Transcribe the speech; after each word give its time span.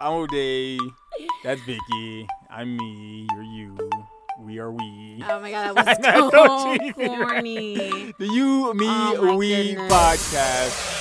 I'm 0.00 0.12
O'Day. 0.12 0.78
That's 1.44 1.60
Vicky. 1.62 2.26
I'm 2.48 2.76
me. 2.76 3.26
You're 3.32 3.42
you. 3.42 3.76
We 4.40 4.58
are 4.58 4.72
we. 4.72 5.22
Oh 5.28 5.40
my 5.40 5.50
god, 5.50 5.74
that 5.76 5.86
was 5.86 5.96
so 6.04 6.30
so 6.30 6.76
cheesy, 6.78 6.92
right? 6.96 7.18
corny. 7.18 8.14
The 8.18 8.26
You, 8.26 8.72
Me, 8.74 8.86
Oh 8.88 9.36
We 9.36 9.74
goodness. 9.74 9.92
podcast. 9.92 10.96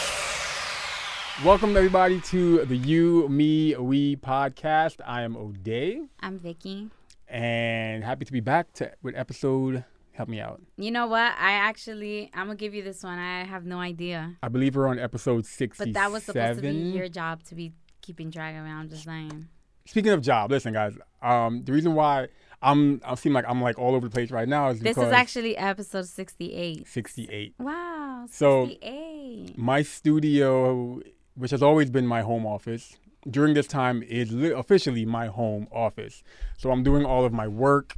Welcome 1.45 1.77
everybody 1.77 2.19
to 2.21 2.65
the 2.65 2.75
You, 2.75 3.29
Me, 3.29 3.75
We 3.77 4.17
podcast. 4.17 4.97
I 5.05 5.21
am 5.21 5.37
O'Day, 5.37 6.01
I'm 6.19 6.37
Vicky. 6.37 6.89
and 7.29 8.03
happy 8.03 8.25
to 8.25 8.31
be 8.31 8.41
back 8.41 8.73
to 8.73 8.91
with 9.01 9.15
episode. 9.15 9.85
Help 10.11 10.27
me 10.27 10.41
out. 10.41 10.61
You 10.75 10.91
know 10.91 11.07
what? 11.07 11.31
I 11.39 11.51
actually, 11.53 12.29
I'm 12.33 12.47
gonna 12.47 12.57
give 12.57 12.73
you 12.73 12.83
this 12.83 13.03
one. 13.03 13.17
I 13.17 13.45
have 13.45 13.63
no 13.65 13.79
idea, 13.79 14.35
I 14.43 14.49
believe 14.49 14.75
we're 14.75 14.87
on 14.87 14.99
episode 14.99 15.45
sixty-seven. 15.45 15.93
but 15.93 15.99
that 15.99 16.11
was 16.11 16.23
supposed 16.23 16.57
to 16.61 16.67
be 16.67 16.73
your 16.75 17.07
job 17.07 17.41
to 17.43 17.55
be 17.55 17.71
keeping 18.09 18.31
track 18.31 18.55
of 18.55 18.89
just 18.89 19.03
saying. 19.03 19.47
Speaking 19.85 20.11
of 20.11 20.21
job, 20.23 20.49
listen, 20.49 20.73
guys. 20.73 20.97
Um, 21.21 21.63
the 21.63 21.71
reason 21.71 21.93
why 21.93 22.29
I'm 22.59 22.99
I 23.05 23.13
seem 23.13 23.33
like 23.33 23.45
I'm 23.47 23.61
like 23.61 23.77
all 23.77 23.93
over 23.93 24.07
the 24.07 24.11
place 24.11 24.31
right 24.31 24.47
now 24.47 24.69
is 24.69 24.79
This 24.79 24.95
because 24.95 25.09
is 25.09 25.13
actually 25.13 25.55
episode 25.55 26.07
68. 26.07 26.87
sixty-eight. 26.87 27.53
Wow, 27.59 28.25
So- 28.31 28.65
68. 28.65 29.57
My 29.59 29.83
studio, 29.83 31.01
which 31.35 31.51
has 31.51 31.61
always 31.61 31.91
been 31.91 32.07
my 32.07 32.21
home 32.21 32.47
office, 32.47 32.97
during 33.29 33.53
this 33.53 33.67
time 33.67 34.01
is 34.01 34.31
li- 34.31 34.51
officially 34.51 35.05
my 35.05 35.27
home 35.27 35.67
office. 35.71 36.23
So 36.57 36.71
I'm 36.71 36.81
doing 36.81 37.05
all 37.05 37.25
of 37.25 37.31
my 37.31 37.47
work 37.47 37.95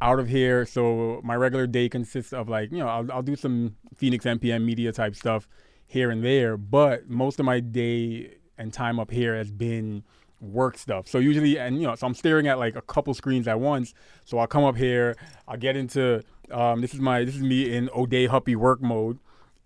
out 0.00 0.20
of 0.20 0.28
here. 0.28 0.64
So 0.66 1.20
my 1.24 1.34
regular 1.34 1.66
day 1.66 1.88
consists 1.88 2.32
of 2.32 2.48
like, 2.48 2.70
you 2.70 2.78
know, 2.78 2.86
I'll, 2.86 3.10
I'll 3.12 3.22
do 3.22 3.34
some 3.34 3.74
Phoenix 3.96 4.24
NPM 4.24 4.64
media 4.64 4.92
type 4.92 5.16
stuff 5.16 5.48
here 5.86 6.10
and 6.12 6.22
there, 6.22 6.56
but 6.56 7.08
most 7.10 7.40
of 7.40 7.46
my 7.46 7.58
day 7.60 8.34
and 8.58 8.72
time 8.72 8.98
up 9.00 9.10
here 9.10 9.36
has 9.36 9.50
been 9.50 10.02
work 10.40 10.78
stuff. 10.78 11.08
So 11.08 11.18
usually, 11.18 11.58
and 11.58 11.80
you 11.80 11.86
know, 11.86 11.94
so 11.94 12.06
I'm 12.06 12.14
staring 12.14 12.46
at 12.46 12.58
like 12.58 12.76
a 12.76 12.82
couple 12.82 13.14
screens 13.14 13.48
at 13.48 13.60
once. 13.60 13.94
So 14.24 14.38
I'll 14.38 14.46
come 14.46 14.64
up 14.64 14.76
here, 14.76 15.16
I'll 15.46 15.56
get 15.56 15.76
into, 15.76 16.22
um, 16.50 16.80
this 16.80 16.94
is 16.94 17.00
my, 17.00 17.24
this 17.24 17.34
is 17.34 17.42
me 17.42 17.74
in 17.74 17.90
O'Day 17.94 18.26
Huppy 18.28 18.56
work 18.56 18.80
mode. 18.80 19.18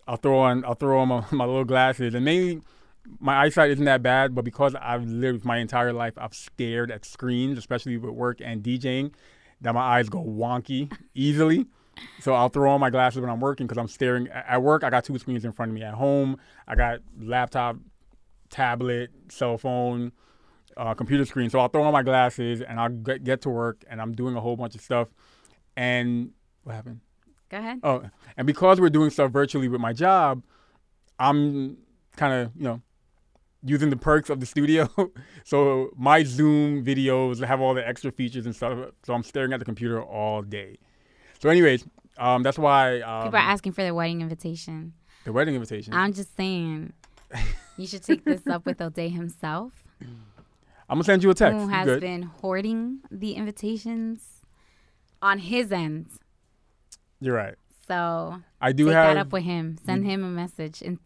I'll 0.06 0.16
throw 0.16 0.38
on, 0.38 0.64
I'll 0.64 0.74
throw 0.74 1.00
on 1.00 1.08
my, 1.08 1.24
my 1.30 1.44
little 1.44 1.64
glasses 1.64 2.14
and 2.14 2.24
mainly 2.24 2.62
my 3.18 3.42
eyesight 3.42 3.70
isn't 3.70 3.84
that 3.84 4.02
bad, 4.02 4.34
but 4.34 4.44
because 4.44 4.74
I've 4.80 5.04
lived 5.04 5.44
my 5.44 5.58
entire 5.58 5.92
life, 5.92 6.14
I've 6.16 6.34
stared 6.34 6.90
at 6.90 7.04
screens, 7.04 7.58
especially 7.58 7.96
with 7.96 8.12
work 8.12 8.40
and 8.40 8.62
DJing, 8.62 9.12
that 9.60 9.74
my 9.74 9.80
eyes 9.80 10.08
go 10.08 10.22
wonky 10.22 10.92
easily. 11.14 11.66
So 12.20 12.32
I'll 12.32 12.48
throw 12.48 12.70
on 12.70 12.80
my 12.80 12.90
glasses 12.90 13.20
when 13.20 13.28
I'm 13.28 13.40
working 13.40 13.66
because 13.66 13.78
I'm 13.78 13.88
staring 13.88 14.28
at 14.28 14.62
work. 14.62 14.82
I 14.82 14.90
got 14.90 15.04
two 15.04 15.18
screens 15.18 15.44
in 15.44 15.52
front 15.52 15.70
of 15.70 15.74
me. 15.74 15.82
At 15.82 15.94
home, 15.94 16.38
I 16.66 16.74
got 16.74 17.00
laptop, 17.20 17.76
tablet, 18.52 19.10
cell 19.28 19.58
phone, 19.58 20.12
uh, 20.76 20.94
computer 20.94 21.24
screen. 21.24 21.50
So 21.50 21.58
I'll 21.58 21.68
throw 21.68 21.82
on 21.82 21.92
my 21.92 22.02
glasses 22.04 22.60
and 22.62 22.78
I'll 22.78 22.88
get, 22.88 23.24
get 23.24 23.40
to 23.42 23.50
work 23.50 23.84
and 23.90 24.00
I'm 24.00 24.12
doing 24.12 24.36
a 24.36 24.40
whole 24.40 24.56
bunch 24.56 24.74
of 24.76 24.80
stuff. 24.80 25.08
And 25.76 26.30
what 26.62 26.74
happened? 26.74 27.00
Go 27.50 27.58
ahead. 27.58 27.80
Oh, 27.82 28.02
and 28.36 28.46
because 28.46 28.80
we're 28.80 28.90
doing 28.90 29.10
stuff 29.10 29.32
virtually 29.32 29.68
with 29.68 29.80
my 29.80 29.92
job, 29.92 30.42
I'm 31.18 31.78
kind 32.16 32.32
of, 32.32 32.52
you 32.56 32.62
know, 32.62 32.80
using 33.64 33.90
the 33.90 33.96
perks 33.96 34.30
of 34.30 34.40
the 34.40 34.46
studio. 34.46 34.88
so 35.44 35.90
my 35.96 36.22
Zoom 36.24 36.84
videos 36.84 37.44
have 37.44 37.60
all 37.60 37.74
the 37.74 37.86
extra 37.86 38.10
features 38.12 38.46
and 38.46 38.54
stuff. 38.54 38.90
So 39.04 39.14
I'm 39.14 39.22
staring 39.22 39.52
at 39.52 39.58
the 39.58 39.64
computer 39.64 40.02
all 40.02 40.42
day. 40.42 40.78
So, 41.40 41.48
anyways, 41.48 41.84
um, 42.18 42.42
that's 42.42 42.58
why 42.58 43.00
um, 43.00 43.24
People 43.24 43.38
are 43.38 43.42
asking 43.42 43.72
for 43.72 43.82
the 43.84 43.94
wedding 43.94 44.20
invitation. 44.20 44.92
the 45.24 45.32
wedding 45.32 45.54
invitation. 45.54 45.92
I'm 45.92 46.12
just 46.12 46.36
saying, 46.36 46.92
you 47.82 47.88
should 47.88 48.02
take 48.02 48.24
this 48.24 48.46
up 48.46 48.64
with 48.64 48.80
O'Day 48.80 49.08
himself, 49.08 49.72
I'm 50.00 50.96
gonna 50.96 51.04
send 51.04 51.22
you 51.22 51.30
a 51.30 51.34
text. 51.34 51.58
who 51.58 51.68
has 51.68 52.00
been 52.00 52.22
hoarding 52.22 53.00
the 53.10 53.32
invitations 53.34 54.42
on 55.20 55.38
his 55.38 55.70
end. 55.72 56.06
You're 57.20 57.36
right. 57.36 57.54
So 57.86 58.40
I 58.60 58.72
do 58.72 58.86
take 58.86 58.94
have. 58.94 59.14
that 59.14 59.20
up 59.20 59.32
with 59.32 59.42
him. 59.44 59.78
Send 59.84 60.04
mm. 60.04 60.06
him 60.06 60.24
a 60.24 60.28
message 60.28 60.82
and 60.82 60.98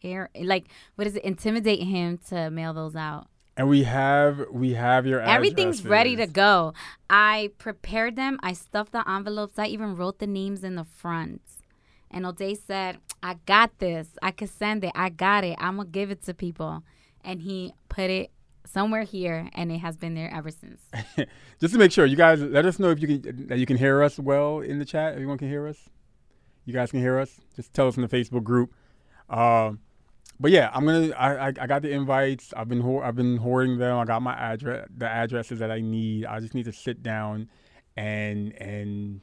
tear, 0.00 0.30
like 0.40 0.66
what 0.94 1.06
is 1.06 1.16
it? 1.16 1.24
Intimidate 1.24 1.82
him 1.82 2.18
to 2.28 2.50
mail 2.50 2.72
those 2.72 2.96
out. 2.96 3.28
and 3.56 3.68
we 3.68 3.82
have 3.82 4.46
we 4.52 4.74
have 4.74 5.06
your 5.06 5.20
Everything's 5.20 5.84
ready 5.84 6.16
to 6.16 6.26
go. 6.26 6.72
I 7.08 7.50
prepared 7.58 8.16
them. 8.16 8.38
I 8.42 8.52
stuffed 8.52 8.92
the 8.92 9.08
envelopes. 9.08 9.58
I 9.58 9.66
even 9.66 9.96
wrote 9.96 10.18
the 10.18 10.26
names 10.26 10.64
in 10.64 10.76
the 10.76 10.84
front. 10.84 11.42
And 12.10 12.26
O'Day 12.26 12.54
said, 12.54 12.98
"I 13.22 13.34
got 13.46 13.78
this. 13.78 14.08
I 14.22 14.30
could 14.30 14.50
send 14.50 14.84
it. 14.84 14.92
I 14.94 15.08
got 15.08 15.44
it. 15.44 15.56
I'm 15.58 15.76
gonna 15.76 15.88
give 15.88 16.10
it 16.10 16.22
to 16.24 16.34
people." 16.34 16.82
And 17.22 17.42
he 17.42 17.74
put 17.88 18.10
it 18.10 18.30
somewhere 18.66 19.02
here, 19.02 19.48
and 19.54 19.70
it 19.70 19.78
has 19.78 19.96
been 19.96 20.14
there 20.14 20.32
ever 20.32 20.50
since. 20.50 20.80
Just 21.60 21.74
to 21.74 21.78
make 21.78 21.92
sure, 21.92 22.06
you 22.06 22.16
guys 22.16 22.40
let 22.40 22.64
us 22.64 22.78
know 22.78 22.90
if 22.90 23.00
you 23.00 23.06
can 23.06 23.46
that 23.48 23.58
you 23.58 23.66
can 23.66 23.76
hear 23.76 24.02
us 24.02 24.18
well 24.18 24.60
in 24.60 24.78
the 24.78 24.84
chat. 24.84 25.14
Everyone 25.14 25.38
can 25.38 25.48
hear 25.48 25.66
us. 25.66 25.88
You 26.64 26.72
guys 26.72 26.90
can 26.90 27.00
hear 27.00 27.18
us. 27.18 27.40
Just 27.56 27.72
tell 27.74 27.88
us 27.88 27.96
in 27.96 28.02
the 28.02 28.08
Facebook 28.08 28.44
group. 28.44 28.72
Um, 29.28 29.80
but 30.38 30.50
yeah, 30.50 30.70
I'm 30.72 30.86
gonna. 30.86 31.10
I, 31.10 31.48
I 31.48 31.52
I 31.60 31.66
got 31.66 31.82
the 31.82 31.90
invites. 31.90 32.54
I've 32.56 32.68
been 32.68 32.80
ho- 32.80 33.00
I've 33.00 33.16
been 33.16 33.36
hoarding 33.36 33.78
them. 33.78 33.98
I 33.98 34.04
got 34.04 34.22
my 34.22 34.34
address, 34.34 34.88
the 34.96 35.08
addresses 35.08 35.58
that 35.58 35.70
I 35.70 35.80
need. 35.80 36.26
I 36.26 36.40
just 36.40 36.54
need 36.54 36.64
to 36.64 36.72
sit 36.72 37.02
down 37.02 37.48
and 37.96 38.52
and 38.54 39.20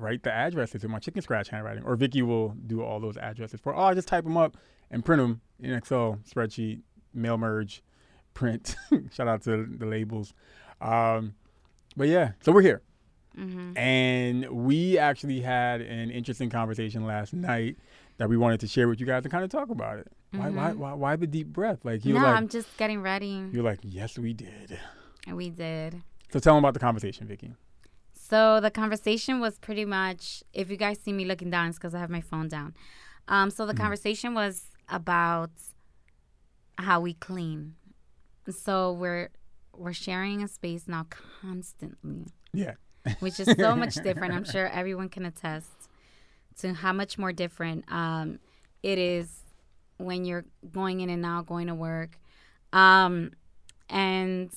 write 0.00 0.22
the 0.22 0.32
addresses 0.32 0.82
in 0.84 0.90
my 0.90 0.98
chicken 0.98 1.22
scratch 1.22 1.48
handwriting. 1.48 1.84
Or 1.84 1.96
Vicky 1.96 2.22
will 2.22 2.50
do 2.66 2.82
all 2.82 3.00
those 3.00 3.16
addresses 3.16 3.60
for. 3.60 3.74
Oh, 3.74 3.82
I 3.82 3.94
just 3.94 4.08
type 4.08 4.24
them 4.24 4.36
up 4.36 4.56
and 4.90 5.04
print 5.04 5.20
them 5.20 5.40
in 5.60 5.72
Excel 5.74 6.18
spreadsheet, 6.28 6.80
mail 7.14 7.38
merge, 7.38 7.82
print. 8.34 8.76
Shout 9.12 9.28
out 9.28 9.42
to 9.42 9.66
the 9.66 9.86
labels. 9.86 10.32
Um, 10.80 11.34
but 11.96 12.08
yeah, 12.08 12.32
so 12.40 12.52
we're 12.52 12.62
here. 12.62 12.82
hmm 13.34 13.76
And 13.76 14.48
we 14.50 14.98
actually 14.98 15.40
had 15.40 15.80
an 15.80 16.10
interesting 16.10 16.50
conversation 16.50 17.04
last 17.06 17.32
night 17.34 17.76
that 18.16 18.28
we 18.28 18.36
wanted 18.36 18.60
to 18.60 18.66
share 18.68 18.88
with 18.88 19.00
you 19.00 19.06
guys 19.06 19.24
and 19.24 19.32
kind 19.32 19.44
of 19.44 19.50
talk 19.50 19.70
about 19.70 19.98
it. 19.98 20.08
Why, 20.32 20.48
why, 20.50 20.72
why, 20.72 20.92
why 20.92 21.16
the 21.16 21.26
deep 21.26 21.48
breath? 21.48 21.84
Like 21.84 22.04
you. 22.04 22.14
No, 22.14 22.20
like, 22.20 22.36
I'm 22.36 22.48
just 22.48 22.76
getting 22.76 23.02
ready. 23.02 23.42
You're 23.52 23.64
like, 23.64 23.80
yes, 23.82 24.16
we 24.18 24.32
did. 24.32 24.78
And 25.26 25.36
we 25.36 25.50
did. 25.50 26.02
So 26.32 26.38
tell 26.38 26.54
them 26.54 26.62
about 26.64 26.74
the 26.74 26.80
conversation, 26.80 27.26
Vicky. 27.26 27.52
So 28.30 28.60
the 28.60 28.70
conversation 28.70 29.40
was 29.40 29.58
pretty 29.58 29.84
much 29.84 30.44
if 30.52 30.70
you 30.70 30.76
guys 30.76 31.00
see 31.00 31.12
me 31.12 31.24
looking 31.24 31.50
down, 31.50 31.68
it's 31.68 31.78
because 31.78 31.94
I 31.94 31.98
have 31.98 32.10
my 32.10 32.20
phone 32.20 32.48
down. 32.48 32.74
Um, 33.26 33.50
so 33.50 33.66
the 33.66 33.74
conversation 33.74 34.34
was 34.34 34.66
about 34.88 35.50
how 36.78 37.00
we 37.00 37.14
clean. 37.14 37.74
So 38.50 38.92
we're 38.92 39.30
we're 39.76 39.92
sharing 39.92 40.42
a 40.42 40.48
space 40.48 40.86
now 40.86 41.06
constantly, 41.40 42.26
Yeah. 42.52 42.74
which 43.20 43.40
is 43.40 43.48
so 43.58 43.74
much 43.74 43.94
different. 44.08 44.34
I'm 44.34 44.44
sure 44.44 44.66
everyone 44.68 45.08
can 45.08 45.24
attest 45.26 45.70
to 46.58 46.74
how 46.74 46.92
much 46.92 47.18
more 47.18 47.32
different 47.32 47.90
um, 47.90 48.38
it 48.82 48.98
is 48.98 49.40
when 49.96 50.24
you're 50.24 50.44
going 50.70 51.00
in 51.00 51.08
and 51.10 51.24
out, 51.24 51.46
going 51.46 51.68
to 51.68 51.74
work. 51.74 52.18
Um, 52.72 53.32
and 53.88 54.50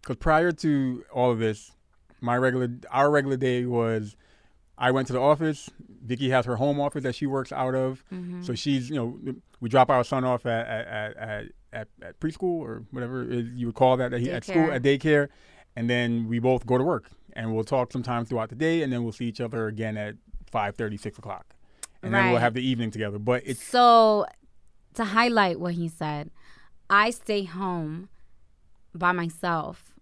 Because 0.00 0.16
prior 0.16 0.52
to 0.52 1.04
all 1.12 1.30
of 1.32 1.38
this, 1.38 1.72
my 2.20 2.36
regular, 2.36 2.68
our 2.90 3.10
regular 3.10 3.36
day 3.36 3.64
was, 3.66 4.16
I 4.78 4.90
went 4.90 5.06
to 5.06 5.12
the 5.12 5.20
office. 5.20 5.70
Vicky 6.04 6.30
has 6.30 6.44
her 6.44 6.56
home 6.56 6.78
office 6.80 7.02
that 7.02 7.14
she 7.14 7.26
works 7.26 7.52
out 7.52 7.74
of. 7.74 8.04
mm-hmm. 8.12 8.42
So 8.42 8.54
she's, 8.54 8.90
you 8.90 8.96
know, 8.96 9.34
we 9.60 9.68
drop 9.68 9.90
our 9.90 10.04
son 10.04 10.24
off 10.24 10.44
at 10.46 10.66
at, 10.66 11.16
at, 11.16 11.44
at, 11.72 11.88
at, 12.02 12.20
preschool 12.20 12.60
or 12.60 12.84
whatever 12.90 13.24
you 13.24 13.66
would 13.66 13.74
call 13.74 13.96
that, 13.96 14.10
that 14.10 14.20
he, 14.20 14.30
at 14.30 14.44
school, 14.44 14.70
at 14.70 14.82
daycare. 14.82 15.28
And 15.74 15.88
then 15.90 16.28
we 16.28 16.38
both 16.38 16.66
go 16.66 16.78
to 16.78 16.84
work 16.84 17.10
and 17.32 17.54
we'll 17.54 17.64
talk 17.64 17.92
sometime 17.92 18.24
throughout 18.24 18.48
the 18.50 18.54
day 18.54 18.82
and 18.82 18.92
then 18.92 19.02
we'll 19.02 19.12
see 19.12 19.26
each 19.26 19.40
other 19.40 19.66
again 19.66 19.96
at 19.96 20.14
5.30, 20.52 21.00
6 21.00 21.18
o'clock. 21.18 21.54
And 22.02 22.14
then 22.14 22.30
we'll 22.30 22.40
have 22.40 22.54
the 22.54 22.66
evening 22.66 22.90
together. 22.90 23.18
But 23.18 23.42
it's, 23.44 23.62
So, 23.62 24.26
to 24.94 25.04
highlight 25.04 25.58
what 25.58 25.74
he 25.74 25.88
said, 25.88 26.30
I 26.88 27.10
stay 27.10 27.44
home 27.44 28.08
by 28.94 29.12
myself. 29.12 29.94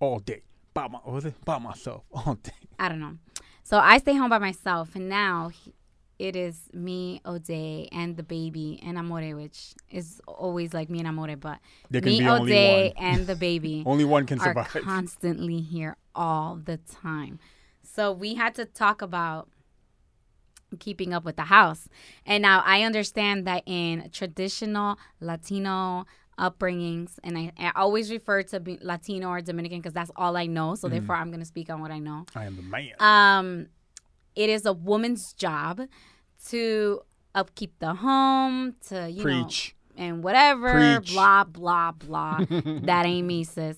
all 0.00 0.18
day. 0.20 0.42
By, 0.74 0.88
my, 0.88 0.98
was 1.06 1.24
it? 1.24 1.34
by 1.44 1.58
myself 1.58 2.02
all 2.12 2.34
day. 2.34 2.50
I 2.78 2.88
don't 2.88 3.00
know. 3.00 3.16
So, 3.62 3.78
I 3.78 3.98
stay 3.98 4.14
home 4.14 4.28
by 4.30 4.38
myself. 4.38 4.94
And 4.94 5.08
now 5.08 5.48
he- 5.48 5.72
it 6.18 6.36
is 6.36 6.68
me, 6.72 7.20
O'Day, 7.26 7.88
and 7.90 8.16
the 8.16 8.22
baby, 8.22 8.80
and 8.84 8.96
Amore, 8.98 9.34
which 9.36 9.74
is 9.90 10.20
always 10.28 10.72
like 10.74 10.88
me 10.90 10.98
and 11.00 11.08
Amore. 11.08 11.36
But 11.36 11.58
me, 11.90 12.00
be 12.00 12.26
only 12.28 12.52
O'Day, 12.52 12.92
one. 12.96 13.04
and 13.12 13.26
the 13.26 13.34
baby 13.36 13.82
Only 13.86 14.04
one 14.04 14.26
can 14.26 14.38
survive. 14.38 14.66
are 14.66 14.70
survive. 14.70 14.84
constantly 14.84 15.60
here 15.60 15.96
all 16.14 16.56
the 16.56 16.76
time. 16.76 17.38
So, 17.82 18.12
we 18.12 18.34
had 18.34 18.54
to 18.56 18.64
talk 18.64 19.00
about 19.02 19.48
keeping 20.80 21.12
up 21.14 21.24
with 21.24 21.36
the 21.36 21.42
house. 21.44 21.88
And 22.26 22.42
now 22.42 22.62
I 22.66 22.82
understand 22.82 23.46
that 23.46 23.62
in 23.66 24.10
traditional 24.12 24.98
Latino 25.20 26.04
upbringings, 26.38 27.18
and 27.22 27.38
I, 27.38 27.52
I 27.58 27.72
always 27.76 28.10
refer 28.10 28.42
to 28.44 28.60
be 28.60 28.78
Latino 28.82 29.28
or 29.28 29.40
Dominican 29.40 29.78
because 29.78 29.92
that's 29.92 30.10
all 30.16 30.36
I 30.36 30.46
know. 30.46 30.70
Mm-hmm. 30.70 30.76
So 30.76 30.88
therefore, 30.88 31.16
I'm 31.16 31.28
going 31.30 31.40
to 31.40 31.46
speak 31.46 31.70
on 31.70 31.80
what 31.80 31.90
I 31.90 31.98
know. 31.98 32.26
I 32.34 32.44
am 32.44 32.56
the 32.56 32.62
man. 32.62 32.92
Um, 32.98 33.66
it 34.34 34.50
is 34.50 34.66
a 34.66 34.72
woman's 34.72 35.32
job 35.32 35.82
to 36.48 37.00
upkeep 37.34 37.78
the 37.78 37.94
home, 37.94 38.74
to 38.88 39.10
you 39.10 39.22
Preach. 39.22 39.74
know 39.78 39.80
and 39.96 40.24
whatever, 40.24 40.98
Preach. 40.98 41.12
blah 41.12 41.44
blah 41.44 41.92
blah. 41.92 42.38
that 42.48 43.06
ain't 43.06 43.26
me, 43.26 43.44
sis. 43.44 43.76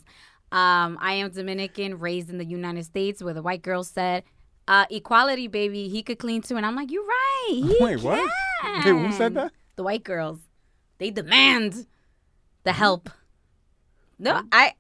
Um, 0.52 0.96
I 1.00 1.14
am 1.14 1.30
Dominican, 1.30 1.98
raised 1.98 2.30
in 2.30 2.38
the 2.38 2.44
United 2.44 2.84
States, 2.84 3.22
where 3.22 3.34
the 3.34 3.42
white 3.42 3.62
girl 3.62 3.84
said, 3.84 4.24
uh, 4.68 4.86
"Equality, 4.90 5.48
baby. 5.48 5.88
He 5.88 6.02
could 6.02 6.18
clean 6.18 6.42
too," 6.42 6.56
and 6.56 6.64
I'm 6.64 6.76
like, 6.76 6.90
"You're 6.90 7.04
right. 7.04 7.76
Wait, 7.80 8.02
what? 8.02 8.18
Wait, 8.64 8.84
who 8.84 9.12
said 9.12 9.34
that? 9.34 9.52
The 9.76 9.82
white 9.82 10.04
girls. 10.04 10.38
They 10.98 11.10
demand 11.10 11.86
the 12.66 12.72
help. 12.72 13.08
No, 14.18 14.42
I 14.52 14.74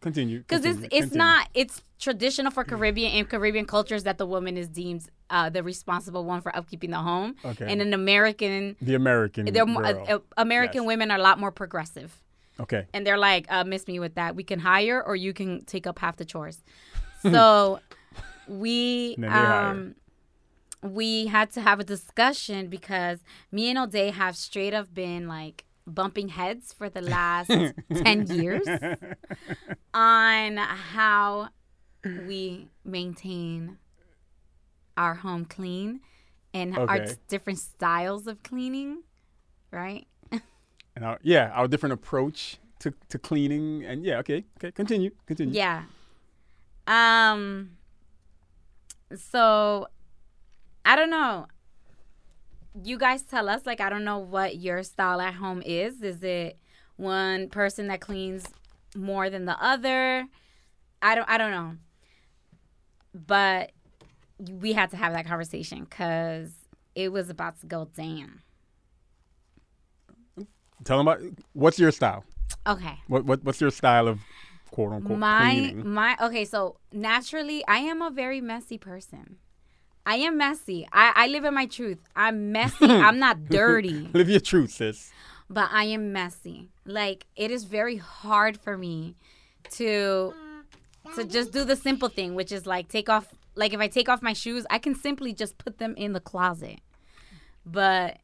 Continue. 0.00 0.38
because 0.38 0.64
it's 0.64 0.80
it's 0.84 0.90
continue. 0.90 1.18
not 1.18 1.48
it's 1.54 1.82
traditional 1.98 2.50
for 2.50 2.64
Caribbean 2.64 3.12
and 3.12 3.28
Caribbean 3.28 3.66
cultures 3.66 4.04
that 4.04 4.16
the 4.16 4.26
woman 4.26 4.56
is 4.56 4.68
deemed 4.68 5.02
uh, 5.28 5.50
the 5.50 5.62
responsible 5.62 6.24
one 6.24 6.40
for 6.40 6.50
upkeeping 6.52 6.90
the 6.90 6.98
home. 6.98 7.36
Okay. 7.44 7.66
And 7.70 7.80
an 7.82 7.92
American, 7.92 8.76
the 8.80 8.94
American. 8.94 9.44
they're 9.52 9.68
uh, 9.68 9.92
uh, 10.14 10.18
American 10.38 10.82
Yes. 10.82 10.86
women 10.88 11.10
are 11.10 11.18
a 11.18 11.22
lot 11.22 11.38
more 11.38 11.52
progressive, 11.52 12.10
okay. 12.58 12.86
and 12.94 13.06
they're 13.06 13.18
like, 13.30 13.46
uh, 13.50 13.64
"Miss 13.64 13.86
me 13.86 13.98
with 14.00 14.14
that. 14.14 14.34
We 14.34 14.44
can 14.44 14.60
hire, 14.60 15.02
or 15.02 15.14
you 15.14 15.32
can 15.34 15.64
take 15.66 15.86
up 15.86 15.98
half 15.98 16.16
the 16.16 16.24
chores." 16.24 16.62
So 17.22 17.80
we 18.48 19.16
um 19.28 19.94
we 20.82 21.26
had 21.26 21.50
to 21.52 21.60
have 21.60 21.78
a 21.80 21.84
discussion 21.84 22.68
because 22.68 23.18
me 23.52 23.68
and 23.68 23.78
O'Day 23.78 24.10
have 24.10 24.36
straight 24.36 24.72
up 24.72 24.92
been 24.94 25.28
like 25.28 25.64
bumping 25.94 26.28
heads 26.28 26.72
for 26.72 26.88
the 26.88 27.00
last 27.16 27.50
10 27.94 28.26
years 28.28 28.66
on 29.92 30.56
how 30.56 31.48
we 32.24 32.68
maintain 32.84 33.78
our 34.96 35.14
home 35.16 35.44
clean 35.44 36.00
and 36.54 36.76
our 36.76 36.82
Okay. 36.96 37.06
t- 37.06 37.20
different 37.28 37.58
styles 37.58 38.26
of 38.26 38.42
cleaning, 38.42 39.02
right? 39.70 40.06
And 40.96 41.04
our, 41.04 41.18
yeah, 41.22 41.50
our 41.54 41.68
different 41.68 41.92
approach 41.92 42.58
to, 42.80 42.92
to 43.08 43.18
cleaning 43.18 43.84
and 43.84 44.04
yeah, 44.04 44.18
okay, 44.18 44.44
okay, 44.58 44.72
continue, 44.72 45.10
continue. 45.26 45.54
Yeah. 45.54 45.84
Um 46.86 47.76
so 49.14 49.86
I 50.84 50.96
don't 50.96 51.10
know. 51.10 51.46
You 52.74 52.98
guys 52.98 53.22
tell 53.22 53.48
us 53.48 53.66
like 53.66 53.80
I 53.80 53.88
don't 53.88 54.04
know 54.04 54.18
what 54.18 54.56
your 54.56 54.82
style 54.82 55.20
at 55.20 55.34
home 55.34 55.62
is. 55.64 56.02
Is 56.02 56.22
it 56.22 56.58
one 56.96 57.48
person 57.48 57.88
that 57.88 58.00
cleans 58.00 58.46
more 58.96 59.30
than 59.30 59.44
the 59.44 59.62
other? 59.62 60.26
I 61.02 61.14
don't 61.14 61.28
I 61.28 61.38
don't 61.38 61.50
know. 61.50 61.76
But 63.14 63.72
we 64.48 64.72
had 64.72 64.90
to 64.90 64.96
have 64.96 65.12
that 65.12 65.26
conversation 65.26 65.86
cuz 65.86 66.52
it 66.94 67.12
was 67.12 67.28
about 67.28 67.60
to 67.60 67.66
go 67.66 67.86
down. 67.86 68.42
Tell 70.84 70.98
them 70.98 71.08
about 71.08 71.20
what's 71.52 71.78
your 71.78 71.90
style. 71.90 72.24
Okay. 72.66 73.00
What 73.08 73.24
what 73.24 73.44
what's 73.44 73.60
your 73.60 73.70
style 73.70 74.08
of 74.08 74.20
quote 74.70 74.92
unquote 74.92 75.18
my 75.18 75.50
cleaning? 75.50 75.88
my 75.88 76.16
okay 76.22 76.44
so 76.44 76.76
naturally 76.92 77.64
i 77.66 77.78
am 77.78 78.00
a 78.00 78.08
very 78.08 78.40
messy 78.40 78.78
person 78.78 79.36
i 80.06 80.16
am 80.16 80.36
messy 80.38 80.86
i, 80.92 81.12
I 81.14 81.26
live 81.28 81.44
in 81.44 81.54
my 81.54 81.66
truth 81.66 81.98
i'm 82.16 82.52
messy 82.52 82.84
i'm 82.86 83.18
not 83.18 83.44
dirty 83.48 84.08
Live 84.12 84.28
your 84.30 84.40
truth, 84.40 84.72
sis. 84.72 85.10
but 85.48 85.68
i 85.72 85.84
am 85.84 86.12
messy 86.12 86.70
like 86.84 87.26
it 87.36 87.50
is 87.50 87.64
very 87.64 87.96
hard 87.96 88.58
for 88.58 88.76
me 88.78 89.14
to 89.72 90.32
to 91.16 91.24
just 91.24 91.52
do 91.52 91.64
the 91.64 91.76
simple 91.76 92.08
thing 92.08 92.34
which 92.34 92.52
is 92.52 92.66
like 92.66 92.88
take 92.88 93.08
off 93.08 93.28
like 93.54 93.72
if 93.72 93.80
i 93.80 93.88
take 93.88 94.08
off 94.08 94.22
my 94.22 94.32
shoes 94.32 94.66
i 94.70 94.78
can 94.78 94.94
simply 94.94 95.32
just 95.32 95.58
put 95.58 95.78
them 95.78 95.94
in 95.96 96.12
the 96.12 96.20
closet 96.20 96.80
but 97.66 98.18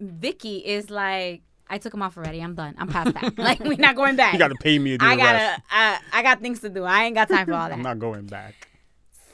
vicky 0.00 0.58
is 0.58 0.90
like 0.90 1.42
i 1.68 1.76
took 1.78 1.92
them 1.92 2.02
off 2.02 2.16
already 2.16 2.40
i'm 2.40 2.54
done 2.54 2.74
i'm 2.78 2.88
past 2.88 3.12
that 3.14 3.38
like 3.48 3.60
we're 3.60 3.76
not 3.76 3.94
going 3.96 4.16
back 4.16 4.32
You 4.32 4.38
got 4.38 4.48
to 4.48 4.54
pay 4.56 4.78
me 4.78 4.92
to 4.92 4.98
do 4.98 5.06
I 5.06 5.16
gotta. 5.16 5.62
I, 5.70 5.98
I 6.12 6.22
got 6.22 6.40
things 6.40 6.60
to 6.60 6.68
do. 6.68 6.84
I 6.84 7.04
ain't 7.04 7.14
got 7.14 7.28
time 7.28 7.46
for 7.46 7.52
all 7.54 7.68
that. 7.68 7.74
I'm 7.74 7.82
not 7.82 7.98
going 7.98 8.26
back. 8.26 8.68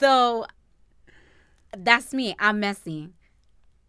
so 0.00 0.46
that's 1.84 2.12
me. 2.12 2.34
I'm 2.38 2.60
messy. 2.60 3.10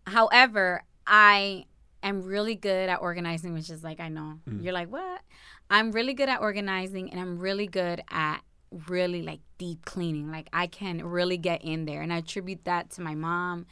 However, 0.06 0.84
I 1.06 1.66
am 2.04 2.24
really 2.24 2.56
good 2.56 2.90
at 2.90 3.02
organizing, 3.02 3.54
which 3.54 3.70
is 3.70 3.84
like 3.84 4.00
I 4.00 4.10
know 4.10 4.40
mm. 4.50 4.64
you're 4.64 4.74
like 4.74 4.90
what? 4.90 5.22
I'm 5.70 5.92
really 5.92 6.14
good 6.14 6.30
at 6.30 6.42
organizing, 6.42 7.12
and 7.12 7.20
I'm 7.20 7.38
really 7.38 7.68
good 7.68 8.02
at 8.10 8.40
really 8.88 9.22
like 9.22 9.42
deep 9.58 9.86
cleaning. 9.86 10.32
Like 10.32 10.50
I 10.54 10.68
can 10.68 11.06
really 11.06 11.38
get 11.38 11.64
in 11.64 11.86
there, 11.86 12.02
and 12.02 12.12
I 12.14 12.18
attribute 12.18 12.66
that 12.66 12.90
to 12.92 13.02
my 13.02 13.16
mom. 13.16 13.66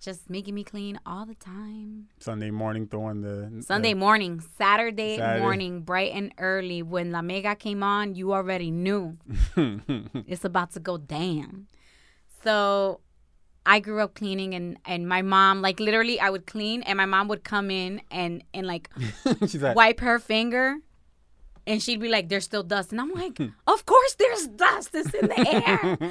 Just 0.00 0.28
making 0.28 0.56
me 0.56 0.64
clean 0.64 0.98
all 1.06 1.24
the 1.26 1.36
time. 1.36 2.08
Sunday 2.18 2.50
morning, 2.50 2.88
throwing 2.88 3.20
the 3.20 3.62
Sunday 3.62 3.94
morning, 3.94 4.42
Saturday, 4.58 5.16
Saturday. 5.16 5.40
morning, 5.40 5.82
bright 5.82 6.10
and 6.12 6.32
early. 6.38 6.82
When 6.82 7.12
La 7.12 7.22
Mega 7.22 7.54
came 7.54 7.84
on, 7.84 8.16
you 8.16 8.32
already 8.32 8.72
knew 8.72 9.16
it's 9.56 10.44
about 10.44 10.72
to 10.72 10.80
go 10.80 10.98
down. 10.98 11.68
So 12.42 13.00
I 13.64 13.80
grew 13.80 14.00
up 14.00 14.14
cleaning 14.14 14.54
and 14.54 14.78
and 14.84 15.08
my 15.08 15.22
mom 15.22 15.62
like 15.62 15.78
literally 15.80 16.18
I 16.20 16.30
would 16.30 16.46
clean 16.46 16.82
and 16.82 16.96
my 16.96 17.06
mom 17.06 17.28
would 17.28 17.44
come 17.44 17.70
in 17.70 18.02
and 18.10 18.42
and 18.52 18.66
like 18.66 18.90
like, 19.24 19.76
wipe 19.76 20.00
her 20.00 20.18
finger 20.18 20.76
and 21.66 21.82
she'd 21.82 22.00
be 22.00 22.08
like 22.08 22.28
there's 22.28 22.44
still 22.44 22.62
dust 22.62 22.92
and 22.92 23.00
I'm 23.00 23.12
like 23.12 23.38
of 23.66 23.86
course 23.86 24.14
there's 24.14 24.46
dust 24.48 24.90
it's 24.94 25.14
in 25.14 25.28
the 25.28 25.98
air. 26.06 26.10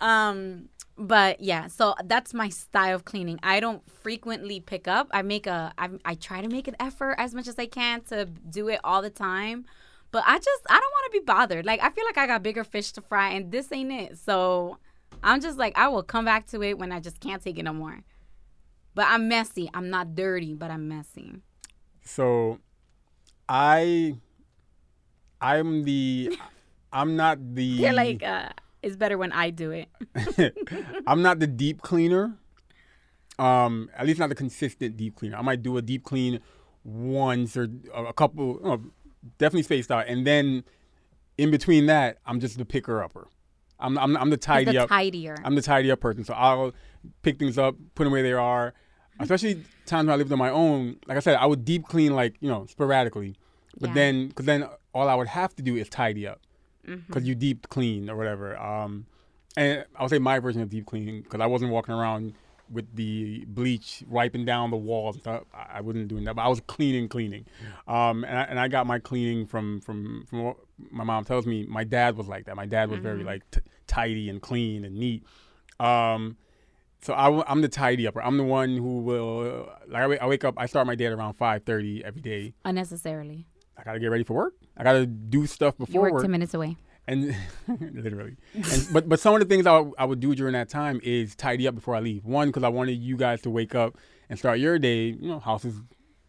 um 0.00 0.68
but 0.98 1.40
yeah, 1.40 1.66
so 1.66 1.94
that's 2.04 2.32
my 2.32 2.48
style 2.48 2.94
of 2.94 3.04
cleaning. 3.04 3.38
I 3.42 3.60
don't 3.60 3.82
frequently 3.90 4.60
pick 4.60 4.88
up. 4.88 5.08
I 5.10 5.22
make 5.22 5.46
a 5.46 5.72
I 5.76 5.90
I 6.04 6.14
try 6.14 6.40
to 6.40 6.48
make 6.48 6.68
an 6.68 6.76
effort 6.80 7.16
as 7.18 7.34
much 7.34 7.48
as 7.48 7.58
I 7.58 7.66
can 7.66 8.00
to 8.04 8.24
do 8.24 8.68
it 8.68 8.80
all 8.82 9.02
the 9.02 9.10
time. 9.10 9.66
But 10.10 10.24
I 10.26 10.38
just 10.38 10.62
I 10.70 10.80
don't 10.80 10.92
want 10.92 11.12
to 11.12 11.20
be 11.20 11.24
bothered. 11.24 11.66
Like 11.66 11.82
I 11.82 11.90
feel 11.90 12.06
like 12.06 12.16
I 12.16 12.26
got 12.26 12.42
bigger 12.42 12.64
fish 12.64 12.92
to 12.92 13.02
fry 13.02 13.30
and 13.30 13.52
this 13.52 13.70
ain't 13.72 13.92
it. 13.92 14.16
So 14.18 14.78
I'm 15.22 15.40
just 15.40 15.58
like 15.58 15.76
I 15.76 15.88
will 15.88 16.02
come 16.02 16.24
back 16.24 16.46
to 16.48 16.62
it 16.62 16.78
when 16.78 16.92
I 16.92 17.00
just 17.00 17.20
can't 17.20 17.42
take 17.42 17.58
it 17.58 17.62
no 17.62 17.72
more. 17.72 18.00
But 18.94 19.06
I'm 19.08 19.28
messy. 19.28 19.68
I'm 19.74 19.90
not 19.90 20.14
dirty, 20.14 20.54
but 20.54 20.70
I'm 20.70 20.88
messy. 20.88 21.42
So, 22.02 22.60
I, 23.46 24.16
I'm 25.40 25.84
the, 25.84 26.38
I'm 26.92 27.16
not 27.16 27.54
the. 27.54 27.64
You're 27.64 27.92
like 27.92 28.22
uh 28.22 28.50
it's 28.86 28.96
better 28.96 29.18
when 29.18 29.32
I 29.32 29.50
do 29.50 29.72
it. 29.72 29.88
I'm 31.08 31.20
not 31.20 31.40
the 31.40 31.48
deep 31.48 31.82
cleaner. 31.82 32.36
Um, 33.36 33.90
at 33.96 34.06
least 34.06 34.20
not 34.20 34.28
the 34.28 34.36
consistent 34.36 34.96
deep 34.96 35.16
cleaner. 35.16 35.36
I 35.36 35.42
might 35.42 35.62
do 35.62 35.76
a 35.76 35.82
deep 35.82 36.04
clean 36.04 36.40
once 36.84 37.56
or 37.56 37.68
a 37.92 38.12
couple, 38.12 38.60
uh, 38.64 38.78
definitely 39.38 39.64
spaced 39.64 39.90
out, 39.90 40.06
and 40.06 40.24
then 40.26 40.62
in 41.36 41.50
between 41.50 41.86
that, 41.86 42.18
I'm 42.24 42.38
just 42.38 42.58
the 42.58 42.64
picker 42.64 43.02
upper. 43.02 43.26
I'm 43.78 43.98
I'm, 43.98 44.16
I'm 44.16 44.30
the 44.30 44.36
tidy 44.36 44.72
the 44.72 44.78
up. 44.78 44.88
tidier. 44.88 45.36
I'm 45.44 45.54
the 45.54 45.62
tidy 45.62 45.90
up 45.90 46.00
person, 46.00 46.24
so 46.24 46.34
I'll 46.34 46.72
pick 47.22 47.38
things 47.38 47.58
up, 47.58 47.74
put 47.94 48.04
them 48.04 48.12
where 48.12 48.22
they 48.22 48.32
are. 48.32 48.74
Especially 49.20 49.64
times 49.86 50.06
when 50.06 50.12
I 50.14 50.16
lived 50.16 50.30
on 50.32 50.38
my 50.38 50.50
own. 50.50 50.96
Like 51.06 51.16
I 51.16 51.20
said, 51.20 51.36
I 51.36 51.46
would 51.46 51.64
deep 51.64 51.84
clean 51.86 52.14
like 52.14 52.36
you 52.40 52.48
know 52.48 52.66
sporadically, 52.66 53.36
but 53.78 53.88
Yeah. 53.90 53.94
then 53.94 54.28
because 54.28 54.46
then 54.46 54.68
all 54.94 55.08
I 55.08 55.14
would 55.14 55.28
have 55.28 55.54
to 55.56 55.62
do 55.62 55.76
is 55.76 55.88
tidy 55.88 56.26
up 56.26 56.40
Mm-hmm. 56.86 57.00
because 57.08 57.26
you 57.26 57.34
deep 57.34 57.68
clean 57.68 58.08
or 58.08 58.14
whatever. 58.16 58.56
Um, 58.56 59.06
and 59.56 59.84
I 59.96 60.02
would 60.02 60.10
say 60.10 60.18
my 60.20 60.38
version 60.38 60.62
of 60.62 60.70
deep 60.70 60.86
cleaning 60.86 61.22
because 61.22 61.40
I 61.40 61.46
wasn't 61.46 61.72
walking 61.72 61.94
around 61.94 62.34
with 62.70 62.94
the 62.94 63.44
bleach 63.46 64.02
wiping 64.08 64.44
down 64.44 64.70
the 64.70 64.76
walls 64.76 65.16
and 65.16 65.22
stuff. 65.22 65.42
I 65.54 65.78
I 65.78 65.80
wasn't 65.80 66.08
doing 66.08 66.24
that, 66.24 66.34
but 66.36 66.42
I 66.42 66.48
was 66.48 66.60
cleaning, 66.60 67.08
cleaning. 67.08 67.46
Um, 67.86 68.24
and 68.24 68.38
I, 68.38 68.42
and 68.42 68.60
I 68.60 68.68
got 68.68 68.86
my 68.86 68.98
cleaning 68.98 69.46
from 69.46 69.80
from 69.80 70.24
from 70.28 70.44
what 70.44 70.56
my 70.90 71.04
mom 71.04 71.24
tells 71.24 71.46
me. 71.46 71.64
My 71.66 71.84
dad 71.84 72.16
was 72.16 72.28
like 72.28 72.46
that. 72.46 72.56
My 72.56 72.66
dad 72.66 72.90
was 72.90 73.00
very 73.00 73.24
like 73.24 73.48
t- 73.50 73.60
tidy 73.86 74.28
and 74.28 74.40
clean 74.40 74.84
and 74.84 74.96
neat. 74.96 75.24
Um, 75.78 76.36
so 77.02 77.12
I, 77.12 77.50
am 77.50 77.60
the 77.60 77.68
tidy 77.68 78.06
upper. 78.06 78.22
I'm 78.22 78.36
the 78.36 78.44
one 78.44 78.76
who 78.76 79.00
will 79.00 79.70
like 79.86 80.20
I, 80.20 80.26
wake 80.26 80.44
up. 80.44 80.54
I 80.56 80.66
start 80.66 80.86
my 80.86 80.94
day 80.94 81.06
at 81.06 81.12
around 81.12 81.34
five 81.34 81.62
thirty 81.64 82.04
every 82.04 82.22
day. 82.22 82.54
Unnecessarily. 82.64 83.46
I 83.78 83.84
gotta 83.84 84.00
get 84.00 84.08
ready 84.08 84.24
for 84.24 84.34
work. 84.34 84.54
I 84.76 84.84
gotta 84.84 85.06
do 85.06 85.46
stuff 85.46 85.74
You 85.78 85.86
before 85.86 86.02
work 86.02 86.12
work 86.14 86.22
ten 86.22 86.30
minutes 86.30 86.54
away. 86.54 86.76
And 87.08 87.34
literally. 87.94 88.36
And, 88.54 88.88
but 88.92 89.08
but 89.08 89.20
some 89.20 89.34
of 89.34 89.40
the 89.40 89.46
things 89.46 89.66
I 89.66 89.78
would, 89.78 89.94
I 89.98 90.04
would 90.04 90.20
do 90.20 90.34
during 90.34 90.54
that 90.54 90.68
time 90.68 91.00
is 91.02 91.34
tidy 91.34 91.68
up 91.68 91.74
before 91.74 91.94
I 91.94 92.00
leave. 92.00 92.24
One, 92.24 92.48
because 92.48 92.64
I 92.64 92.68
wanted 92.68 92.98
you 92.98 93.16
guys 93.16 93.42
to 93.42 93.50
wake 93.50 93.74
up 93.74 93.96
and 94.28 94.38
start 94.38 94.58
your 94.58 94.78
day. 94.78 95.06
You 95.06 95.28
know, 95.28 95.38
houses. 95.38 95.76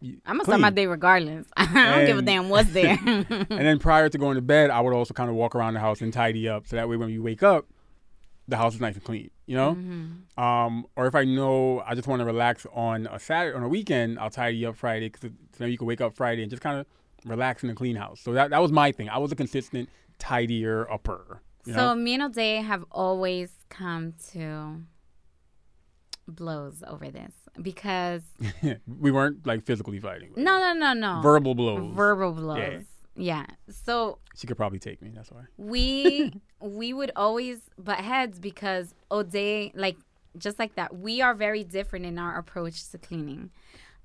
I'm 0.00 0.20
gonna 0.26 0.44
start 0.44 0.60
my 0.60 0.70
day 0.70 0.86
regardless. 0.86 1.46
I 1.56 1.96
don't 1.96 2.06
give 2.06 2.18
a 2.18 2.22
damn 2.22 2.48
what's 2.48 2.70
there. 2.70 2.98
And 3.28 3.46
then 3.48 3.78
prior 3.78 4.08
to 4.08 4.18
going 4.18 4.36
to 4.36 4.42
bed, 4.42 4.70
I 4.70 4.80
would 4.80 4.94
also 4.94 5.12
kind 5.12 5.28
of 5.28 5.34
walk 5.34 5.56
around 5.56 5.74
the 5.74 5.80
house 5.80 6.00
and 6.00 6.12
tidy 6.12 6.48
up, 6.48 6.66
so 6.66 6.76
that 6.76 6.88
way 6.88 6.96
when 6.96 7.10
you 7.10 7.22
wake 7.22 7.42
up, 7.42 7.66
the 8.46 8.56
house 8.56 8.74
is 8.74 8.80
nice 8.80 8.94
and 8.94 9.02
clean. 9.02 9.30
You 9.46 9.56
know. 9.56 9.74
Mm-hmm. 9.74 10.40
Um, 10.40 10.86
or 10.94 11.06
if 11.06 11.16
I 11.16 11.24
know 11.24 11.82
I 11.84 11.96
just 11.96 12.06
want 12.06 12.20
to 12.20 12.26
relax 12.26 12.64
on 12.72 13.08
a 13.10 13.18
Saturday 13.18 13.56
on 13.56 13.64
a 13.64 13.68
weekend, 13.68 14.20
I'll 14.20 14.30
tidy 14.30 14.64
up 14.64 14.76
Friday 14.76 15.08
because 15.08 15.30
so 15.56 15.64
you 15.64 15.76
can 15.76 15.88
wake 15.88 16.00
up 16.00 16.14
Friday 16.14 16.42
and 16.42 16.50
just 16.50 16.62
kind 16.62 16.78
of 16.78 16.86
relax 17.24 17.64
in 17.64 17.70
a 17.70 17.74
clean 17.74 17.96
house. 17.96 18.20
So 18.20 18.32
that 18.34 18.50
that 18.50 18.62
was 18.62 18.70
my 18.70 18.92
thing. 18.92 19.08
I 19.08 19.18
was 19.18 19.32
a 19.32 19.36
consistent 19.36 19.88
tidier 20.18 20.90
upper. 20.90 21.42
So 21.64 21.72
know? 21.72 21.94
me 21.94 22.14
and 22.14 22.22
O'Day 22.24 22.56
have 22.56 22.84
always 22.90 23.50
come 23.68 24.14
to 24.32 24.82
blows 26.26 26.82
over 26.86 27.10
this 27.10 27.32
because 27.60 28.22
we 28.86 29.10
weren't 29.10 29.46
like 29.46 29.64
physically 29.64 29.98
fighting. 29.98 30.32
no, 30.36 30.58
no, 30.58 30.72
no, 30.72 30.92
no. 30.92 31.20
Verbal 31.22 31.54
blows. 31.54 31.94
Verbal 31.94 32.32
blows. 32.32 32.84
Yeah. 33.16 33.46
So 33.68 34.18
she 34.36 34.46
could 34.46 34.56
probably 34.56 34.78
take 34.78 35.02
me. 35.02 35.10
That's 35.14 35.30
why. 35.30 35.42
we 35.56 36.32
we 36.60 36.92
would 36.92 37.10
always 37.16 37.58
butt 37.78 37.98
heads 37.98 38.38
because 38.38 38.94
O'Day, 39.10 39.72
like 39.74 39.96
just 40.36 40.58
like 40.58 40.76
that, 40.76 40.96
we 40.96 41.20
are 41.20 41.34
very 41.34 41.64
different 41.64 42.06
in 42.06 42.18
our 42.18 42.38
approach 42.38 42.88
to 42.90 42.98
cleaning. 42.98 43.50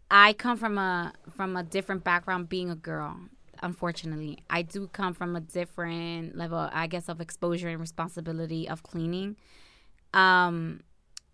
I 0.10 0.34
come 0.34 0.58
from 0.58 0.78
a 0.78 1.14
from 1.36 1.56
a 1.56 1.64
different 1.64 2.04
background 2.04 2.50
being 2.50 2.70
a 2.70 2.76
girl. 2.76 3.18
Unfortunately, 3.62 4.40
I 4.50 4.62
do 4.62 4.88
come 4.88 5.14
from 5.14 5.36
a 5.36 5.42
different 5.42 6.36
level, 6.36 6.70
I 6.72 6.88
guess, 6.88 7.08
of 7.08 7.22
exposure 7.22 7.70
and 7.70 7.80
responsibility 7.80 8.68
of 8.68 8.84
cleaning. 8.84 9.38
Um, 10.14 10.82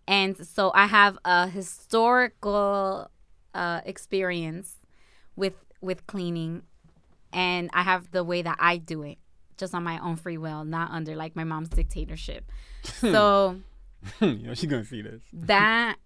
and 0.07 0.37
so 0.45 0.71
I 0.73 0.87
have 0.87 1.17
a 1.25 1.47
historical 1.47 3.09
uh, 3.53 3.81
experience 3.85 4.75
with 5.35 5.53
with 5.81 6.05
cleaning, 6.07 6.63
and 7.31 7.69
I 7.73 7.83
have 7.83 8.11
the 8.11 8.23
way 8.23 8.41
that 8.41 8.57
I 8.59 8.77
do 8.77 9.03
it, 9.03 9.17
just 9.57 9.73
on 9.73 9.83
my 9.83 9.99
own 9.99 10.15
free 10.15 10.37
will, 10.37 10.65
not 10.65 10.91
under 10.91 11.15
like 11.15 11.35
my 11.35 11.43
mom's 11.43 11.69
dictatorship. 11.69 12.51
so 12.83 13.59
you 14.21 14.47
know 14.47 14.53
she's 14.53 14.69
gonna 14.69 14.85
see 14.85 15.01
this. 15.01 15.21
that 15.33 15.97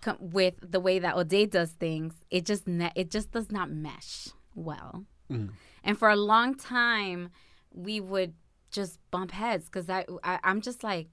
co- 0.00 0.16
with 0.20 0.54
the 0.60 0.80
way 0.80 0.98
that 0.98 1.16
O'Day 1.16 1.46
does 1.46 1.70
things, 1.70 2.14
it 2.30 2.44
just 2.44 2.66
ne- 2.66 2.92
it 2.94 3.10
just 3.10 3.30
does 3.32 3.50
not 3.50 3.70
mesh 3.70 4.28
well. 4.54 5.04
Mhm. 5.30 5.50
And 5.84 5.98
for 5.98 6.08
a 6.08 6.16
long 6.16 6.54
time, 6.54 7.30
we 7.72 8.00
would 8.00 8.34
just 8.70 8.98
bump 9.10 9.30
heads 9.32 9.66
because 9.66 9.88
I, 9.88 10.04
I 10.22 10.38
I'm 10.44 10.60
just 10.60 10.82
like 10.84 11.08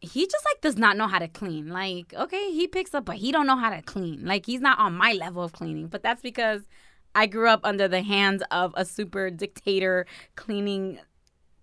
he 0.00 0.26
just 0.26 0.44
like 0.44 0.60
does 0.60 0.76
not 0.76 0.96
know 0.96 1.06
how 1.06 1.18
to 1.18 1.28
clean. 1.28 1.68
Like 1.68 2.12
okay, 2.14 2.50
he 2.52 2.66
picks 2.66 2.94
up, 2.94 3.04
but 3.04 3.16
he 3.16 3.32
don't 3.32 3.46
know 3.46 3.56
how 3.56 3.70
to 3.70 3.82
clean. 3.82 4.24
Like 4.24 4.46
he's 4.46 4.60
not 4.60 4.78
on 4.78 4.94
my 4.94 5.12
level 5.12 5.42
of 5.42 5.52
cleaning. 5.52 5.88
But 5.88 6.02
that's 6.02 6.22
because 6.22 6.62
I 7.14 7.26
grew 7.26 7.48
up 7.48 7.60
under 7.64 7.88
the 7.88 8.02
hands 8.02 8.42
of 8.50 8.74
a 8.76 8.84
super 8.84 9.30
dictator 9.30 10.06
cleaning 10.36 10.98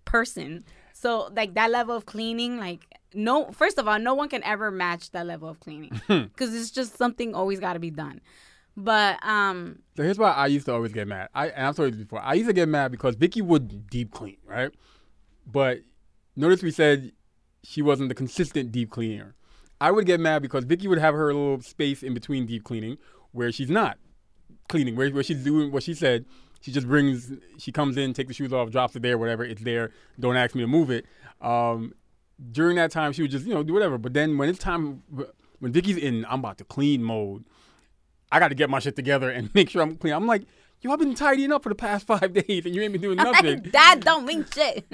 person. 0.05 0.63
So 0.93 1.29
like 1.35 1.53
that 1.55 1.71
level 1.71 1.95
of 1.95 2.05
cleaning, 2.05 2.57
like 2.57 2.85
no, 3.13 3.51
first 3.51 3.77
of 3.77 3.87
all, 3.87 3.99
no 3.99 4.13
one 4.13 4.29
can 4.29 4.43
ever 4.43 4.71
match 4.71 5.11
that 5.11 5.25
level 5.25 5.49
of 5.49 5.59
cleaning 5.59 5.99
because 6.07 6.53
it's 6.55 6.71
just 6.71 6.97
something 6.97 7.35
always 7.35 7.59
got 7.59 7.73
to 7.73 7.79
be 7.79 7.91
done. 7.91 8.21
But 8.77 9.23
um, 9.25 9.79
So 9.97 10.03
here's 10.03 10.17
why 10.17 10.31
I 10.31 10.47
used 10.47 10.65
to 10.67 10.73
always 10.73 10.93
get 10.93 11.07
mad. 11.07 11.29
I 11.35 11.49
and 11.49 11.67
I've 11.67 11.75
told 11.75 11.93
you 11.93 12.03
before. 12.03 12.21
I 12.21 12.33
used 12.33 12.47
to 12.47 12.53
get 12.53 12.69
mad 12.69 12.91
because 12.91 13.15
Vicky 13.15 13.41
would 13.41 13.89
deep 13.89 14.11
clean, 14.11 14.37
right? 14.45 14.71
But 15.45 15.79
notice 16.35 16.63
we 16.63 16.71
said 16.71 17.11
she 17.63 17.81
wasn't 17.81 18.09
the 18.09 18.15
consistent 18.15 18.71
deep 18.71 18.89
cleaner. 18.89 19.35
I 19.79 19.91
would 19.91 20.05
get 20.05 20.19
mad 20.19 20.41
because 20.41 20.63
Vicky 20.63 20.87
would 20.87 20.99
have 20.99 21.13
her 21.13 21.33
little 21.33 21.59
space 21.61 22.03
in 22.03 22.13
between 22.13 22.45
deep 22.45 22.63
cleaning 22.63 22.97
where 23.31 23.51
she's 23.51 23.69
not 23.69 23.97
cleaning, 24.69 24.95
where, 24.95 25.09
where 25.09 25.23
she's 25.23 25.43
doing 25.43 25.71
what 25.71 25.83
she 25.83 25.93
said. 25.93 26.25
She 26.61 26.71
just 26.71 26.87
brings, 26.87 27.33
she 27.57 27.71
comes 27.71 27.97
in, 27.97 28.13
takes 28.13 28.27
the 28.27 28.33
shoes 28.35 28.53
off, 28.53 28.69
drops 28.69 28.95
it 28.95 29.01
there, 29.01 29.17
whatever. 29.17 29.43
It's 29.43 29.63
there. 29.63 29.91
Don't 30.19 30.37
ask 30.37 30.53
me 30.53 30.61
to 30.61 30.67
move 30.67 30.91
it. 30.91 31.05
Um, 31.41 31.93
during 32.51 32.75
that 32.75 32.91
time, 32.91 33.11
she 33.13 33.23
would 33.23 33.31
just, 33.31 33.47
you 33.47 33.53
know, 33.53 33.63
do 33.63 33.73
whatever. 33.73 33.97
But 33.97 34.13
then 34.13 34.37
when 34.37 34.47
it's 34.47 34.59
time, 34.59 35.01
when 35.59 35.71
Vicky's 35.71 35.97
in, 35.97 36.25
I'm 36.29 36.39
about 36.39 36.59
to 36.59 36.63
clean 36.63 37.03
mode. 37.03 37.45
I 38.31 38.39
got 38.39 38.49
to 38.49 38.55
get 38.55 38.69
my 38.69 38.79
shit 38.79 38.95
together 38.95 39.29
and 39.29 39.49
make 39.55 39.69
sure 39.69 39.81
I'm 39.81 39.95
clean. 39.95 40.13
I'm 40.13 40.27
like, 40.27 40.43
yo, 40.81 40.91
I've 40.91 40.99
been 40.99 41.15
tidying 41.15 41.51
up 41.51 41.63
for 41.63 41.69
the 41.69 41.75
past 41.75 42.07
five 42.07 42.33
days 42.33 42.65
and 42.65 42.75
you 42.75 42.81
ain't 42.81 42.93
been 42.93 43.01
doing 43.01 43.17
nothing. 43.17 43.63
that 43.71 44.01
don't 44.01 44.25
mean 44.25 44.45
shit. 44.53 44.85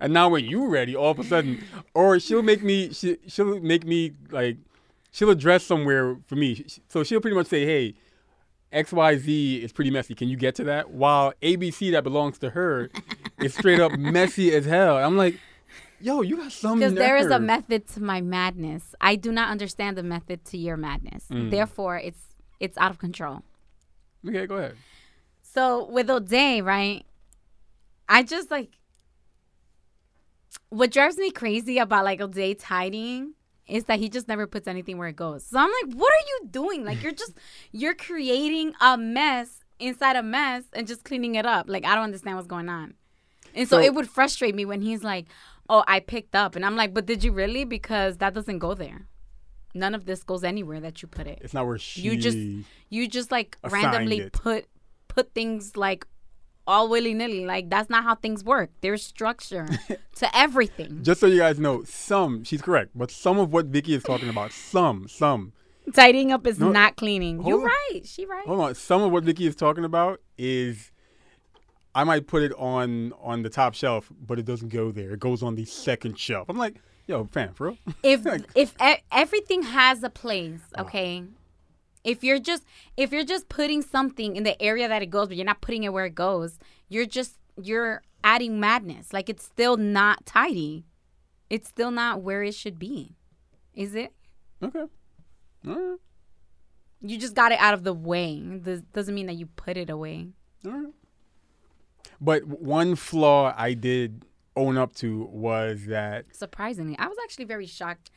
and 0.00 0.12
now 0.12 0.28
when 0.28 0.44
you 0.44 0.66
ready, 0.66 0.94
all 0.96 1.10
of 1.10 1.18
a 1.18 1.24
sudden, 1.24 1.62
or 1.94 2.18
she'll 2.20 2.42
make 2.42 2.62
me, 2.62 2.92
she, 2.92 3.18
she'll 3.26 3.60
make 3.60 3.84
me 3.84 4.12
like, 4.30 4.56
she'll 5.12 5.30
address 5.30 5.64
somewhere 5.64 6.16
for 6.26 6.36
me. 6.36 6.64
So 6.88 7.04
she'll 7.04 7.20
pretty 7.20 7.36
much 7.36 7.46
say, 7.46 7.64
hey, 7.64 7.94
X 8.72 8.92
Y 8.92 9.16
Z 9.16 9.56
is 9.56 9.72
pretty 9.72 9.90
messy. 9.90 10.14
Can 10.14 10.28
you 10.28 10.36
get 10.36 10.54
to 10.56 10.64
that? 10.64 10.90
While 10.90 11.32
ABC 11.42 11.90
that 11.92 12.04
belongs 12.04 12.38
to 12.38 12.50
her 12.50 12.90
is 13.40 13.54
straight 13.54 13.80
up 13.80 13.92
messy 13.92 14.54
as 14.54 14.64
hell. 14.64 14.96
I'm 14.96 15.16
like, 15.16 15.40
yo, 16.00 16.22
you 16.22 16.36
got 16.36 16.52
some. 16.52 16.78
Because 16.78 16.94
there 16.94 17.16
is 17.16 17.26
a 17.26 17.40
method 17.40 17.88
to 17.88 18.02
my 18.02 18.20
madness. 18.20 18.94
I 19.00 19.16
do 19.16 19.32
not 19.32 19.50
understand 19.50 19.96
the 19.96 20.02
method 20.02 20.44
to 20.46 20.58
your 20.58 20.76
madness. 20.76 21.24
Mm. 21.30 21.50
Therefore, 21.50 21.98
it's 21.98 22.22
it's 22.60 22.78
out 22.78 22.90
of 22.90 22.98
control. 22.98 23.42
Okay, 24.28 24.46
go 24.46 24.56
ahead. 24.56 24.76
So 25.42 25.86
with 25.86 26.08
O'Day, 26.10 26.60
right? 26.60 27.04
I 28.08 28.22
just 28.22 28.50
like 28.50 28.70
what 30.68 30.90
drives 30.92 31.16
me 31.16 31.30
crazy 31.30 31.78
about 31.78 32.04
like 32.04 32.20
O'Day 32.20 32.54
tidying 32.54 33.34
is 33.66 33.84
that 33.84 33.98
he 33.98 34.08
just 34.08 34.28
never 34.28 34.46
puts 34.46 34.66
anything 34.66 34.98
where 34.98 35.08
it 35.08 35.16
goes. 35.16 35.44
So 35.44 35.58
I'm 35.58 35.70
like, 35.70 35.94
what 35.94 36.12
are 36.12 36.26
you 36.28 36.48
doing? 36.50 36.84
Like 36.84 37.02
you're 37.02 37.12
just 37.12 37.32
you're 37.72 37.94
creating 37.94 38.74
a 38.80 38.96
mess 38.98 39.64
inside 39.78 40.16
a 40.16 40.22
mess 40.22 40.64
and 40.72 40.86
just 40.86 41.04
cleaning 41.04 41.34
it 41.36 41.46
up. 41.46 41.68
Like 41.68 41.84
I 41.84 41.94
don't 41.94 42.04
understand 42.04 42.36
what's 42.36 42.48
going 42.48 42.68
on. 42.68 42.94
And 43.54 43.68
so, 43.68 43.76
So- 43.78 43.82
it 43.82 43.94
would 43.94 44.08
frustrate 44.08 44.54
me 44.54 44.64
when 44.64 44.80
he's 44.80 45.02
like, 45.02 45.26
"Oh, 45.68 45.82
I 45.88 45.98
picked 46.00 46.36
up," 46.36 46.54
and 46.54 46.64
I'm 46.64 46.76
like, 46.76 46.94
"But 46.94 47.06
did 47.06 47.24
you 47.24 47.32
really? 47.32 47.64
Because 47.64 48.18
that 48.18 48.32
doesn't 48.34 48.58
go 48.60 48.74
there. 48.74 49.06
None 49.74 49.94
of 49.94 50.04
this 50.06 50.22
goes 50.22 50.42
anywhere 50.44 50.80
that 50.80 51.02
you 51.02 51.08
put 51.08 51.26
it. 51.26 51.38
It's 51.42 51.54
not 51.54 51.66
where 51.66 51.78
she. 51.78 52.02
You 52.02 52.16
just 52.16 52.38
you 52.88 53.08
just 53.08 53.30
like 53.30 53.56
randomly 53.68 54.20
it. 54.20 54.32
put 54.32 54.66
put 55.08 55.32
things 55.34 55.76
like 55.76 56.06
all 56.66 56.88
willy 56.88 57.14
nilly. 57.14 57.44
Like 57.46 57.70
that's 57.70 57.88
not 57.90 58.04
how 58.04 58.14
things 58.14 58.42
work. 58.44 58.70
There's 58.80 59.02
structure 59.04 59.68
to 60.16 60.36
everything. 60.36 61.02
Just 61.02 61.20
so 61.20 61.26
you 61.26 61.38
guys 61.38 61.58
know, 61.58 61.82
some 61.84 62.44
she's 62.44 62.62
correct, 62.62 62.90
but 62.94 63.10
some 63.10 63.38
of 63.38 63.52
what 63.52 63.66
Vicky 63.66 63.94
is 63.94 64.02
talking 64.02 64.28
about, 64.28 64.52
some, 64.52 65.08
some. 65.08 65.52
Tidying 65.94 66.30
up 66.30 66.46
is 66.46 66.58
No, 66.60 66.70
not 66.70 66.96
cleaning. 66.96 67.44
You're 67.44 67.60
on. 67.60 67.64
right. 67.64 68.00
She 68.04 68.26
right. 68.26 68.46
Hold 68.46 68.60
on, 68.60 68.74
some 68.74 69.02
of 69.02 69.10
what 69.10 69.24
Vicky 69.24 69.46
is 69.46 69.56
talking 69.56 69.84
about 69.84 70.20
is. 70.38 70.92
I 71.92 72.04
might 72.04 72.28
put 72.28 72.44
it 72.44 72.52
on 72.52 73.12
on 73.20 73.42
the 73.42 73.48
top 73.50 73.74
shelf, 73.74 74.12
but 74.24 74.38
it 74.38 74.44
doesn't 74.44 74.68
go 74.68 74.92
there. 74.92 75.10
It 75.14 75.18
goes 75.20 75.42
on 75.42 75.56
the 75.56 75.64
second 75.64 76.16
shelf. 76.20 76.48
I'm 76.48 76.56
like, 76.56 76.76
yo, 77.10 77.28
fam, 77.32 77.52
for 77.52 77.68
real? 77.68 77.78
if 78.02 78.24
if 78.54 78.74
e- 78.82 79.02
everything 79.12 79.62
has 79.62 80.02
a 80.02 80.10
place, 80.10 80.60
okay. 80.78 81.24
If 82.02 82.24
you're 82.24 82.38
just 82.38 82.64
if 82.96 83.12
you're 83.12 83.24
just 83.24 83.48
putting 83.48 83.82
something 83.82 84.36
in 84.36 84.44
the 84.44 84.60
area 84.62 84.88
that 84.88 85.02
it 85.02 85.10
goes, 85.10 85.28
but 85.28 85.36
you're 85.36 85.44
not 85.44 85.60
putting 85.60 85.82
it 85.84 85.92
where 85.92 86.06
it 86.06 86.14
goes, 86.14 86.58
you're 86.88 87.04
just 87.04 87.34
you're 87.60 88.02
adding 88.24 88.58
madness. 88.58 89.12
Like 89.12 89.28
it's 89.28 89.44
still 89.44 89.76
not 89.76 90.24
tidy. 90.24 90.86
It's 91.50 91.68
still 91.68 91.90
not 91.90 92.22
where 92.22 92.42
it 92.42 92.54
should 92.54 92.78
be. 92.78 93.16
Is 93.74 93.94
it? 93.94 94.12
okay. 94.62 94.84
All 95.66 95.74
right. 95.74 95.98
You 97.02 97.18
just 97.18 97.34
got 97.34 97.50
it 97.52 97.58
out 97.58 97.74
of 97.74 97.82
the 97.82 97.92
way. 97.94 98.40
This 98.44 98.82
doesn't 98.92 99.14
mean 99.14 99.26
that 99.26 99.34
you 99.34 99.46
put 99.46 99.76
it 99.76 99.90
away. 99.90 100.28
All 100.64 100.72
right. 100.72 100.94
But 102.20 102.44
one 102.44 102.94
flaw 102.94 103.54
I 103.56 103.74
did 103.74 104.24
own 104.60 104.76
up 104.76 104.94
to 104.96 105.24
was 105.48 105.86
that 105.86 106.24
Surprisingly, 106.34 106.96
I 106.98 107.06
was 107.06 107.16
actually 107.24 107.46
very 107.54 107.66
shocked 107.66 108.10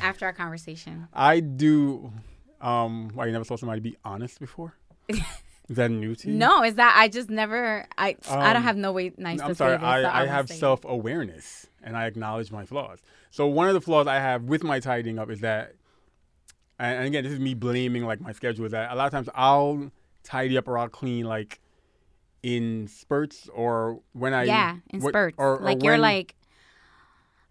after 0.00 0.24
our 0.26 0.32
conversation. 0.32 1.08
I 1.12 1.40
do. 1.40 2.12
Um, 2.60 3.10
why 3.14 3.26
you 3.26 3.32
never 3.32 3.44
saw 3.44 3.56
somebody 3.56 3.80
be 3.80 3.96
honest 4.04 4.40
before? 4.40 4.74
Is 5.08 5.76
that 5.76 5.90
new 5.90 6.14
to 6.14 6.28
you? 6.28 6.34
No, 6.34 6.62
is 6.64 6.74
that 6.76 6.94
I 6.96 7.08
just 7.08 7.28
never 7.30 7.86
I 7.96 8.16
I 8.28 8.52
don't 8.52 8.56
Um, 8.56 8.62
have 8.62 8.76
no 8.76 8.90
way 8.92 9.12
nice 9.16 9.40
I'm 9.40 9.48
to 9.50 9.54
sorry. 9.54 9.72
this. 9.72 9.80
so 9.80 9.86
I, 9.86 10.22
I 10.22 10.26
have 10.26 10.48
self 10.48 10.84
awareness 10.84 11.66
and 11.82 11.96
I 11.96 12.06
acknowledge 12.06 12.50
my 12.50 12.64
flaws. 12.64 12.98
So 13.30 13.46
one 13.46 13.68
of 13.68 13.74
the 13.74 13.80
flaws 13.80 14.06
I 14.06 14.16
have 14.16 14.44
with 14.44 14.62
my 14.64 14.80
tidying 14.80 15.18
up 15.18 15.30
is 15.30 15.40
that, 15.40 15.74
and 16.78 16.96
and 16.98 17.06
again, 17.06 17.22
this 17.24 17.32
is 17.34 17.38
me 17.38 17.54
blaming 17.54 18.04
like 18.06 18.20
my 18.20 18.32
schedule. 18.32 18.64
Is 18.64 18.72
that 18.72 18.90
a 18.90 18.94
lot 18.94 19.06
of 19.06 19.12
times 19.12 19.28
I'll 19.34 19.90
tidy 20.24 20.56
up 20.58 20.68
or 20.68 20.78
I'll 20.78 20.88
clean 20.88 21.24
like 21.26 21.60
in 22.42 22.86
spurts 22.88 23.48
or 23.52 24.00
when 24.12 24.32
I 24.34 24.44
yeah, 24.44 24.76
in 24.90 25.00
what- 25.00 25.10
spurts. 25.12 25.36
or- 25.38 25.58
or 25.58 25.62
like 25.64 25.82
you're 25.82 25.98
like, 25.98 26.34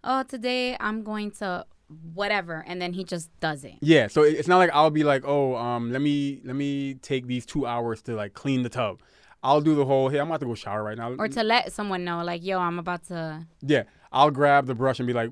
oh, 0.04 0.22
today 0.22 0.76
I'm 0.80 1.02
going 1.02 1.30
to 1.32 1.66
whatever, 2.14 2.64
and 2.66 2.80
then 2.82 2.92
he 2.92 3.02
just 3.04 3.30
does 3.40 3.64
it. 3.64 3.74
Yeah, 3.80 4.08
so 4.08 4.22
it's 4.22 4.48
not 4.48 4.58
like 4.58 4.70
I'll 4.74 4.90
be 4.90 5.04
like, 5.04 5.22
oh, 5.26 5.56
um, 5.56 5.90
let 5.92 6.02
me 6.02 6.40
let 6.44 6.56
me 6.56 6.94
take 6.94 7.26
these 7.26 7.46
two 7.46 7.66
hours 7.66 8.02
to 8.02 8.14
like 8.14 8.34
clean 8.34 8.62
the 8.62 8.68
tub. 8.68 9.00
I'll 9.42 9.60
do 9.60 9.74
the 9.74 9.84
whole. 9.84 10.08
Hey, 10.08 10.18
I'm 10.18 10.26
about 10.28 10.40
to 10.40 10.46
go 10.46 10.54
shower 10.54 10.82
right 10.82 10.98
now. 10.98 11.12
Or 11.18 11.28
to 11.28 11.42
let 11.44 11.72
someone 11.72 12.04
know, 12.04 12.22
like, 12.24 12.44
yo, 12.44 12.58
I'm 12.58 12.78
about 12.78 13.04
to. 13.06 13.46
yeah, 13.62 13.84
I'll 14.12 14.30
grab 14.32 14.66
the 14.66 14.74
brush 14.74 14.98
and 14.98 15.06
be 15.06 15.12
like, 15.12 15.30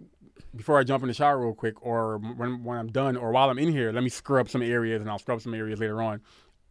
before 0.55 0.79
I 0.79 0.85
jump 0.85 1.03
in 1.03 1.09
the 1.09 1.15
shower 1.15 1.39
real 1.41 1.55
quick, 1.55 1.75
or 1.85 2.19
when 2.19 2.63
when 2.65 2.79
I'm 2.79 2.89
done, 2.89 3.17
or 3.17 3.33
while 3.33 3.51
I'm 3.51 3.59
in 3.59 3.71
here, 3.73 3.93
let 3.93 4.03
me 4.05 4.09
scrub 4.11 4.49
some 4.49 4.63
areas, 4.63 5.01
and 5.03 5.11
I'll 5.11 5.19
scrub 5.19 5.41
some 5.41 5.55
areas 5.55 5.81
later 5.81 6.01
on. 6.03 6.21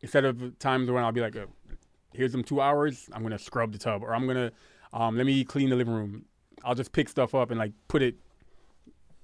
Instead 0.01 0.23
of 0.25 0.57
times 0.59 0.89
when 0.89 1.03
I'll 1.03 1.11
be 1.11 1.21
like, 1.21 1.35
uh, 1.35 1.45
here's 2.15 2.31
them 2.31 2.43
two 2.43 2.61
hours, 2.61 3.09
I'm 3.13 3.21
gonna 3.23 3.39
scrub 3.39 3.71
the 3.71 3.77
tub, 3.77 4.03
or 4.03 4.13
I'm 4.15 4.25
gonna 4.27 4.51
um, 4.93 5.17
let 5.17 5.25
me 5.25 5.43
clean 5.43 5.69
the 5.69 5.75
living 5.75 5.93
room. 5.93 6.25
I'll 6.63 6.75
just 6.75 6.91
pick 6.91 7.09
stuff 7.09 7.35
up 7.35 7.51
and 7.51 7.59
like 7.59 7.73
put 7.87 8.01
it, 8.01 8.15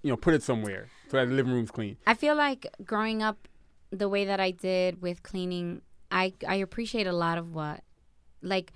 you 0.04 0.10
know, 0.10 0.18
put 0.18 0.34
it 0.34 0.44
somewhere 0.44 0.90
so 1.10 1.18
that 1.18 1.28
the 1.30 1.34
living 1.34 1.54
room's 1.54 1.72
clean. 1.72 1.98
I 2.06 2.14
feel 2.14 2.36
like 2.36 2.68
growing 2.86 3.24
up 3.24 3.48
the 3.92 4.08
way 4.10 4.26
that 4.26 4.40
I 4.40 4.52
did 4.52 5.02
with 5.02 5.24
cleaning, 5.24 5.82
I 6.12 6.34
I 6.48 6.56
appreciate 6.56 7.08
a 7.08 7.14
lot 7.14 7.38
of 7.38 7.54
what, 7.54 7.82
like, 8.42 8.74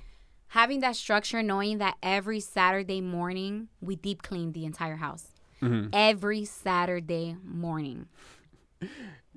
having 0.47 0.79
that 0.81 0.95
structure, 0.95 1.43
knowing 1.43 1.77
that 1.79 1.95
every 2.01 2.39
Saturday 2.39 3.01
morning 3.01 3.67
we 3.81 3.95
deep 3.95 4.23
clean 4.23 4.53
the 4.53 4.65
entire 4.65 4.97
house. 4.97 5.33
Mhm. 5.61 5.89
Every 5.93 6.45
Saturday 6.45 7.37
morning. 7.43 8.07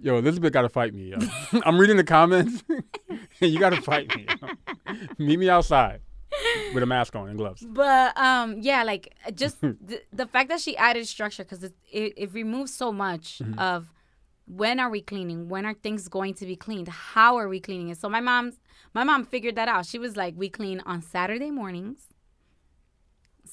Yo, 0.00 0.16
Elizabeth 0.18 0.52
got 0.52 0.62
to 0.62 0.68
fight 0.68 0.94
me. 0.94 1.10
Yo. 1.10 1.18
I'm 1.64 1.78
reading 1.78 1.96
the 1.96 2.04
comments. 2.04 2.62
you 3.40 3.58
got 3.58 3.70
to 3.70 3.82
fight 3.82 4.14
me. 4.14 4.26
Yo. 4.40 4.48
Meet 5.18 5.38
me 5.38 5.48
outside 5.50 6.00
with 6.72 6.82
a 6.82 6.86
mask 6.86 7.16
on 7.16 7.28
and 7.28 7.36
gloves. 7.38 7.64
But 7.68 8.16
um, 8.16 8.58
yeah, 8.60 8.84
like 8.84 9.14
just 9.34 9.60
the, 9.60 10.00
the 10.12 10.26
fact 10.26 10.50
that 10.50 10.60
she 10.60 10.76
added 10.76 11.06
structure 11.08 11.42
because 11.44 11.64
it, 11.64 11.74
it 11.90 12.12
it 12.16 12.32
removes 12.32 12.72
so 12.74 12.92
much 12.92 13.38
Mm-hmm. 13.42 13.58
of 13.58 13.92
when 14.46 14.80
are 14.80 14.88
we 14.88 15.02
cleaning? 15.02 15.48
When 15.50 15.66
are 15.66 15.74
things 15.74 16.08
going 16.08 16.32
to 16.34 16.46
be 16.46 16.56
cleaned? 16.56 16.88
How 16.88 17.36
are 17.36 17.48
we 17.48 17.60
cleaning 17.60 17.88
it? 17.90 17.98
So 17.98 18.08
my 18.08 18.20
mom's 18.20 18.58
my 18.94 19.04
mom 19.04 19.24
figured 19.26 19.56
that 19.56 19.68
out. 19.68 19.84
She 19.84 19.98
was 19.98 20.16
like, 20.16 20.34
we 20.36 20.48
clean 20.48 20.80
on 20.86 21.02
Saturday 21.02 21.50
mornings. 21.50 22.07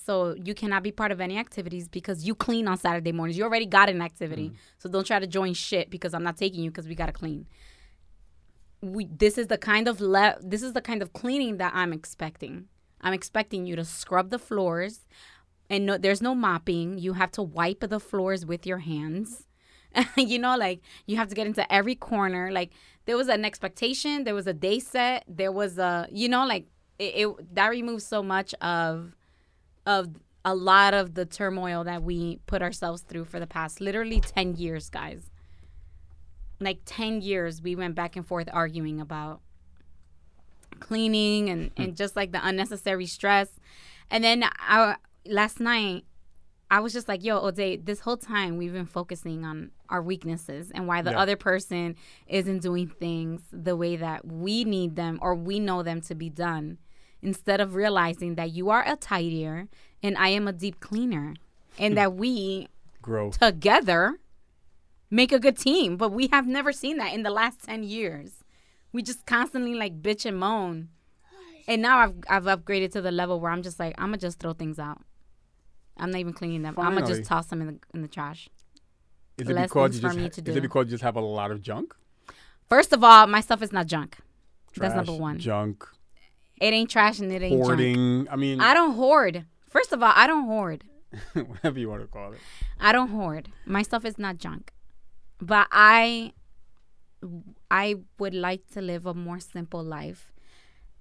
So 0.05 0.35
you 0.35 0.53
cannot 0.53 0.83
be 0.83 0.91
part 0.91 1.11
of 1.11 1.19
any 1.19 1.39
activities 1.39 1.87
because 1.87 2.27
you 2.27 2.35
clean 2.35 2.67
on 2.67 2.77
Saturday 2.77 3.11
mornings. 3.11 3.39
You 3.39 3.43
already 3.43 3.65
got 3.65 3.89
an 3.89 4.03
activity. 4.03 4.49
Mm-hmm. 4.49 4.55
So 4.77 4.87
don't 4.87 5.05
try 5.05 5.17
to 5.17 5.25
join 5.25 5.55
shit 5.55 5.89
because 5.89 6.13
I'm 6.13 6.21
not 6.21 6.37
taking 6.37 6.63
you 6.63 6.69
because 6.69 6.87
we 6.87 6.93
got 6.93 7.07
to 7.07 7.11
clean. 7.11 7.47
We 8.81 9.05
this 9.05 9.39
is 9.39 9.47
the 9.47 9.57
kind 9.57 9.87
of 9.87 9.99
le- 9.99 10.37
this 10.43 10.61
is 10.61 10.73
the 10.73 10.81
kind 10.81 11.01
of 11.01 11.13
cleaning 11.13 11.57
that 11.57 11.71
I'm 11.73 11.91
expecting. 11.91 12.65
I'm 13.01 13.13
expecting 13.13 13.65
you 13.65 13.75
to 13.77 13.83
scrub 13.83 14.29
the 14.29 14.37
floors 14.37 15.07
and 15.71 15.87
no 15.87 15.97
there's 15.97 16.21
no 16.21 16.35
mopping. 16.35 16.99
You 16.99 17.13
have 17.13 17.31
to 17.31 17.41
wipe 17.41 17.79
the 17.79 17.99
floors 17.99 18.45
with 18.45 18.67
your 18.67 18.79
hands. 18.79 19.47
you 20.17 20.37
know 20.37 20.55
like 20.55 20.81
you 21.07 21.15
have 21.17 21.29
to 21.29 21.35
get 21.35 21.47
into 21.47 21.71
every 21.73 21.95
corner 21.95 22.51
like 22.51 22.71
there 23.05 23.17
was 23.17 23.27
an 23.27 23.43
expectation, 23.43 24.23
there 24.23 24.35
was 24.35 24.45
a 24.45 24.53
day 24.53 24.79
set, 24.79 25.23
there 25.27 25.51
was 25.51 25.79
a 25.79 26.07
you 26.11 26.29
know 26.29 26.45
like 26.45 26.67
it, 26.99 27.13
it 27.15 27.55
that 27.55 27.69
removes 27.69 28.05
so 28.05 28.21
much 28.21 28.53
of 28.61 29.15
of 29.85 30.09
a 30.43 30.53
lot 30.53 30.93
of 30.93 31.15
the 31.15 31.25
turmoil 31.25 31.83
that 31.83 32.03
we 32.03 32.39
put 32.45 32.61
ourselves 32.61 33.01
through 33.01 33.25
for 33.25 33.39
the 33.39 33.47
past 33.47 33.81
literally 33.81 34.19
10 34.19 34.55
years, 34.55 34.89
guys. 34.89 35.31
Like 36.59 36.79
10 36.85 37.21
years 37.21 37.61
we 37.61 37.75
went 37.75 37.95
back 37.95 38.15
and 38.15 38.25
forth 38.25 38.47
arguing 38.53 39.01
about 39.01 39.41
cleaning 40.79 41.49
and, 41.49 41.71
hmm. 41.75 41.81
and 41.81 41.95
just 41.95 42.15
like 42.15 42.31
the 42.31 42.45
unnecessary 42.45 43.05
stress. 43.07 43.49
And 44.11 44.23
then 44.23 44.43
I, 44.59 44.95
last 45.25 45.59
night, 45.59 46.05
I 46.69 46.79
was 46.79 46.93
just 46.93 47.07
like, 47.07 47.23
yo, 47.23 47.39
Ode, 47.39 47.85
this 47.85 48.01
whole 48.01 48.17
time 48.17 48.57
we've 48.57 48.73
been 48.73 48.85
focusing 48.85 49.45
on 49.45 49.71
our 49.89 50.01
weaknesses 50.01 50.71
and 50.73 50.87
why 50.87 51.01
the 51.01 51.11
Yeah. 51.11 51.19
other 51.19 51.35
person 51.35 51.95
isn't 52.27 52.59
doing 52.59 52.87
things 52.87 53.41
the 53.51 53.75
way 53.75 53.95
that 53.95 54.25
we 54.25 54.63
need 54.63 54.95
them 54.95 55.19
or 55.21 55.35
we 55.35 55.59
know 55.59 55.83
them 55.83 56.01
to 56.01 56.15
be 56.15 56.29
done 56.29 56.77
instead 57.21 57.61
of 57.61 57.75
realizing 57.75 58.35
that 58.35 58.51
you 58.51 58.69
are 58.69 58.83
a 58.87 58.95
tidier 58.95 59.67
and 60.03 60.17
I 60.17 60.29
am 60.29 60.47
a 60.47 60.53
deep 60.53 60.79
cleaner 60.79 61.35
and 61.79 61.97
that 61.97 62.13
we 62.13 62.67
Growth. 63.01 63.39
together 63.39 64.19
make 65.09 65.31
a 65.31 65.39
good 65.39 65.57
team. 65.57 65.97
But 65.97 66.11
we 66.11 66.27
have 66.27 66.47
never 66.47 66.71
seen 66.71 66.97
that 66.97 67.13
in 67.13 67.23
the 67.23 67.29
last 67.29 67.63
10 67.63 67.83
years. 67.83 68.43
We 68.91 69.01
just 69.01 69.25
constantly 69.25 69.73
like 69.73 70.01
bitch 70.01 70.25
and 70.25 70.37
moan. 70.37 70.89
And 71.67 71.81
now 71.81 71.97
I've, 71.99 72.15
I've 72.29 72.43
upgraded 72.43 72.91
to 72.91 73.01
the 73.01 73.11
level 73.11 73.39
where 73.39 73.51
I'm 73.51 73.63
just 73.63 73.79
like, 73.79 73.95
I'm 73.97 74.11
to 74.11 74.17
just 74.17 74.39
throw 74.39 74.53
things 74.53 74.77
out. 74.77 75.01
I'm 75.97 76.11
not 76.11 76.19
even 76.19 76.33
cleaning 76.33 76.61
them. 76.61 76.75
I'm 76.77 76.95
to 76.95 77.05
just 77.05 77.23
toss 77.23 77.47
them 77.47 77.61
in 77.61 77.67
the, 77.67 77.79
in 77.93 78.01
the 78.01 78.07
trash. 78.07 78.49
Is 79.37 79.49
it 79.49 79.53
less 79.53 79.69
because 79.69 79.95
you 79.95 80.01
for 80.01 80.07
just 80.07 80.17
me 80.17 80.23
ha- 80.23 80.29
to 80.29 80.41
is 80.41 80.43
do. 80.43 80.51
it 80.51 80.61
because 80.61 80.85
you 80.85 80.91
just 80.91 81.03
have 81.03 81.15
a 81.15 81.21
lot 81.21 81.51
of 81.51 81.61
junk? 81.61 81.95
First 82.69 82.93
of 82.93 83.03
all, 83.03 83.27
my 83.27 83.41
stuff 83.41 83.61
is 83.61 83.71
not 83.71 83.87
junk. 83.87 84.17
That's 84.77 84.95
number 84.95 85.13
one. 85.13 85.39
Junk, 85.39 85.87
It 86.61 86.73
ain't 86.73 86.89
trash 86.89 87.19
and 87.19 87.31
it 87.31 87.41
ain't 87.41 87.53
junk. 87.53 87.65
hoarding. 87.65 88.27
I 88.29 88.35
mean, 88.35 88.61
I 88.61 88.73
don't 88.73 88.93
hoard. 88.93 89.45
First 89.69 89.91
of 89.91 90.01
all, 90.01 90.13
I 90.15 90.27
don't 90.27 90.45
hoard. 90.45 90.83
whatever 91.33 91.79
you 91.79 91.89
want 91.89 92.01
to 92.01 92.07
call 92.07 92.33
it. 92.33 92.39
I 92.79 92.91
don't 92.91 93.09
hoard. 93.09 93.49
My 93.65 93.81
stuff 93.81 94.05
is 94.05 94.17
not 94.17 94.37
junk. 94.37 94.71
But 95.41 95.67
I 95.71 96.33
I 97.69 97.95
would 98.19 98.33
like 98.33 98.67
to 98.71 98.81
live 98.81 99.05
a 99.05 99.13
more 99.13 99.39
simple 99.39 99.83
life. 99.83 100.31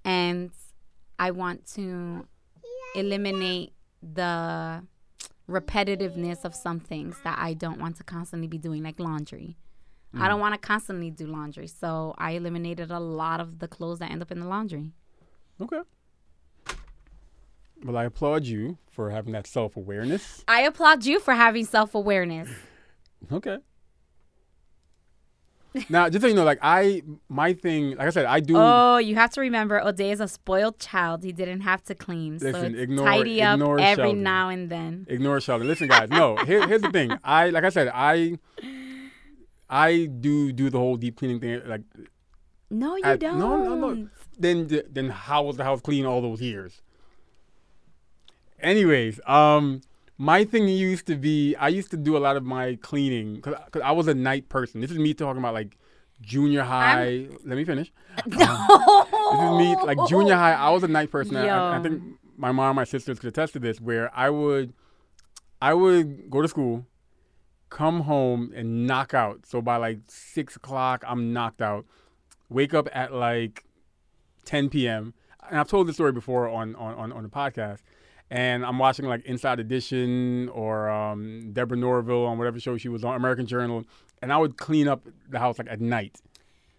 And 0.03 0.51
I 1.17 1.31
want 1.31 1.65
to 1.75 2.27
eliminate 2.95 3.73
the 4.01 4.83
repetitiveness 5.49 6.43
of 6.43 6.55
some 6.55 6.79
things 6.79 7.15
that 7.23 7.37
I 7.39 7.53
don't 7.53 7.79
want 7.79 7.97
to 7.97 8.03
constantly 8.03 8.47
be 8.47 8.57
doing 8.57 8.83
like 8.83 8.99
laundry. 8.99 9.57
I 10.13 10.17
mm. 10.17 10.27
don't 10.29 10.39
want 10.39 10.53
to 10.53 10.59
constantly 10.59 11.11
do 11.11 11.27
laundry. 11.27 11.67
So 11.67 12.15
I 12.17 12.31
eliminated 12.31 12.91
a 12.91 12.99
lot 12.99 13.39
of 13.39 13.59
the 13.59 13.67
clothes 13.67 13.99
that 13.99 14.11
end 14.11 14.21
up 14.21 14.31
in 14.31 14.39
the 14.39 14.47
laundry. 14.47 14.91
Okay. 15.61 15.79
Well, 17.83 17.97
I 17.97 18.05
applaud 18.05 18.45
you 18.45 18.77
for 18.91 19.09
having 19.11 19.33
that 19.33 19.47
self 19.47 19.75
awareness. 19.75 20.43
I 20.47 20.61
applaud 20.61 21.05
you 21.05 21.19
for 21.19 21.33
having 21.33 21.65
self-awareness. 21.65 22.49
Okay. 23.31 23.57
now, 25.89 26.07
just 26.09 26.21
so 26.21 26.27
you 26.27 26.33
know, 26.33 26.45
like 26.45 26.59
I, 26.61 27.01
my 27.27 27.53
thing, 27.53 27.97
like 27.97 28.07
I 28.07 28.09
said, 28.09 28.25
I 28.25 28.39
do. 28.39 28.55
Oh, 28.55 28.97
you 28.97 29.15
have 29.15 29.31
to 29.31 29.41
remember, 29.41 29.83
Ode 29.83 29.99
is 29.99 30.21
a 30.21 30.27
spoiled 30.27 30.79
child. 30.79 31.23
He 31.23 31.31
didn't 31.33 31.61
have 31.61 31.83
to 31.83 31.95
clean, 31.95 32.37
Listen, 32.37 32.73
it's 32.73 32.81
ignore- 32.83 33.05
tidy 33.05 33.41
up 33.41 33.55
ignore 33.55 33.79
every 33.79 34.03
Sheldon. 34.05 34.23
now 34.23 34.49
and 34.49 34.69
then. 34.69 35.05
Ignore 35.09 35.41
Sheldon. 35.41 35.67
Listen, 35.67 35.87
guys. 35.89 36.09
No, 36.09 36.37
here, 36.45 36.65
here's 36.67 36.81
the 36.81 36.91
thing. 36.91 37.11
I, 37.23 37.49
like 37.49 37.65
I 37.65 37.69
said, 37.69 37.91
I, 37.93 38.39
I 39.69 40.05
do 40.05 40.53
do 40.53 40.69
the 40.69 40.77
whole 40.77 40.95
deep 40.95 41.17
cleaning 41.17 41.39
thing. 41.41 41.61
Like, 41.65 41.81
No, 42.69 42.95
you 42.95 43.03
I- 43.05 43.17
don't. 43.17 43.39
no, 43.39 43.57
no, 43.63 43.75
no. 43.93 44.09
then 44.37 44.67
then 44.89 45.09
how 45.09 45.43
was 45.43 45.57
the 45.57 45.63
house 45.63 45.81
clean 45.81 46.05
all 46.05 46.21
those 46.21 46.41
years? 46.41 46.81
Anyways, 48.59 49.19
um, 49.27 49.81
my 50.17 50.43
thing 50.45 50.67
used 50.67 51.07
to 51.07 51.15
be 51.15 51.55
I 51.55 51.67
used 51.67 51.91
to 51.91 51.97
do 51.97 52.17
a 52.17 52.19
lot 52.19 52.35
of 52.37 52.43
my 52.43 52.75
cleaning 52.81 53.35
because 53.35 53.55
I 53.83 53.91
was 53.91 54.07
a 54.07 54.13
night 54.13 54.49
person. 54.49 54.81
This 54.81 54.91
is 54.91 54.97
me 54.97 55.13
talking 55.13 55.39
about 55.39 55.53
like 55.53 55.77
junior 56.21 56.63
high. 56.63 57.27
Let 57.45 57.57
me 57.57 57.65
finish. 57.65 57.91
This 58.25 59.43
is 59.43 59.57
me 59.57 59.75
like 59.83 59.97
junior 60.07 60.35
high. 60.35 60.53
I 60.53 60.69
was 60.69 60.83
a 60.83 60.87
night 60.87 61.11
person. 61.11 61.35
I- 61.35 61.47
I, 61.47 61.77
I 61.79 61.81
think 61.81 62.01
my 62.37 62.51
mom, 62.51 62.75
my 62.77 62.83
sisters 62.85 63.19
could 63.19 63.29
attest 63.29 63.53
to 63.53 63.59
this. 63.59 63.81
Where 63.81 64.09
I 64.15 64.29
would, 64.29 64.73
I 65.61 65.73
would 65.73 66.29
go 66.29 66.41
to 66.41 66.47
school, 66.47 66.85
come 67.69 68.01
home 68.01 68.51
and 68.55 68.87
knock 68.87 69.13
out. 69.13 69.45
So 69.45 69.61
by 69.61 69.77
like 69.77 69.99
six 70.07 70.55
o'clock, 70.55 71.03
I'm 71.07 71.33
knocked 71.33 71.61
out. 71.61 71.85
Wake 72.49 72.73
up 72.73 72.87
at 72.93 73.13
like 73.13 73.63
10 74.45 74.69
p.m. 74.69 75.13
And 75.49 75.59
I've 75.59 75.67
told 75.67 75.87
this 75.87 75.95
story 75.95 76.11
before 76.11 76.47
on 76.49 76.75
on 76.75 76.95
on, 76.95 77.11
on 77.11 77.23
the 77.23 77.29
podcast. 77.29 77.79
And 78.31 78.65
I'm 78.65 78.79
watching 78.79 79.05
like 79.05 79.23
Inside 79.25 79.59
Edition 79.59 80.49
or 80.49 80.89
um, 80.89 81.51
Deborah 81.53 81.77
Norville 81.77 82.25
on 82.25 82.39
whatever 82.39 82.59
show 82.59 82.75
she 82.77 82.89
was 82.89 83.03
on, 83.03 83.15
American 83.15 83.45
Journal, 83.45 83.83
and 84.21 84.33
I 84.33 84.37
would 84.37 84.57
clean 84.57 84.87
up 84.87 85.07
the 85.29 85.37
house 85.37 85.59
like 85.59 85.67
at 85.69 85.79
night. 85.79 86.19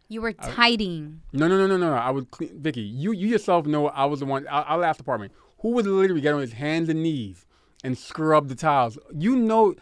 You 0.08 0.22
were 0.22 0.32
tidying. 0.32 1.22
No, 1.32 1.48
no, 1.48 1.56
no, 1.56 1.66
no, 1.66 1.76
no, 1.76 1.90
no. 1.90 1.96
I 1.96 2.10
would 2.10 2.30
clean. 2.30 2.60
Vicky, 2.60 2.80
you 2.80 3.12
you 3.12 3.28
yourself 3.28 3.66
know 3.66 3.88
I 3.88 4.04
was 4.04 4.20
the 4.20 4.26
one. 4.26 4.46
Our, 4.48 4.64
our 4.64 4.78
last 4.78 5.00
apartment, 5.00 5.32
who 5.60 5.70
would 5.70 5.86
literally 5.86 6.20
get 6.20 6.34
on 6.34 6.40
his 6.40 6.52
hands 6.52 6.88
and 6.88 7.02
knees 7.02 7.46
and 7.82 7.96
scrub 7.96 8.48
the 8.48 8.54
tiles. 8.54 8.98
You 9.12 9.36
know, 9.36 9.74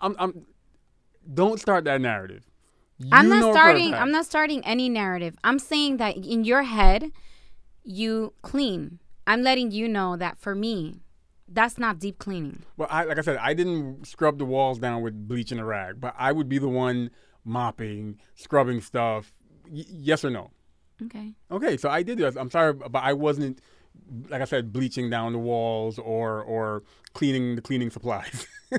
I'm. 0.00 0.16
I'm 0.18 0.46
don't 1.32 1.60
start 1.60 1.84
that 1.84 2.00
narrative. 2.00 2.49
I'm 3.12 3.28
not 3.28 3.52
starting. 3.54 3.94
I'm 3.94 4.10
not 4.10 4.26
starting 4.26 4.64
any 4.64 4.88
narrative. 4.88 5.36
I'm 5.44 5.58
saying 5.58 5.96
that 5.98 6.16
in 6.16 6.44
your 6.44 6.62
head, 6.62 7.10
you 7.84 8.32
clean. 8.42 8.98
I'm 9.26 9.42
letting 9.42 9.70
you 9.70 9.88
know 9.88 10.16
that 10.16 10.38
for 10.38 10.54
me, 10.54 11.00
that's 11.48 11.78
not 11.78 11.98
deep 11.98 12.18
cleaning. 12.18 12.62
Well, 12.76 12.88
I, 12.90 13.04
like 13.04 13.18
I 13.18 13.22
said, 13.22 13.36
I 13.38 13.54
didn't 13.54 14.06
scrub 14.06 14.38
the 14.38 14.44
walls 14.44 14.78
down 14.78 15.02
with 15.02 15.28
bleach 15.28 15.50
and 15.52 15.60
a 15.60 15.64
rag, 15.64 16.00
but 16.00 16.14
I 16.18 16.32
would 16.32 16.48
be 16.48 16.58
the 16.58 16.68
one 16.68 17.10
mopping, 17.44 18.18
scrubbing 18.34 18.80
stuff. 18.80 19.32
Y- 19.70 19.84
yes 19.88 20.24
or 20.24 20.30
no? 20.30 20.50
Okay. 21.02 21.32
Okay, 21.50 21.76
so 21.76 21.88
I 21.88 22.02
did 22.02 22.18
this. 22.18 22.36
I'm 22.36 22.50
sorry, 22.50 22.74
but 22.74 22.98
I 22.98 23.14
wasn't, 23.14 23.60
like 24.28 24.42
I 24.42 24.44
said, 24.44 24.72
bleaching 24.72 25.10
down 25.10 25.32
the 25.32 25.38
walls 25.38 25.98
or 25.98 26.42
or 26.42 26.82
cleaning 27.14 27.56
the 27.56 27.62
cleaning 27.62 27.90
supplies. 27.90 28.46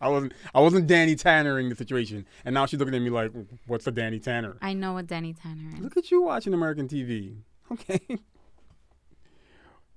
I 0.00 0.08
wasn't. 0.08 0.32
I 0.54 0.60
wasn't 0.60 0.86
Danny 0.86 1.16
Tannering 1.16 1.68
the 1.68 1.74
situation, 1.74 2.24
and 2.44 2.54
now 2.54 2.66
she's 2.66 2.78
looking 2.78 2.94
at 2.94 3.02
me 3.02 3.10
like, 3.10 3.32
"What's 3.66 3.86
a 3.86 3.90
Danny 3.90 4.20
Tanner?" 4.20 4.56
I 4.62 4.72
know 4.72 4.92
what 4.92 5.06
Danny 5.08 5.34
Tanner 5.34 5.70
is. 5.74 5.80
Look 5.80 5.96
at 5.96 6.10
you 6.10 6.22
watching 6.22 6.54
American 6.54 6.88
TV. 6.88 7.36
Okay. 7.70 8.00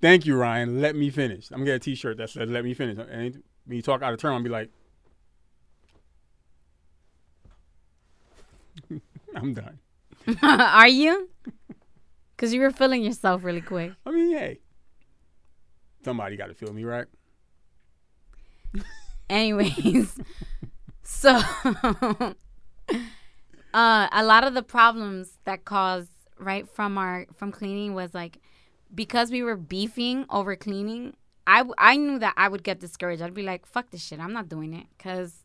Thank 0.02 0.26
you, 0.26 0.36
Ryan. 0.36 0.82
Let 0.82 0.94
me 0.94 1.08
finish. 1.08 1.50
I'm 1.50 1.58
gonna 1.60 1.66
get 1.70 1.76
a 1.76 1.78
T-shirt 1.78 2.18
that 2.18 2.28
says 2.28 2.50
"Let 2.50 2.64
me 2.64 2.74
finish." 2.74 2.98
And 2.98 3.42
when 3.64 3.76
you 3.76 3.80
talk 3.80 4.02
out 4.02 4.12
of 4.12 4.18
turn, 4.20 4.34
I'll 4.34 4.42
be 4.42 4.50
like, 4.50 4.68
"I'm 9.34 9.54
done." 9.54 9.78
Are 10.42 10.88
you? 10.88 11.30
Because 12.36 12.52
you 12.52 12.60
were 12.60 12.72
feeling 12.72 13.02
yourself 13.02 13.42
really 13.42 13.62
quick. 13.62 13.92
I 14.04 14.10
mean, 14.10 14.36
hey, 14.36 14.60
somebody 16.04 16.36
got 16.36 16.48
to 16.48 16.54
feel 16.54 16.72
me, 16.74 16.84
right? 16.84 17.06
Anyways, 19.32 20.18
so 21.02 21.30
uh, 21.64 22.34
a 24.12 24.24
lot 24.24 24.44
of 24.44 24.52
the 24.52 24.62
problems 24.62 25.38
that 25.44 25.64
caused 25.64 26.10
right 26.38 26.68
from 26.68 26.98
our 26.98 27.26
from 27.34 27.50
cleaning 27.50 27.94
was 27.94 28.12
like 28.12 28.40
because 28.94 29.30
we 29.30 29.42
were 29.42 29.56
beefing 29.56 30.26
over 30.28 30.54
cleaning. 30.54 31.16
I, 31.46 31.64
I 31.78 31.96
knew 31.96 32.18
that 32.18 32.34
I 32.36 32.48
would 32.48 32.62
get 32.62 32.78
discouraged. 32.78 33.22
I'd 33.22 33.32
be 33.32 33.42
like, 33.42 33.64
"Fuck 33.64 33.90
this 33.90 34.04
shit! 34.04 34.20
I'm 34.20 34.34
not 34.34 34.50
doing 34.50 34.74
it," 34.74 34.86
because 34.98 35.44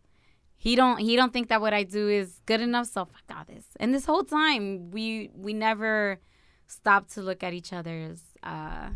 he 0.57 0.75
don't 0.75 0.97
he 0.97 1.15
don't 1.15 1.31
think 1.31 1.47
that 1.47 1.61
what 1.61 1.73
I 1.73 1.83
do 1.83 2.09
is 2.09 2.41
good 2.45 2.59
enough. 2.59 2.87
So 2.87 3.05
fuck 3.05 3.37
all 3.37 3.45
this. 3.47 3.67
And 3.79 3.93
this 3.93 4.03
whole 4.03 4.25
time 4.25 4.91
we 4.91 5.31
we 5.33 5.53
never 5.53 6.19
stopped 6.67 7.13
to 7.13 7.21
look 7.21 7.41
at 7.41 7.53
each 7.53 7.71
other's. 7.71 8.19
uh 8.43 8.89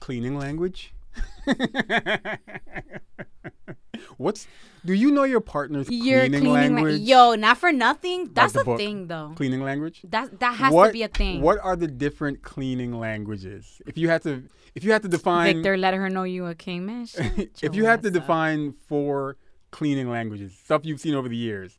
Cleaning 0.00 0.36
language. 0.36 0.93
What's 4.16 4.46
do 4.84 4.92
you 4.92 5.10
know 5.10 5.24
your 5.24 5.40
partner's 5.40 5.88
Your 5.90 6.20
cleaning, 6.20 6.40
cleaning, 6.40 6.74
la- 6.74 6.82
language? 6.82 7.00
yo, 7.00 7.34
not 7.34 7.58
for 7.58 7.72
nothing. 7.72 8.30
That's 8.32 8.52
the 8.52 8.60
a 8.60 8.64
book. 8.64 8.78
thing 8.78 9.06
though. 9.08 9.32
cleaning 9.34 9.62
language. 9.62 10.02
That 10.08 10.40
that 10.40 10.56
has 10.56 10.72
what, 10.72 10.88
to 10.88 10.92
be 10.92 11.02
a 11.02 11.08
thing. 11.08 11.40
What 11.40 11.58
are 11.62 11.76
the 11.76 11.88
different 11.88 12.42
cleaning 12.42 12.98
languages? 12.98 13.80
If 13.86 13.96
you 13.98 14.08
had 14.08 14.22
to, 14.22 14.44
if 14.74 14.84
you 14.84 14.92
had 14.92 15.02
to 15.02 15.08
define, 15.08 15.56
Victor, 15.56 15.76
let 15.76 15.94
her 15.94 16.08
know 16.10 16.24
you 16.24 16.46
a 16.46 16.54
king, 16.54 16.86
man. 16.86 17.06
Shut 17.06 17.22
if 17.62 17.74
your 17.74 17.74
you 17.74 17.84
had 17.86 18.02
to 18.02 18.08
ass 18.08 18.16
up. 18.16 18.22
define 18.22 18.72
four 18.72 19.36
cleaning 19.70 20.08
languages, 20.10 20.56
stuff 20.64 20.82
you've 20.84 21.00
seen 21.00 21.14
over 21.14 21.28
the 21.28 21.36
years. 21.36 21.78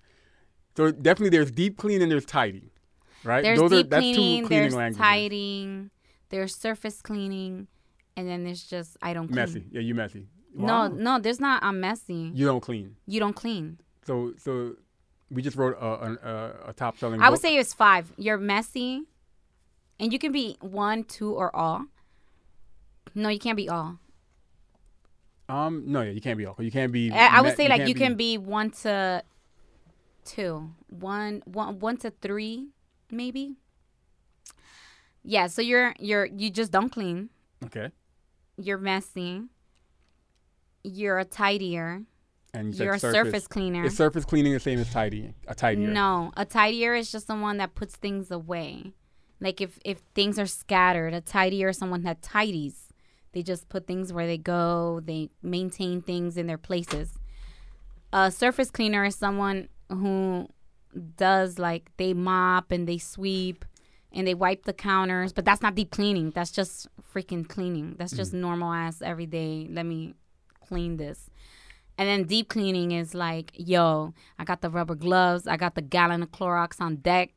So 0.76 0.92
definitely, 0.92 1.30
there's 1.30 1.52
deep 1.52 1.78
clean 1.78 2.02
and 2.02 2.12
there's 2.12 2.26
tidy, 2.26 2.72
right? 3.24 3.44
There's 3.44 3.60
deep 3.70 3.90
cleaning, 3.92 4.42
two 4.44 4.48
cleaning 4.48 4.50
there's 4.50 4.76
languages. 4.76 4.98
tidying, 4.98 5.92
there's 6.30 6.56
surface 6.56 7.02
cleaning, 7.02 7.68
and 8.18 8.28
then 8.28 8.44
there's 8.44 8.64
just 8.64 8.98
I 9.02 9.14
don't 9.14 9.28
clean. 9.28 9.36
Messy. 9.36 9.66
Yeah, 9.72 9.82
you 9.82 9.96
messy. 9.96 10.28
No, 10.54 10.66
Wow. 10.66 10.88
no, 10.88 11.20
there's 11.20 11.40
not. 11.40 11.64
I'm 11.64 11.80
messy. 11.82 12.32
You 12.34 12.46
don't 12.46 12.62
clean. 12.62 12.96
You 13.08 13.20
don't 13.20 13.34
clean. 13.36 13.78
So, 14.06 14.34
so 14.38 14.76
we 15.30 15.42
just 15.42 15.58
wrote 15.58 15.78
a, 15.80 15.86
a, 15.86 16.70
a, 16.70 16.74
top 16.74 16.98
selling. 16.98 17.22
I 17.22 17.30
would 17.30 17.42
say 17.42 17.58
it's 17.58 17.74
five. 17.74 18.14
You're 18.18 18.38
messy, 18.38 19.04
and 20.00 20.14
you 20.14 20.20
can 20.20 20.32
be 20.32 20.56
one, 20.62 21.04
two, 21.04 21.34
or 21.34 21.54
all. 21.56 21.86
No, 23.14 23.30
you 23.30 23.40
can't 23.40 23.58
be 23.58 23.68
all. 23.68 24.00
Um, 25.48 25.84
no, 25.88 26.02
yeah, 26.02 26.12
you 26.12 26.22
can't 26.22 26.38
be 26.38 26.46
all. 26.46 26.56
You 26.60 26.72
can't 26.72 26.92
be. 26.92 27.12
I, 27.12 27.38
I 27.38 27.42
would 27.42 27.52
me- 27.52 27.56
say 27.56 27.68
like 27.68 27.80
can't 27.80 27.90
you 27.90 27.96
can 27.96 28.16
be 28.16 28.38
one 28.38 28.72
to 28.72 29.24
two, 30.24 30.72
one, 30.88 31.44
one, 31.46 31.80
one 31.80 31.98
to 31.98 32.12
three, 32.22 32.70
maybe. 33.12 33.56
Yeah, 35.24 35.48
so 35.48 35.62
you're 35.62 35.94
you're 36.00 36.26
you 36.26 36.50
just 36.50 36.72
don't 36.72 36.90
clean. 36.90 37.30
Okay, 37.66 37.92
You're 38.58 38.78
messy. 38.78 39.44
You're 40.84 41.20
a 41.20 41.26
tidier. 41.26 42.04
and 42.54 42.74
you 42.76 42.86
you're 42.86 42.94
a 42.94 43.00
surface. 43.00 43.26
surface 43.26 43.48
cleaner. 43.48 43.86
Is 43.86 43.98
surface 43.98 44.24
cleaning 44.26 44.54
the 44.54 44.60
same 44.60 44.80
as 44.80 44.90
tidying? 44.92 45.34
A 45.48 45.56
tidier. 45.56 45.90
No, 45.90 46.32
a 46.38 46.46
tidier 46.46 46.96
is 46.96 47.12
just 47.12 47.28
someone 47.28 47.58
that 47.58 47.76
puts 47.76 47.96
things 47.96 48.32
away. 48.32 48.94
Like 49.42 49.60
if 49.62 49.78
if 49.84 50.00
things 50.14 50.40
are 50.40 50.46
scattered, 50.46 51.14
a 51.14 51.22
tidier 51.22 51.70
is 51.70 51.78
someone 51.78 52.04
that 52.04 52.22
tidies. 52.22 52.94
They 53.34 53.44
just 53.44 53.68
put 53.68 53.86
things 53.86 54.14
where 54.14 54.28
they 54.28 54.38
go. 54.38 55.02
They 55.04 55.30
maintain 55.44 56.02
things 56.02 56.38
in 56.38 56.48
their 56.48 56.58
places. 56.58 57.20
A 58.14 58.32
surface 58.32 58.72
cleaner 58.72 59.04
is 59.04 59.16
someone 59.16 59.68
who 59.90 60.48
does 61.18 61.60
like 61.60 61.92
they 61.98 62.14
mop 62.14 62.72
and 62.72 62.88
they 62.88 62.98
sweep 62.98 63.66
and 64.14 64.26
they 64.26 64.34
wipe 64.34 64.64
the 64.64 64.72
counters, 64.72 65.34
but 65.34 65.44
that's 65.44 65.62
not 65.62 65.76
deep 65.76 65.92
cleaning. 65.92 66.32
That's 66.32 66.52
just 66.52 66.88
freaking 67.16 67.48
cleaning. 67.48 67.96
That's 67.98 68.14
just 68.14 68.34
mm. 68.34 68.40
normal 68.40 68.74
ass 68.74 69.02
everyday. 69.02 69.68
Let 69.70 69.86
me 69.86 70.16
clean 70.68 70.98
this. 70.98 71.30
And 71.98 72.10
then 72.10 72.26
deep 72.26 72.50
cleaning 72.50 72.92
is 72.92 73.16
like, 73.16 73.52
yo, 73.54 74.14
I 74.38 74.44
got 74.44 74.62
the 74.62 74.70
rubber 74.70 74.96
gloves, 74.96 75.48
I 75.48 75.56
got 75.56 75.76
the 75.76 75.82
gallon 75.82 76.22
of 76.24 76.32
Clorox 76.32 76.82
on 76.82 76.98
deck. 76.98 77.32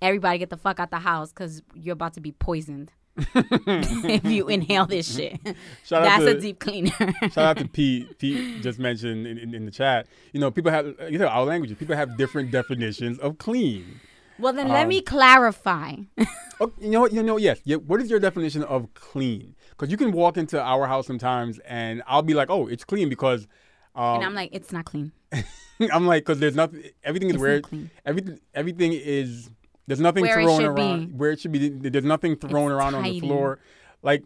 Everybody 0.00 0.38
get 0.38 0.48
the 0.48 0.56
fuck 0.56 0.80
out 0.80 0.90
the 0.90 1.00
house 1.00 1.30
because 1.30 1.60
you're 1.74 1.92
about 1.92 2.14
to 2.14 2.20
be 2.22 2.32
poisoned 2.32 2.90
if 3.34 4.24
you 4.24 4.48
inhale 4.48 4.86
this 4.86 5.14
shit. 5.16 5.38
Shout 5.84 6.02
out 6.02 6.20
That's 6.20 6.24
to 6.24 6.38
a 6.38 6.40
deep 6.40 6.58
cleaner. 6.58 6.90
shout 7.30 7.38
out 7.38 7.56
to 7.58 7.68
Pete. 7.72 8.18
Pete 8.18 8.62
just 8.62 8.78
mentioned 8.78 9.26
in, 9.26 9.36
in, 9.36 9.54
in 9.54 9.66
the 9.66 9.70
chat. 9.70 10.06
You 10.32 10.40
know, 10.40 10.50
people 10.50 10.70
have 10.70 10.94
you 11.10 11.18
know 11.18 11.26
our 11.26 11.44
languages. 11.44 11.76
People 11.76 11.96
have 11.96 12.16
different 12.16 12.50
definitions 12.50 13.18
of 13.18 13.36
clean. 13.36 14.00
Well, 14.40 14.52
then 14.52 14.68
let 14.68 14.82
Um, 14.82 14.88
me 14.88 15.00
clarify. 15.02 15.96
Oh, 16.62 16.70
you 16.78 16.90
know 16.90 17.00
what? 17.00 17.12
You 17.14 17.22
know 17.22 17.38
yes. 17.38 17.58
Yeah, 17.64 17.76
what 17.76 18.02
is 18.02 18.10
your 18.10 18.20
definition 18.20 18.62
of 18.64 18.92
clean? 18.92 19.54
Because 19.70 19.90
you 19.90 19.96
can 19.96 20.12
walk 20.12 20.36
into 20.36 20.60
our 20.60 20.86
house 20.86 21.06
sometimes, 21.06 21.58
and 21.60 22.02
I'll 22.06 22.20
be 22.20 22.34
like, 22.34 22.50
"Oh, 22.50 22.66
it's 22.66 22.84
clean," 22.84 23.08
because 23.08 23.46
um, 23.94 24.16
and 24.16 24.24
I'm 24.24 24.34
like, 24.34 24.50
it's 24.52 24.70
not 24.70 24.84
clean. 24.84 25.10
I'm 25.90 26.06
like, 26.06 26.24
because 26.26 26.38
there's 26.38 26.54
nothing. 26.54 26.82
Everything 27.02 27.30
is 27.30 27.36
It's 27.36 27.40
where 27.40 27.62
everything 28.04 28.40
everything 28.54 28.92
is. 28.92 29.48
There's 29.86 30.00
nothing 30.00 30.20
Where 30.22 30.34
thrown 30.34 30.64
around 30.66 31.06
be. 31.06 31.12
where 31.14 31.30
it 31.30 31.40
should 31.40 31.50
be. 31.52 31.70
There's 31.70 32.04
nothing 32.04 32.36
thrown 32.36 32.70
It's 32.70 32.78
around 32.78 32.94
on 32.94 33.04
the 33.04 33.20
floor. 33.20 33.58
Like, 34.02 34.22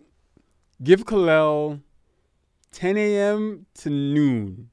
give 0.82 1.04
Kalel 1.04 1.80
10 2.72 2.96
a.m. 2.96 3.66
to 3.74 3.90
noon, 3.90 4.70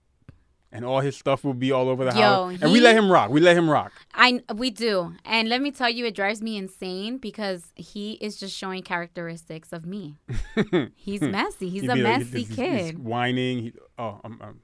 and 0.71 0.85
all 0.85 0.99
his 1.01 1.17
stuff 1.17 1.43
will 1.43 1.53
be 1.53 1.71
all 1.71 1.89
over 1.89 2.05
the 2.05 2.11
Yo, 2.11 2.21
house. 2.21 2.57
And 2.61 2.71
we 2.71 2.79
let 2.79 2.95
him 2.95 3.11
rock. 3.11 3.29
We 3.29 3.39
let 3.41 3.57
him 3.57 3.69
rock. 3.69 3.91
I 4.13 4.41
we 4.55 4.69
do, 4.69 5.13
and 5.25 5.49
let 5.49 5.61
me 5.61 5.71
tell 5.71 5.89
you, 5.89 6.05
it 6.05 6.15
drives 6.15 6.41
me 6.41 6.57
insane 6.57 7.17
because 7.17 7.65
he 7.75 8.13
is 8.13 8.37
just 8.37 8.55
showing 8.55 8.83
characteristics 8.83 9.73
of 9.73 9.85
me. 9.85 10.17
He's 10.95 11.21
messy. 11.21 11.69
He's 11.69 11.83
a 11.83 11.93
be 11.93 12.01
like, 12.01 12.19
messy 12.19 12.43
he's- 12.43 12.47
he's- 12.47 12.55
kid. 12.55 12.81
He's 12.95 12.95
whining. 12.95 13.59
He, 13.59 13.73
oh, 13.97 14.19
I'm, 14.23 14.39
I'm, 14.41 14.59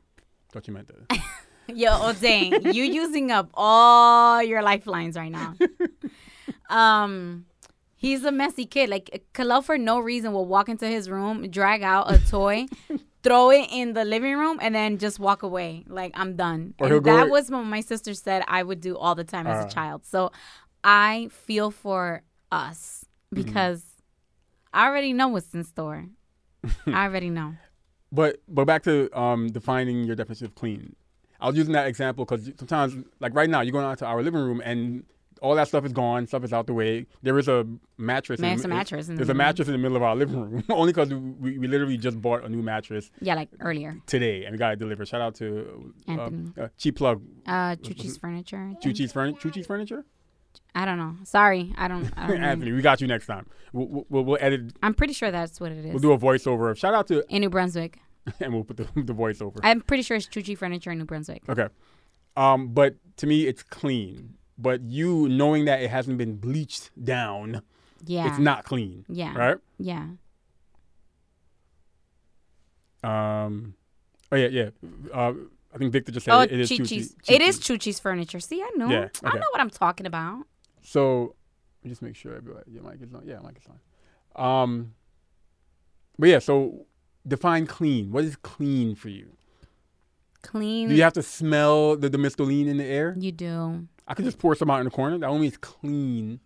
thought 0.52 0.68
you 0.68 0.74
meant 0.74 0.88
that. 0.88 1.20
Yo, 1.76 1.90
oh 1.92 2.14
dang, 2.14 2.74
you 2.74 2.84
using 3.04 3.30
up 3.32 3.50
all 3.54 4.42
your 4.42 4.62
lifelines 4.62 5.18
right 5.18 5.32
now. 5.32 5.54
Um, 6.70 7.46
he's 7.96 8.24
a 8.24 8.32
messy 8.32 8.66
kid. 8.66 8.90
Like 8.90 9.26
Kalel 9.34 9.64
for 9.64 9.78
no 9.78 10.00
reason 10.00 10.32
will 10.32 10.46
walk 10.46 10.70
into 10.70 10.88
his 10.88 11.10
room, 11.10 11.50
drag 11.50 11.84
out 11.84 12.12
a 12.12 12.20
toy, 12.30 12.68
throw 13.24 13.52
it 13.52 13.68
in 13.72 13.94
the 13.94 14.06
living 14.06 14.38
room, 14.38 14.58
and 14.62 14.74
then 14.76 14.98
just 14.98 15.20
walk 15.20 15.44
away. 15.44 15.84
Like 15.88 16.12
I'm 16.16 16.36
done. 16.36 16.74
Or 16.80 16.88
he'll 16.88 16.98
and 16.98 17.06
that 17.06 17.30
was 17.30 17.50
what 17.50 17.64
my 17.64 17.82
sister 17.82 18.14
said 18.14 18.44
I 18.48 18.64
would 18.64 18.82
do 18.82 18.98
all 18.98 19.16
the 19.16 19.24
time 19.24 19.48
as 19.48 19.66
a 19.66 19.70
child. 19.74 20.06
So 20.06 20.32
I 20.84 21.30
feel 21.32 21.72
for 21.72 22.24
us 22.52 23.04
Mm-hmm. 23.36 23.44
because 23.44 23.84
I 24.74 24.88
already 24.88 25.12
know 25.12 25.28
what's 25.28 25.54
in 25.54 25.66
store. 25.66 26.06
I 26.88 27.04
already 27.06 27.30
know. 27.30 27.56
But 28.10 28.38
but 28.48 28.64
back 28.64 28.84
to 28.84 29.10
um, 29.20 29.50
defining 29.50 30.06
your 30.06 30.16
definition 30.16 30.46
of 30.46 30.56
clean. 30.56 30.96
I 31.42 31.48
was 31.48 31.58
using 31.58 31.74
that 31.74 31.88
example 31.88 32.24
because 32.24 32.50
sometimes, 32.58 33.04
like 33.20 33.36
right 33.36 33.50
now, 33.50 33.60
you're 33.62 33.74
going 33.74 33.86
out 33.86 33.98
to 34.00 34.06
our 34.06 34.24
living 34.24 34.40
room 34.40 34.62
and 34.64 35.04
all 35.40 35.56
that 35.56 35.68
stuff 35.68 35.86
is 35.86 35.94
gone. 35.94 36.28
Stuff 36.28 36.44
is 36.44 36.54
out 36.54 36.68
the 36.68 36.74
way. 36.74 37.06
There 37.24 37.38
is 37.40 37.48
a 37.48 37.66
mattress. 37.98 38.40
It's 38.42 38.64
a 38.64 38.68
mattress 38.68 39.08
There's 39.08 39.30
a 39.30 39.34
mattress 39.34 39.68
in 39.68 39.72
the 39.74 39.78
middle 39.78 39.98
of 39.98 40.04
our 40.04 40.16
living 40.16 40.40
room, 40.40 40.64
only 40.70 40.94
because 40.94 41.14
we, 41.14 41.58
we 41.58 41.68
literally 41.68 41.98
just 41.98 42.22
bought 42.22 42.44
a 42.44 42.50
new 42.50 42.62
mattress 42.62 43.10
Yeah, 43.22 43.36
like 43.36 43.50
earlier. 43.60 43.98
today 44.08 44.44
and 44.46 44.52
we 44.54 44.58
got 44.58 44.74
it 44.74 44.80
delivered. 44.80 45.08
Shout 45.08 45.22
out 45.22 45.36
to 45.36 45.94
uh, 46.08 46.12
Anthony. 46.12 46.54
uh, 46.62 46.68
cheap 46.78 46.96
plug, 46.98 47.22
Uh, 47.46 47.76
Chuchi's 47.78 48.18
furniture. 48.18 48.74
Chuchi's 48.84 49.12
furniture. 49.12 49.50
Chuchi's 49.50 49.68
furniture. 49.68 50.06
I 50.76 50.86
don't 50.86 50.98
know. 50.98 51.16
Sorry, 51.24 51.74
I 51.78 51.88
don't. 51.88 52.12
I 52.18 52.28
don't 52.28 52.42
know. 52.42 52.48
Anthony, 52.48 52.72
we 52.72 52.82
got 52.82 53.02
you 53.02 53.08
next 53.08 53.26
time. 53.28 53.48
We'll, 53.74 54.06
we'll, 54.10 54.24
we'll 54.26 54.38
edit. 54.40 54.74
I'm 54.84 54.94
pretty 54.94 55.14
sure 55.14 55.32
that's 55.32 55.60
what 55.60 55.72
it 55.72 55.86
is. 55.86 55.92
We'll 55.92 56.00
do 56.02 56.12
a 56.12 56.18
voiceover. 56.18 56.72
of 56.72 56.78
Shout 56.80 56.94
out 56.94 57.08
to 57.08 57.24
in 57.34 57.42
New 57.42 57.50
Brunswick. 57.50 58.00
and 58.40 58.54
we'll 58.54 58.64
put 58.64 58.78
the, 58.78 58.84
the 58.96 59.14
voiceover. 59.14 59.60
I'm 59.64 59.82
pretty 59.82 60.04
sure 60.04 60.18
it's 60.18 60.28
Chuchi 60.28 60.58
Furniture 60.58 60.92
in 60.92 60.98
New 61.00 61.06
Brunswick. 61.06 61.44
Okay. 61.50 61.68
Um, 62.36 62.68
but 62.70 62.96
to 63.18 63.28
me, 63.28 63.48
it's 63.48 63.64
clean. 63.64 64.36
But 64.58 64.82
you 64.82 65.30
knowing 65.30 65.66
that 65.66 65.82
it 65.82 65.90
hasn't 65.90 66.18
been 66.18 66.38
bleached 66.38 66.90
down, 67.04 67.62
Yeah. 68.06 68.28
it's 68.28 68.40
not 68.40 68.64
clean, 68.66 69.06
Yeah. 69.08 69.36
right? 69.38 69.58
Yeah. 69.78 70.08
Um, 73.04 73.76
oh 74.32 74.36
yeah, 74.36 74.48
yeah. 74.48 74.70
Uh, 75.14 75.34
I 75.74 75.78
think 75.78 75.92
Victor 75.94 76.12
just 76.12 76.26
said 76.26 76.34
Oh, 76.34 76.40
it, 76.42 76.52
it 76.52 76.60
is 76.62 76.72
Chuchi's. 76.72 77.14
Chuchi. 77.16 77.36
It 77.36 77.42
is 77.42 77.60
Chuchi's 77.60 78.00
Furniture. 78.00 78.40
See, 78.40 78.62
I 78.62 78.72
know. 78.76 78.90
Yeah, 78.90 79.10
I 79.24 79.36
know 79.36 79.46
what 79.52 79.62
I'm 79.62 79.70
talking 79.70 80.06
about. 80.06 80.46
So 80.82 81.36
let 81.82 81.84
me 81.86 81.90
just 81.90 82.02
make 82.02 82.16
sure 82.16 82.36
everybody, 82.36 82.72
your 82.72 82.84
mic 82.84 83.02
is 83.02 83.14
on. 83.14 83.24
Yeah, 83.26 83.40
mic 83.44 83.58
is 83.58 83.68
on. 84.36 84.64
Um, 84.64 84.94
but 86.18 86.30
yeah, 86.30 86.40
so 86.40 86.86
define 87.28 87.68
clean. 87.68 88.12
What 88.12 88.24
is 88.24 88.36
clean 88.38 88.96
for 88.96 89.10
you? 89.10 89.30
Clean. 90.42 90.88
Do 90.90 90.96
you 90.96 91.04
have 91.04 91.14
to 91.14 91.24
smell 91.24 91.96
the, 91.98 92.10
the 92.10 92.18
Mistolin 92.18 92.68
in 92.68 92.78
the 92.78 92.86
air? 92.86 93.16
You 93.20 93.32
do. 93.32 93.88
I 94.08 94.14
could 94.14 94.26
just 94.26 94.40
pour 94.40 94.56
some 94.56 94.70
out 94.70 94.80
in 94.80 94.86
the 94.86 94.92
corner. 94.92 95.18
That 95.18 95.28
only 95.28 95.42
means 95.42 95.58
clean. 95.58 96.40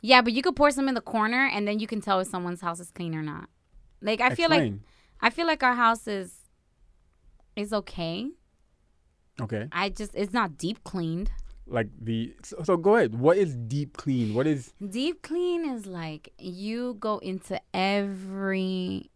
Yeah, 0.00 0.22
but 0.22 0.32
you 0.32 0.42
could 0.42 0.56
pour 0.56 0.70
some 0.70 0.88
in 0.88 0.94
the 0.94 1.00
corner, 1.00 1.48
and 1.52 1.66
then 1.66 1.78
you 1.78 1.86
can 1.86 2.00
tell 2.00 2.20
if 2.20 2.28
someone's 2.28 2.60
house 2.60 2.80
is 2.80 2.90
clean 2.90 3.14
or 3.14 3.22
not. 3.22 3.48
Like 4.00 4.20
I 4.20 4.34
feel 4.34 4.50
like 4.50 4.72
I 5.20 5.30
feel 5.30 5.46
like 5.46 5.62
our 5.62 5.74
house 5.74 6.08
is 6.08 6.34
is 7.54 7.72
okay. 7.72 8.28
okay. 9.40 9.68
I 9.70 9.90
just 9.90 10.12
it's 10.14 10.32
not 10.32 10.58
deep 10.58 10.82
cleaned. 10.84 11.30
Like 11.66 11.88
the 12.00 12.34
so, 12.42 12.62
so 12.64 12.76
go 12.76 12.96
ahead. 12.96 13.14
What 13.14 13.36
is 13.36 13.54
deep 13.54 13.96
clean? 13.96 14.34
What 14.34 14.48
is 14.48 14.74
Deep 14.90 15.22
clean 15.22 15.64
is 15.64 15.86
like 15.86 16.32
you 16.36 16.96
go 16.98 17.18
into 17.18 17.60
every 17.72 19.11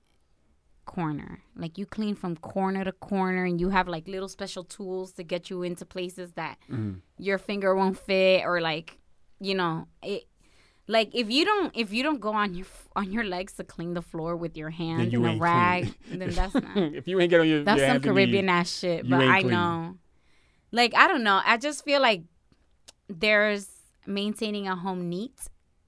corner. 0.87 1.41
Like 1.55 1.77
you 1.79 1.85
clean 1.85 2.15
from 2.15 2.37
corner 2.37 2.85
to 2.85 2.93
corner 2.93 3.45
and 3.45 3.61
you 3.61 3.69
have 3.71 3.87
like 3.89 4.09
little 4.09 4.29
special 4.29 4.65
tools 4.65 5.13
to 5.15 5.23
get 5.23 5.51
you 5.51 5.63
into 5.63 5.85
places 5.85 6.33
that 6.33 6.57
Mhm. 6.71 7.01
your 7.19 7.39
finger 7.39 7.75
won't 7.75 7.99
fit 7.99 8.45
or 8.45 8.61
like 8.61 8.99
you 9.39 9.55
know, 9.55 9.87
it 10.03 10.25
like 10.89 11.11
if 11.15 11.29
you 11.31 11.45
don't 11.45 11.71
if 11.77 11.93
you 11.93 12.03
don't 12.03 12.21
go 12.21 12.33
on 12.33 12.55
your 12.55 12.67
on 12.95 13.13
your 13.13 13.25
legs 13.25 13.53
to 13.55 13.65
clean 13.65 13.93
the 13.95 14.01
floor 14.03 14.35
with 14.37 14.57
your 14.57 14.71
hand 14.71 15.13
you 15.13 15.25
in 15.27 15.37
a 15.37 15.39
rag, 15.39 15.93
clean. 16.07 16.19
then 16.21 16.31
that's 16.31 16.55
not 16.55 16.77
if 17.01 17.07
you 17.09 17.21
ain't 17.21 17.29
get 17.31 17.41
on 17.41 17.49
your 17.49 17.63
that's 17.65 17.79
your 17.79 17.87
some 17.89 17.93
hands 17.95 18.07
and 18.07 18.15
Caribbean 18.17 18.49
ass 18.49 18.79
shit, 18.79 19.11
but 19.11 19.21
I 19.21 19.41
clean. 19.43 19.53
know. 19.53 19.99
Like 20.73 20.95
I 20.95 21.09
don't 21.09 21.25
know. 21.25 21.41
I 21.45 21.57
just 21.59 21.85
feel 21.85 22.01
like 22.01 22.23
there's 23.09 23.69
maintaining 24.07 24.69
a 24.69 24.77
home 24.77 25.09
neat. 25.09 25.39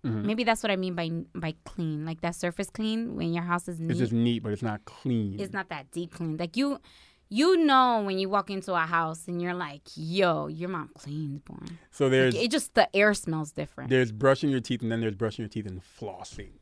Mhm. 0.05 0.25
Maybe 0.25 0.45
that's 0.45 0.63
what 0.63 0.71
I 0.71 0.77
mean 0.77 0.95
by 0.95 1.11
by 1.35 1.55
clean. 1.65 2.05
Like 2.05 2.21
that 2.21 2.35
surface 2.37 2.71
clean 2.71 3.17
when 3.17 3.33
your 3.33 3.43
house 3.45 3.69
is 3.69 3.81
neat. 3.81 3.91
It's 3.91 3.99
just 3.99 4.13
neat, 4.13 4.43
but 4.43 4.53
it's 4.53 4.63
not 4.63 4.85
clean. 4.85 5.39
it's 5.41 5.53
not 5.53 5.69
that 5.71 5.91
deep 5.91 6.13
clean. 6.15 6.37
Like 6.37 6.57
you 6.57 6.79
you 7.31 7.57
know 7.59 8.03
when 8.07 8.19
you 8.19 8.29
walk 8.29 8.49
into 8.49 8.73
a 8.75 8.87
house 8.87 9.27
and 9.29 9.43
you're 9.43 9.55
like, 9.55 9.83
yo, 9.97 10.47
your 10.47 10.71
mom 10.71 10.91
cleans, 10.97 11.41
boy. 11.41 11.57
so 11.91 12.09
there's 12.09 12.35
It 12.35 12.51
just 12.51 12.75
the 12.75 12.89
air 12.97 13.13
smells 13.13 13.53
different. 13.53 13.91
there's 13.91 14.13
brushing 14.13 14.51
your 14.51 14.61
teeth, 14.61 14.83
and 14.83 14.91
then 14.91 15.01
there's 15.01 15.15
brushing 15.17 15.43
your 15.43 15.51
teeth 15.51 15.67
and 15.67 15.83
flossing. 15.83 16.53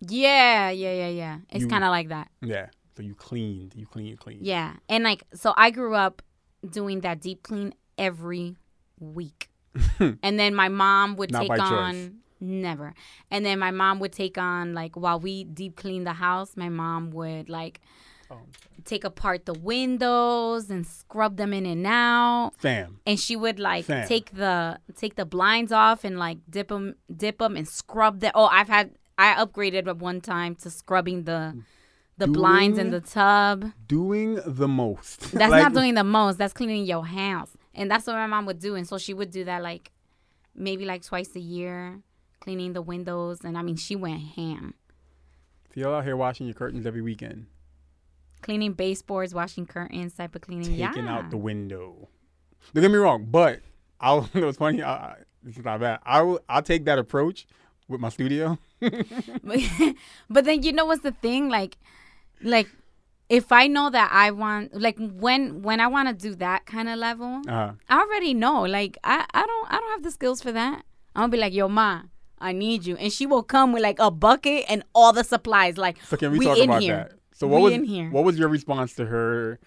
Yeah, 0.00 0.70
yeah, 0.70 0.92
yeah, 0.92 1.08
yeah. 1.08 1.38
It's 1.50 1.66
kind 1.66 1.84
of 1.84 1.90
like 1.90 2.08
that. 2.08 2.28
Yeah. 2.40 2.66
So 2.96 3.02
you 3.02 3.14
cleaned, 3.14 3.74
you 3.74 3.86
clean, 3.86 4.06
you 4.06 4.16
clean. 4.16 4.38
Yeah. 4.42 4.74
And 4.88 5.02
like, 5.04 5.22
so 5.32 5.54
I 5.56 5.70
grew 5.70 5.94
up 5.94 6.22
doing 6.68 7.00
that 7.00 7.20
deep 7.20 7.42
clean 7.42 7.72
every 7.96 8.56
week. 9.00 9.48
and 9.98 10.38
then 10.38 10.54
my 10.54 10.68
mom 10.68 11.16
would 11.16 11.30
Not 11.32 11.40
take 11.40 11.48
by 11.48 11.56
choice. 11.56 12.10
Never. 12.42 12.92
And 13.30 13.46
then 13.46 13.58
my 13.58 13.70
mom 13.70 13.98
would 14.00 14.12
take 14.12 14.36
on, 14.36 14.74
like, 14.74 14.96
while 14.96 15.18
we 15.20 15.44
deep 15.44 15.76
clean 15.76 16.04
the 16.04 16.12
house, 16.14 16.56
my 16.56 16.68
mom 16.68 17.10
would, 17.12 17.48
like, 17.48 17.80
Oh. 18.30 18.38
take 18.86 19.04
apart 19.04 19.44
the 19.44 19.52
windows 19.52 20.70
and 20.70 20.86
scrub 20.86 21.36
them 21.36 21.52
in 21.52 21.66
and 21.66 21.86
out. 21.86 22.52
Fam. 22.58 22.98
And 23.06 23.20
she 23.20 23.36
would 23.36 23.58
like 23.60 23.84
Fam. 23.84 24.08
take 24.08 24.30
the 24.34 24.78
take 24.96 25.16
the 25.16 25.26
blinds 25.26 25.70
off 25.70 26.02
and 26.02 26.18
like 26.18 26.38
dip 26.48 26.68
them 26.68 26.94
dip 27.14 27.38
them 27.38 27.56
and 27.58 27.68
scrub 27.68 28.20
the. 28.20 28.32
Oh, 28.34 28.46
I've 28.46 28.68
had 28.68 28.92
I 29.18 29.34
upgraded 29.34 29.86
at 29.86 29.98
one 29.98 30.22
time 30.22 30.54
to 30.62 30.70
scrubbing 30.70 31.24
the 31.24 31.58
the 32.16 32.26
blinds 32.26 32.78
in 32.78 32.90
the 32.90 33.00
tub. 33.02 33.70
Doing 33.86 34.38
the 34.46 34.68
most. 34.68 35.32
That's 35.32 35.50
Like, 35.50 35.62
not 35.64 35.74
doing 35.74 35.92
the 35.94 36.04
most. 36.04 36.38
That's 36.38 36.54
cleaning 36.54 36.86
your 36.86 37.04
house. 37.04 37.50
And 37.74 37.90
that's 37.90 38.06
what 38.06 38.14
my 38.14 38.26
mom 38.26 38.46
would 38.46 38.60
do. 38.60 38.76
And 38.76 38.88
so 38.88 38.96
she 38.96 39.12
would 39.12 39.30
do 39.30 39.44
that 39.44 39.62
like 39.62 39.90
maybe 40.54 40.86
like 40.86 41.02
twice 41.04 41.36
a 41.36 41.40
year, 41.40 42.00
cleaning 42.42 42.72
the 42.72 42.82
windows. 42.82 43.40
And 43.44 43.56
I 43.56 43.62
mean, 43.62 43.76
she 43.76 43.96
went 43.96 44.20
ham. 44.36 44.74
So 45.74 45.80
y'all 45.80 45.94
out 45.94 46.04
here 46.04 46.16
washing 46.16 46.46
your 46.46 46.54
curtains 46.54 46.84
every 46.86 47.00
weekend, 47.00 47.46
Cleaning 48.42 48.72
baseboards, 48.72 49.32
washing 49.34 49.66
curtains, 49.66 50.14
type 50.14 50.34
of 50.34 50.42
cleaning. 50.42 50.76
taking 50.76 51.04
yeah. 51.06 51.16
out 51.16 51.30
the 51.30 51.36
window. 51.38 52.08
Don't 52.74 52.82
get 52.82 52.90
me 52.90 52.98
wrong, 52.98 53.26
but 53.30 53.60
I'll. 54.00 54.28
It 54.34 54.44
was 54.44 54.56
funny. 54.56 54.82
I, 54.82 54.92
I- 54.92 55.16
this 55.44 55.56
is 55.56 55.64
not 55.64 55.80
bad. 55.80 55.98
I 56.04 56.22
will. 56.22 56.40
I'll 56.48 56.62
take 56.62 56.84
that 56.84 56.98
approach 56.98 57.46
with 57.88 58.00
my 58.00 58.08
studio. 58.10 58.58
but 58.80 60.44
then 60.44 60.62
you 60.62 60.72
know 60.72 60.84
what's 60.86 61.02
the 61.02 61.10
thing? 61.12 61.48
Like, 61.48 61.76
like 62.42 62.68
if 63.28 63.50
I 63.50 63.66
know 63.66 63.90
that 63.90 64.10
I 64.12 64.30
want, 64.30 64.80
like 64.80 64.96
when 64.98 65.62
when 65.62 65.80
I 65.80 65.86
want 65.88 66.08
to 66.08 66.14
do 66.14 66.34
that 66.36 66.66
kind 66.66 66.88
of 66.88 66.98
level, 66.98 67.42
Uh, 67.48 67.72
I 67.88 68.00
already 68.00 68.34
know. 68.34 68.62
Like 68.62 68.98
I 69.04 69.24
I 69.32 69.46
don't 69.46 69.72
I 69.72 69.78
don't 69.80 69.90
have 69.92 70.02
the 70.02 70.10
skills 70.10 70.42
for 70.42 70.52
that. 70.52 70.84
I'm 71.16 71.22
gonna 71.22 71.32
be 71.32 71.38
like, 71.38 71.52
yo, 71.54 71.68
ma, 71.68 72.02
I 72.42 72.52
need 72.52 72.84
you, 72.84 72.96
and 72.96 73.12
she 73.12 73.24
will 73.26 73.42
come 73.42 73.72
with 73.72 73.82
like 73.82 73.98
a 73.98 74.10
bucket 74.10 74.64
and 74.68 74.82
all 74.94 75.12
the 75.12 75.24
supplies. 75.24 75.78
Like 75.78 76.02
so 76.04 76.16
can 76.16 76.32
we, 76.32 76.38
we 76.40 76.44
talk 76.46 76.58
in 76.58 76.64
about 76.64 76.82
here. 76.82 76.96
that? 76.96 77.12
So 77.34 77.46
what 77.46 77.62
We 77.62 77.78
was 77.78 78.12
what 78.12 78.24
was 78.24 78.38
your 78.38 78.48
response 78.48 78.94
to 78.96 79.06
her? 79.06 79.58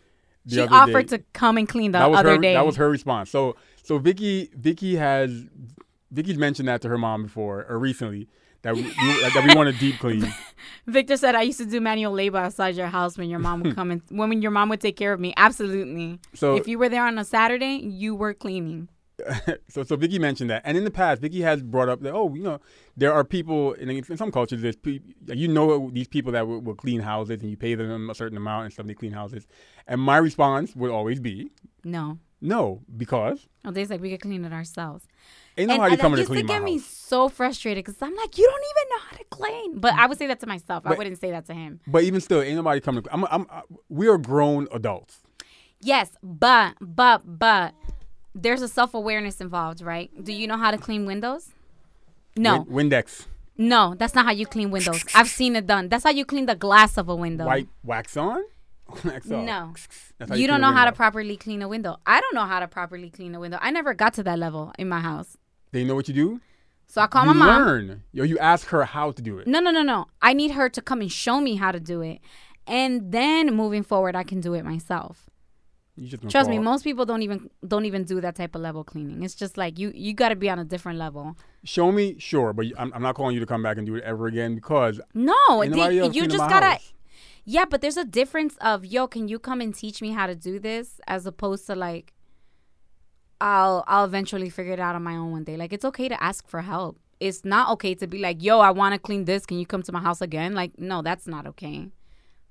The 0.45 0.55
she 0.55 0.61
other 0.61 0.75
offered 0.75 1.07
day? 1.07 1.17
to 1.17 1.23
come 1.33 1.57
and 1.57 1.67
clean 1.67 1.91
the 1.91 1.99
that 1.99 2.09
was 2.11 2.19
other 2.19 2.35
her. 2.35 2.37
day. 2.37 2.53
That 2.53 2.65
was 2.65 2.75
her 2.75 2.89
response. 2.89 3.29
So 3.31 3.55
so 3.83 3.97
Vicky 3.97 4.49
Vicky 4.55 4.95
has 4.97 5.45
Vicky's 6.11 6.37
mentioned 6.37 6.67
that 6.67 6.81
to 6.83 6.89
her 6.89 6.97
mom 6.97 7.23
before 7.23 7.65
or 7.67 7.79
recently 7.79 8.27
that 8.61 8.75
we, 8.75 8.81
we- 8.83 8.89
that 9.21 9.43
we 9.47 9.55
want 9.55 9.69
to 9.73 9.77
deep 9.79 9.97
clean. 9.99 10.25
Victor 10.87 11.17
said 11.17 11.35
I 11.35 11.41
used 11.43 11.57
to 11.59 11.65
do 11.65 11.81
manual 11.81 12.13
labor 12.13 12.37
outside 12.37 12.75
your 12.75 12.87
house 12.87 13.17
when 13.17 13.29
your 13.29 13.39
mom 13.39 13.61
would 13.63 13.75
come 13.79 13.91
and 13.91 14.01
when 14.09 14.41
your 14.41 14.51
mom 14.51 14.69
would 14.69 14.81
take 14.81 14.97
care 14.97 15.13
of 15.13 15.19
me. 15.19 15.33
Absolutely. 15.37 16.19
So 16.33 16.55
if 16.55 16.67
you 16.67 16.77
were 16.79 16.89
there 16.89 17.05
on 17.05 17.17
a 17.17 17.25
Saturday, 17.25 17.75
you 17.83 18.15
were 18.15 18.33
cleaning. 18.33 18.89
so 19.69 19.83
so 19.83 19.95
Vicky 19.95 20.19
mentioned 20.19 20.49
that, 20.49 20.61
and 20.65 20.77
in 20.77 20.83
the 20.83 20.91
past, 20.91 21.21
Vicky 21.21 21.41
has 21.41 21.61
brought 21.63 21.89
up 21.89 22.01
that 22.01 22.13
oh, 22.13 22.33
you 22.35 22.43
know, 22.43 22.59
there 22.97 23.13
are 23.13 23.23
people 23.23 23.73
in, 23.73 23.89
in 23.89 24.17
some 24.17 24.31
cultures. 24.31 24.61
There's 24.61 24.75
pe- 24.75 24.99
you 25.27 25.47
know 25.47 25.89
these 25.91 26.07
people 26.07 26.31
that 26.33 26.47
will, 26.47 26.59
will 26.61 26.75
clean 26.75 26.99
houses, 27.01 27.41
and 27.41 27.49
you 27.49 27.57
pay 27.57 27.75
them 27.75 28.09
a 28.09 28.15
certain 28.15 28.37
amount, 28.37 28.65
and 28.65 28.73
stuff. 28.73 28.85
They 28.85 28.93
clean 28.93 29.13
houses, 29.13 29.47
and 29.87 30.01
my 30.01 30.17
response 30.17 30.75
would 30.75 30.91
always 30.91 31.19
be 31.19 31.49
No. 31.83 32.17
no, 32.41 32.81
because 32.95 33.47
Oh, 33.63 33.71
they's 33.71 33.89
like 33.89 34.01
we 34.01 34.11
could 34.11 34.21
clean 34.21 34.43
it 34.45 34.51
ourselves. 34.53 35.07
ain't 35.57 35.69
and, 35.71 35.77
nobody 35.77 35.93
and 35.93 36.01
coming 36.01 36.17
that 36.17 36.27
to 36.27 36.33
used 36.33 36.47
to 36.47 36.53
get 36.53 36.63
me 36.63 36.77
so 36.79 37.29
frustrated 37.29 37.83
because 37.85 38.01
I'm 38.01 38.15
like, 38.15 38.37
you 38.37 38.45
don't 38.45 38.63
even 38.71 38.89
know 38.89 39.01
how 39.09 39.17
to 39.17 39.23
clean. 39.29 39.79
But 39.79 39.93
I 39.93 40.05
would 40.07 40.17
say 40.17 40.27
that 40.27 40.39
to 40.41 40.47
myself. 40.47 40.85
I 40.85 40.93
wouldn't 40.93 41.19
say 41.19 41.31
that 41.31 41.45
to 41.47 41.53
him. 41.53 41.79
But 41.87 42.03
even 42.03 42.19
still, 42.21 42.41
ain't 42.41 42.55
nobody 42.57 42.81
coming. 42.81 43.03
To, 43.03 43.13
I'm, 43.13 43.23
I'm, 43.31 43.47
I, 43.49 43.61
we 43.89 44.07
are 44.07 44.17
grown 44.17 44.67
adults. 44.71 45.21
Yes, 45.81 46.11
but 46.23 46.75
but 46.81 47.21
but 47.25 47.73
there's 48.35 48.61
a 48.61 48.67
self 48.67 48.93
awareness 48.93 49.41
involved, 49.41 49.81
right? 49.81 50.11
Do 50.23 50.33
you 50.33 50.45
know 50.47 50.57
how 50.57 50.71
to 50.71 50.77
clean 50.77 51.05
windows? 51.05 51.49
No, 52.37 52.65
Win- 52.67 52.89
Windex, 52.89 53.25
no, 53.57 53.95
that's 53.97 54.13
not 54.13 54.25
how 54.25 54.31
you 54.31 54.45
clean 54.45 54.69
windows. 54.69 55.03
I've 55.15 55.29
seen 55.29 55.55
it 55.55 55.65
done. 55.65 55.87
That's 55.89 56.03
how 56.03 56.09
you 56.09 56.25
clean 56.25 56.45
the 56.45 56.55
glass 56.55 56.97
of 56.97 57.07
a 57.07 57.15
window. 57.15 57.45
white 57.45 57.69
wax 57.83 58.17
on, 58.17 58.43
wax 59.05 59.31
off. 59.31 59.45
No. 59.45 59.73
You 60.19 60.25
clean 60.27 60.47
don't 60.47 60.61
know 60.61 60.71
how 60.73 60.85
to 60.85 60.91
properly 60.91 61.37
clean 61.37 61.61
a 61.61 61.67
window. 61.67 61.97
I 62.05 62.19
don't 62.19 62.35
know 62.35 62.45
how 62.45 62.59
to 62.59 62.67
properly 62.67 63.09
clean 63.09 63.33
a 63.33 63.39
window. 63.39 63.57
I 63.61 63.71
never 63.71 63.93
got 63.93 64.13
to 64.15 64.23
that 64.23 64.37
level 64.37 64.73
in 64.77 64.89
my 64.89 64.99
house. 64.99 65.37
They 65.71 65.83
know 65.83 65.95
what 65.95 66.07
you 66.07 66.13
do? 66.13 66.41
So 66.87 67.01
I 67.01 67.07
call 67.07 67.25
you 67.25 67.33
my 67.33 67.45
mom. 67.45 67.65
learn. 67.65 68.03
Yo, 68.11 68.23
you 68.23 68.37
ask 68.39 68.67
her 68.67 68.83
how 68.85 69.11
to 69.11 69.21
do 69.21 69.37
it. 69.39 69.47
No, 69.47 69.59
no, 69.59 69.71
no, 69.71 69.81
no. 69.81 70.05
I 70.21 70.33
need 70.33 70.51
her 70.51 70.69
to 70.69 70.81
come 70.81 71.01
and 71.01 71.11
show 71.11 71.41
me 71.41 71.55
how 71.55 71.71
to 71.71 71.79
do 71.79 72.01
it. 72.01 72.19
And 72.67 73.11
then 73.11 73.53
moving 73.55 73.83
forward, 73.83 74.15
I 74.15 74.23
can 74.23 74.39
do 74.39 74.53
it 74.53 74.63
myself. 74.63 75.29
Trust 76.29 76.49
me, 76.49 76.59
most 76.59 76.83
people 76.83 77.05
don't 77.05 77.21
even 77.21 77.49
don't 77.65 77.85
even 77.85 78.03
do 78.03 78.19
that 78.19 78.35
type 78.35 78.53
of 78.55 78.61
level 78.61 78.83
cleaning. 78.83 79.23
It's 79.23 79.33
just 79.35 79.57
like 79.57 79.79
you 79.79 79.91
you 79.95 80.13
got 80.13 80.29
to 80.29 80.35
be 80.35 80.49
on 80.49 80.59
a 80.59 80.65
different 80.65 80.99
level. 80.99 81.37
Show 81.63 81.91
me, 81.91 82.15
sure, 82.19 82.51
but 82.53 82.65
I'm, 82.77 82.91
I'm 82.93 83.01
not 83.01 83.15
calling 83.15 83.33
you 83.33 83.39
to 83.39 83.45
come 83.45 83.63
back 83.63 83.77
and 83.77 83.87
do 83.87 83.95
it 83.95 84.03
ever 84.03 84.27
again 84.27 84.55
because 84.55 84.99
No, 85.13 85.33
the- 85.61 86.11
you 86.13 86.27
just 86.27 86.49
gotta. 86.49 86.65
house. 86.65 86.93
Yeah, 87.45 87.65
but 87.65 87.79
there's 87.81 87.95
a 87.97 88.03
difference 88.03 88.57
of 88.59 88.85
yo. 88.85 89.07
Can 89.07 89.27
you 89.27 89.39
come 89.39 89.61
and 89.61 89.73
teach 89.73 90.01
me 90.01 90.11
how 90.11 90.27
to 90.27 90.35
do 90.35 90.59
this 90.59 90.99
as 91.07 91.25
opposed 91.25 91.65
to 91.67 91.75
like, 91.75 92.13
I'll 93.39 93.83
I'll 93.87 94.05
eventually 94.05 94.49
figure 94.49 94.73
it 94.73 94.79
out 94.79 94.95
on 94.95 95.03
my 95.03 95.15
own 95.15 95.31
one 95.31 95.43
day. 95.43 95.55
Like 95.55 95.71
it's 95.71 95.85
okay 95.85 96.09
to 96.09 96.21
ask 96.21 96.47
for 96.47 96.61
help. 96.61 96.99
It's 97.19 97.45
not 97.45 97.69
okay 97.69 97.95
to 97.95 98.07
be 98.07 98.17
like, 98.19 98.43
yo, 98.43 98.59
I 98.59 98.71
want 98.71 98.93
to 98.93 98.99
clean 98.99 99.23
this. 99.25 99.45
Can 99.45 99.57
you 99.59 99.65
come 99.65 99.81
to 99.83 99.91
my 99.93 100.01
house 100.01 100.19
again? 100.21 100.53
Like, 100.53 100.77
no, 100.77 101.01
that's 101.01 101.27
not 101.27 101.47
okay. 101.47 101.89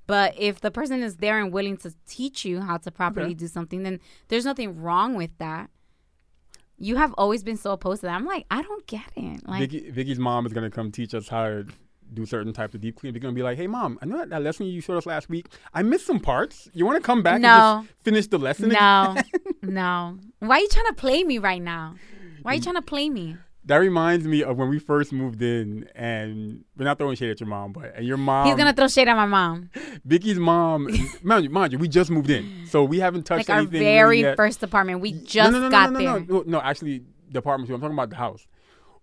But 0.07 0.35
if 0.39 0.61
the 0.61 0.71
person 0.71 1.03
is 1.03 1.17
there 1.17 1.39
and 1.39 1.53
willing 1.53 1.77
to 1.79 1.95
teach 2.07 2.45
you 2.45 2.61
how 2.61 2.77
to 2.79 2.91
properly 2.91 3.27
Okay. 3.27 3.35
do 3.35 3.47
something, 3.49 3.83
then 3.83 4.01
there's 4.29 4.45
nothing 4.45 4.81
wrong 4.81 5.15
with 5.15 5.37
that. 5.39 5.71
You 6.77 6.97
have 6.97 7.15
always 7.17 7.43
been 7.43 7.57
so 7.57 7.73
opposed 7.73 8.01
to 8.01 8.09
that. 8.09 8.15
I'm 8.15 8.27
like, 8.27 8.47
I 8.51 8.61
don't 8.63 8.87
get 8.87 9.11
it. 9.17 9.47
Like, 9.49 9.61
Vicky, 9.61 9.91
Vicky's 9.91 10.19
mom 10.19 10.45
is 10.45 10.53
gonna 10.53 10.71
come 10.71 10.91
teach 10.91 11.15
us 11.15 11.29
how 11.29 11.45
to 11.45 11.67
do 12.13 12.27
certain 12.27 12.53
types 12.53 12.75
of 12.75 12.81
deep 12.81 12.97
clean. 12.97 13.15
We're 13.15 13.21
gonna 13.21 13.33
be 13.33 13.43
like, 13.43 13.57
"Hey, 13.57 13.67
mom, 13.67 13.99
I 14.03 14.07
know 14.07 14.19
that, 14.19 14.31
that 14.31 14.43
lesson 14.43 14.67
you 14.67 14.81
showed 14.81 14.97
us 14.97 15.07
last 15.07 15.29
week. 15.29 15.47
I 15.73 15.83
missed 15.83 16.07
some 16.07 16.21
parts. 16.21 16.69
You 16.75 16.85
want 16.85 16.97
to 16.97 17.07
come 17.07 17.23
back 17.23 17.41
No. 17.41 17.79
and 17.79 17.87
just 17.87 18.05
finish 18.05 18.27
the 18.27 18.39
lesson?" 18.39 18.69
No, 18.69 19.17
no. 19.63 20.19
Why 20.41 20.57
are 20.57 20.61
you 20.61 20.69
trying 20.69 20.87
to 20.87 20.95
play 20.95 21.25
me 21.25 21.39
right 21.39 21.63
now? 21.63 21.95
Why 22.43 22.53
are 22.53 22.55
you 22.55 22.61
mm. 22.61 22.65
trying 22.65 22.77
to 22.77 22.83
play 22.83 23.09
me? 23.09 23.37
That 23.67 23.77
reminds 23.77 24.27
me 24.27 24.43
of 24.43 24.59
when 24.59 24.69
we 24.69 24.79
first 24.79 25.11
moved 25.13 25.41
in, 25.41 25.89
and 25.95 26.65
we're 26.77 26.85
not 26.85 26.99
throwing 26.99 27.17
shade 27.17 27.31
at 27.31 27.41
your 27.41 27.49
mom, 27.49 27.73
but 27.73 27.95
and 27.97 28.07
your 28.07 28.19
mom, 28.19 28.47
He's 28.47 28.57
gonna 28.57 28.75
throw 28.75 28.89
shade 28.89 29.09
at 29.09 29.17
my 29.17 29.25
mom. 29.25 29.71
Vicky's 30.05 30.39
mom, 30.39 30.89
mind 31.23 31.45
you, 31.45 31.51
mind 31.51 31.73
you, 31.73 31.79
we 31.79 31.89
just 31.89 32.11
moved 32.11 32.29
in, 32.29 32.67
so 32.67 32.85
we 32.85 33.01
haven't 33.01 33.23
touched 33.25 33.49
Like 33.49 33.57
our 33.59 33.65
very 33.65 34.23
really 34.23 34.37
first 34.37 34.63
apartment. 34.63 35.01
We 35.01 35.13
No, 35.13 35.21
just 35.25 35.53
no, 35.53 35.59
no, 35.61 35.65
no, 35.65 35.71
got 35.71 35.93
no, 35.93 35.99
there. 35.99 36.21
no, 36.21 36.27
no, 36.27 36.43
no, 36.47 36.61
actually, 36.61 37.05
the 37.31 37.39
apartment 37.39 37.69
too. 37.69 37.75
I'm 37.75 37.81
talking 37.81 37.95
about 37.97 38.11
the 38.11 38.17
house. 38.17 38.47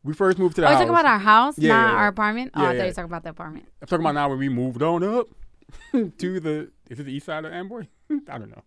We 0.04 0.14
first 0.14 0.38
moved 0.38 0.56
to 0.56 0.62
the 0.62 0.68
Oh, 0.68 0.72
you 0.72 0.76
talking 0.78 0.90
about 0.90 1.06
our 1.06 1.20
house, 1.20 1.58
Yeah, 1.58 1.70
not 1.70 1.94
yeah, 1.94 1.98
our 2.00 2.08
apartment? 2.08 2.52
Oh, 2.56 2.62
Yeah, 2.62 2.70
I 2.70 2.72
thought 2.72 2.76
yeah. 2.76 2.82
you 2.84 2.88
were 2.90 2.94
talking 2.94 3.06
about 3.06 3.24
the 3.24 3.30
apartment. 3.32 3.66
I'm 3.82 3.88
talking 3.88 4.04
about 4.06 4.14
now 4.16 4.30
when 4.30 4.40
we 4.40 4.50
moved 4.50 4.82
on 4.84 5.04
up 5.04 5.28
to 5.92 6.40
the 6.40 6.72
is 6.90 7.00
it 7.00 7.04
the 7.04 7.14
east 7.14 7.26
side 7.28 7.46
of 7.46 7.52
Amboy? 7.54 7.88
I 8.30 8.38
don't 8.38 8.50
know. 8.50 8.64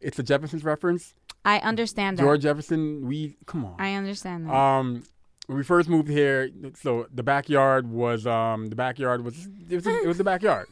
It's 0.00 0.18
a 0.18 0.22
Jefferson's 0.22 0.64
reference. 0.64 1.14
I 1.44 1.58
understand 1.58 2.18
that. 2.18 2.22
George 2.22 2.42
Jefferson. 2.42 3.06
We 3.06 3.36
come 3.46 3.64
on. 3.64 3.76
I 3.78 3.94
understand 3.94 4.46
that. 4.46 4.54
Um, 4.54 5.04
when 5.46 5.58
we 5.58 5.64
first 5.64 5.88
moved 5.88 6.08
here, 6.08 6.50
so 6.80 7.06
the 7.12 7.22
backyard 7.22 7.88
was 7.90 8.26
um 8.26 8.66
the 8.66 8.76
backyard 8.76 9.24
was 9.24 9.46
it 9.68 9.74
was 9.74 9.86
it 9.86 10.06
was 10.06 10.18
the 10.18 10.24
backyard, 10.24 10.68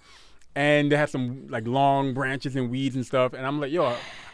and 0.55 0.91
they 0.91 0.97
had 0.97 1.11
some 1.11 1.47
like 1.49 1.67
long 1.67 2.15
branches 2.15 2.57
and 2.57 2.71
weeds 2.71 2.97
and 2.97 3.05
stuff. 3.05 3.35
And 3.35 3.47
I'm 3.47 3.61
like, 3.61 3.71
yo, 3.71 3.85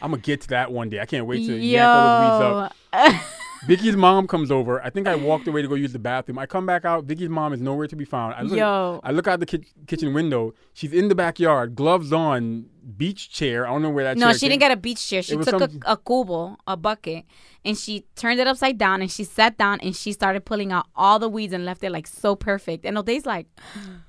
I'm 0.01 0.11
gonna 0.11 0.17
get 0.17 0.41
to 0.41 0.47
that 0.49 0.71
one 0.71 0.89
day. 0.89 0.99
I 0.99 1.05
can't 1.05 1.25
wait 1.25 1.45
to 1.45 1.55
yank 1.57 1.85
all 1.85 2.39
those 2.39 2.69
weeds 2.71 2.73
up. 2.93 3.21
Vicky's 3.67 3.95
mom 3.95 4.27
comes 4.27 4.51
over. 4.51 4.81
I 4.83 4.89
think 4.89 5.07
I 5.07 5.15
walked 5.15 5.47
away 5.47 5.61
to 5.61 5.67
go 5.67 5.75
use 5.75 5.91
the 5.93 5.99
bathroom. 5.99 6.39
I 6.39 6.45
come 6.45 6.65
back 6.65 6.85
out. 6.85 7.05
Vicky's 7.05 7.29
mom 7.29 7.51
is 7.53 7.61
nowhere 7.61 7.87
to 7.87 7.95
be 7.95 8.05
found. 8.05 8.33
I 8.35 8.41
look, 8.43 8.57
Yo. 8.57 8.99
I 9.03 9.11
look 9.11 9.27
out 9.27 9.39
the 9.39 9.45
ki- 9.45 9.65
kitchen 9.87 10.13
window. 10.13 10.53
She's 10.73 10.93
in 10.93 11.07
the 11.09 11.15
backyard, 11.15 11.75
gloves 11.75 12.13
on, 12.13 12.65
beach 12.97 13.29
chair. 13.31 13.67
I 13.67 13.71
don't 13.71 13.81
know 13.81 13.89
where 13.89 14.05
that. 14.05 14.17
no, 14.17 14.31
she 14.33 14.39
came- 14.41 14.49
didn't 14.51 14.59
get 14.61 14.71
a 14.71 14.77
beach 14.77 15.05
chair. 15.07 15.21
She 15.21 15.35
was 15.35 15.47
took 15.47 15.59
some- 15.59 15.79
a, 15.85 15.93
a 15.93 15.97
cubo, 15.97 16.55
a 16.67 16.77
bucket, 16.77 17.25
and 17.65 17.77
she 17.77 18.05
turned 18.15 18.39
it 18.39 18.47
upside 18.47 18.77
down 18.77 19.01
and 19.01 19.11
she 19.11 19.23
sat 19.25 19.57
down 19.57 19.79
and 19.81 19.93
she 19.95 20.13
started 20.13 20.45
pulling 20.45 20.71
out 20.71 20.85
all 20.95 21.19
the 21.19 21.27
weeds 21.29 21.51
and 21.53 21.65
left 21.65 21.83
it 21.83 21.91
like 21.91 22.07
so 22.07 22.35
perfect. 22.35 22.85
And 22.85 22.97
O'Day's 22.97 23.25
like, 23.25 23.47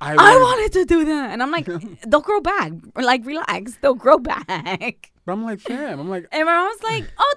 I, 0.01 0.13
I 0.13 0.17
wanted- 0.17 0.41
wanted 0.43 0.73
to 0.75 0.85
do 0.85 1.05
that. 1.07 1.31
And 1.31 1.43
I'm 1.43 1.51
like, 1.51 1.67
they'll 2.07 2.21
grow 2.21 2.41
back. 2.41 2.73
Like, 2.95 3.27
relax. 3.27 3.77
They'll 3.83 3.95
grow 3.95 4.19
back. 4.19 5.11
But 5.27 5.33
I'm 5.33 5.45
like, 5.45 5.61
fam. 5.61 6.01
I'm 6.01 6.09
like, 6.09 6.27
And 6.33 6.47
my 6.47 6.57
mom's 6.57 6.83
like, 6.83 7.05
oh, 7.19 7.35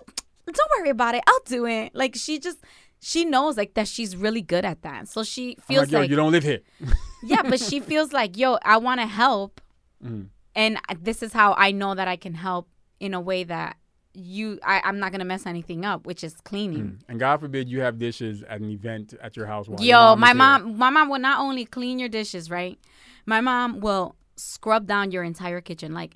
don't 0.52 0.70
worry 0.80 0.90
about 0.90 1.16
it. 1.16 1.24
I'll 1.28 1.40
do 1.46 1.66
it. 1.66 1.94
Like 1.96 2.16
she 2.16 2.40
just 2.40 2.58
she 3.00 3.26
knows 3.26 3.58
like 3.58 3.74
that 3.74 3.88
she's 3.88 4.16
really 4.16 4.42
good 4.42 4.66
at 4.66 4.82
that. 4.84 5.08
So 5.08 5.24
she 5.24 5.58
feels 5.68 5.88
like, 5.88 5.92
yo, 5.92 6.00
like 6.00 6.10
you 6.10 6.16
don't 6.16 6.32
live 6.32 6.44
here. 6.44 6.60
yeah, 7.24 7.42
but 7.44 7.60
she 7.60 7.80
feels 7.80 8.14
like, 8.14 8.38
yo, 8.38 8.58
I 8.64 8.78
want 8.78 9.00
to 9.02 9.08
help, 9.08 9.62
Mhm. 10.04 10.28
and 10.56 10.78
this 11.00 11.24
is 11.24 11.34
how 11.34 11.54
I 11.58 11.72
know 11.72 11.96
that 11.96 12.08
I 12.08 12.16
can 12.16 12.34
help 12.34 12.68
in 13.00 13.14
a 13.14 13.22
way 13.22 13.44
that 13.46 13.78
you, 14.14 14.60
I, 14.64 14.80
I'm 14.84 15.00
not 15.00 15.12
gonna 15.12 15.26
mess 15.26 15.46
anything 15.46 15.86
up, 15.86 16.06
which 16.06 16.24
is 16.24 16.36
cleaning. 16.44 17.00
And 17.10 17.20
God 17.20 17.40
forbid 17.40 17.68
you 17.68 17.82
have 17.82 17.98
dishes 17.98 18.44
at 18.44 18.62
an 18.62 18.70
event 18.70 19.16
at 19.22 19.36
your 19.36 19.48
house. 19.48 19.68
While 19.68 19.80
your 19.82 19.88
Yo, 19.90 19.98
mom 19.98 20.20
my 20.20 20.34
mom, 20.34 20.78
my 20.78 20.90
mom 20.92 21.10
will 21.10 21.20
not 21.20 21.40
only 21.40 21.66
clean 21.66 21.98
your 22.00 22.10
dishes, 22.10 22.50
right? 22.50 22.78
My 23.26 23.42
mom 23.42 23.80
will 23.80 24.16
scrub 24.36 24.86
down 24.88 25.12
your 25.12 25.24
entire 25.24 25.62
kitchen. 25.62 25.94
Like 25.94 26.16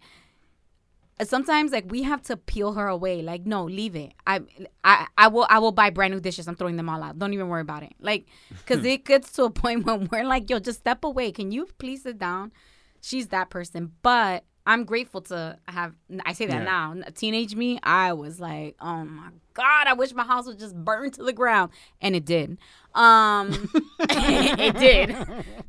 sometimes, 1.23 1.71
like 1.71 1.89
we 1.89 2.03
have 2.03 2.21
to 2.23 2.38
peel 2.38 2.73
her 2.73 2.88
away. 2.88 3.21
Like, 3.21 3.45
no, 3.45 3.63
leave 3.63 3.95
it. 3.95 4.13
I, 4.25 4.41
I, 4.84 5.08
I 5.17 5.27
will, 5.27 5.47
I 5.49 5.60
will 5.60 5.71
buy 5.71 5.89
brand 5.89 6.13
new 6.13 6.19
dishes. 6.19 6.47
I'm 6.47 6.56
throwing 6.56 6.77
them 6.77 6.89
all 6.89 7.01
out. 7.01 7.17
Don't 7.17 7.34
even 7.34 7.47
worry 7.47 7.62
about 7.62 7.84
it. 7.84 7.93
Like, 7.99 8.27
because 8.49 8.86
it 8.86 9.06
gets 9.06 9.32
to 9.34 9.43
a 9.43 9.49
point 9.49 9.86
when 9.86 10.08
we're 10.12 10.25
like, 10.25 10.49
yo, 10.49 10.60
just 10.60 10.80
step 10.80 11.03
away. 11.03 11.32
Can 11.32 11.51
you 11.51 11.67
please 11.77 12.03
sit 12.03 12.17
down? 12.17 12.51
She's 13.01 13.27
that 13.27 13.49
person, 13.49 13.93
but. 14.01 14.43
I'm 14.67 14.84
grateful 14.84 15.21
to 15.21 15.58
have. 15.67 15.93
I 16.25 16.34
say 16.34 16.45
that 16.45 16.63
Yeah. 16.63 16.93
now. 16.93 16.95
Teenage 17.15 17.56
me, 17.56 17.80
I 17.82 18.12
was 18.13 18.39
like, 18.39 18.75
"Oh 18.82 19.06
my 19.06 19.30
god, 19.53 19.88
I 19.88 19.93
wish 19.93 20.13
my 20.13 20.25
house 20.25 20.45
would 20.45 20.60
just 20.60 20.75
burn 20.75 21.10
to 21.12 21.23
the 21.23 21.32
ground," 21.34 21.71
and 22.01 22.15
it 22.15 22.25
did. 22.25 22.58
Um, 22.93 23.69
it 23.99 24.77
did. 24.77 25.15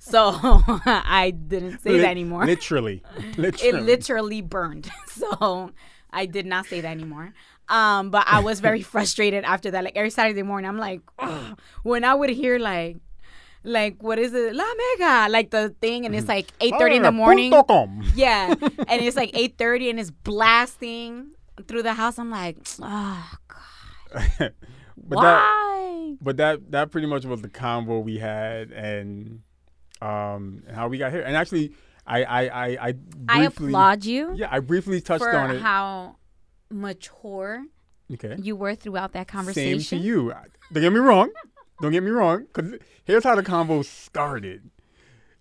So 0.01 0.33
I 0.37 1.31
didn't 1.31 1.79
say 1.79 1.99
that 1.99 2.11
anymore. 2.11 2.45
Literally, 2.45 3.03
it 3.17 3.39
literally. 3.39 3.81
literally 3.83 4.43
burned. 4.43 4.91
So 5.09 5.71
I 6.13 6.27
did 6.27 6.47
not 6.47 6.67
say 6.67 6.81
that 6.81 6.91
anymore. 6.91 7.33
Um, 7.69 8.11
but 8.11 8.25
I 8.27 8.41
was 8.41 8.61
very 8.61 8.83
frustrated 8.83 9.45
after 9.45 9.71
that. 9.73 9.85
Like 9.85 9.97
every 9.97 10.11
Saturday 10.11 10.43
morning, 10.43 10.69
I'm 10.69 10.79
like, 10.79 11.01
"Ugh." 11.19 11.59
when 11.83 12.03
I 12.05 12.15
would 12.15 12.31
hear 12.31 12.59
like, 12.59 12.97
like 13.69 14.03
what 14.03 14.19
is 14.19 14.35
it, 14.35 14.55
La 14.55 14.65
Mega, 14.65 15.31
like 15.31 15.51
the 15.51 15.75
thing, 15.81 16.07
and 16.07 16.15
it's 16.15 16.29
like 16.29 16.47
8:30 16.59 16.97
in 16.97 17.03
the 17.03 17.13
morning. 17.13 17.51
Punto 17.51 17.65
com. 17.65 18.03
Yeah, 18.15 18.55
and 18.89 19.03
it's 19.03 19.17
like 19.17 19.33
8:30, 19.33 19.91
and 19.91 20.01
it's 20.01 20.11
blasting 20.11 21.33
through 21.67 21.83
the 21.83 21.95
house. 21.95 22.19
I'm 22.19 22.31
like, 22.31 22.57
oh 22.83 23.31
God, 23.49 23.59
but 24.97 25.21
that, 25.21 25.39
why? 25.41 26.15
but 26.21 26.37
that 26.39 26.71
that 26.71 26.91
pretty 26.91 27.07
much 27.07 27.25
was 27.25 27.43
the 27.43 27.49
convo 27.49 28.03
we 28.03 28.19
had 28.19 28.71
and 28.71 29.41
um 30.01 30.63
how 30.73 30.89
we 30.89 30.99
got 30.99 31.13
here. 31.13 31.23
And 31.23 31.37
actually, 31.37 31.73
I 32.07 32.25
I 32.25 32.43
I 32.43 32.67
I, 32.67 32.95
I 33.29 33.39
briefly, 33.41 33.69
applaud 33.69 34.05
you 34.05 34.33
Yeah, 34.37 34.49
I 34.51 34.61
briefly 34.61 35.01
touched 35.01 35.25
on 35.25 35.57
it. 35.57 35.61
how 35.61 36.17
mature 36.71 37.65
okay. 38.13 38.37
you 38.41 38.57
were 38.57 38.75
throughout 38.75 39.13
that 39.13 39.29
conversation. 39.29 39.81
Same 39.81 39.99
to 40.01 40.05
you. 40.05 40.33
Don't 40.73 40.83
get 40.83 40.93
me 40.93 41.01
wrong. 41.01 41.31
Don't 41.81 41.93
get 41.93 42.03
me 42.03 42.11
wrong. 42.11 42.47
Because 42.53 42.79
here's 43.05 43.25
how 43.25 43.35
the 43.35 43.43
convo 43.43 43.85
started. 43.85 44.71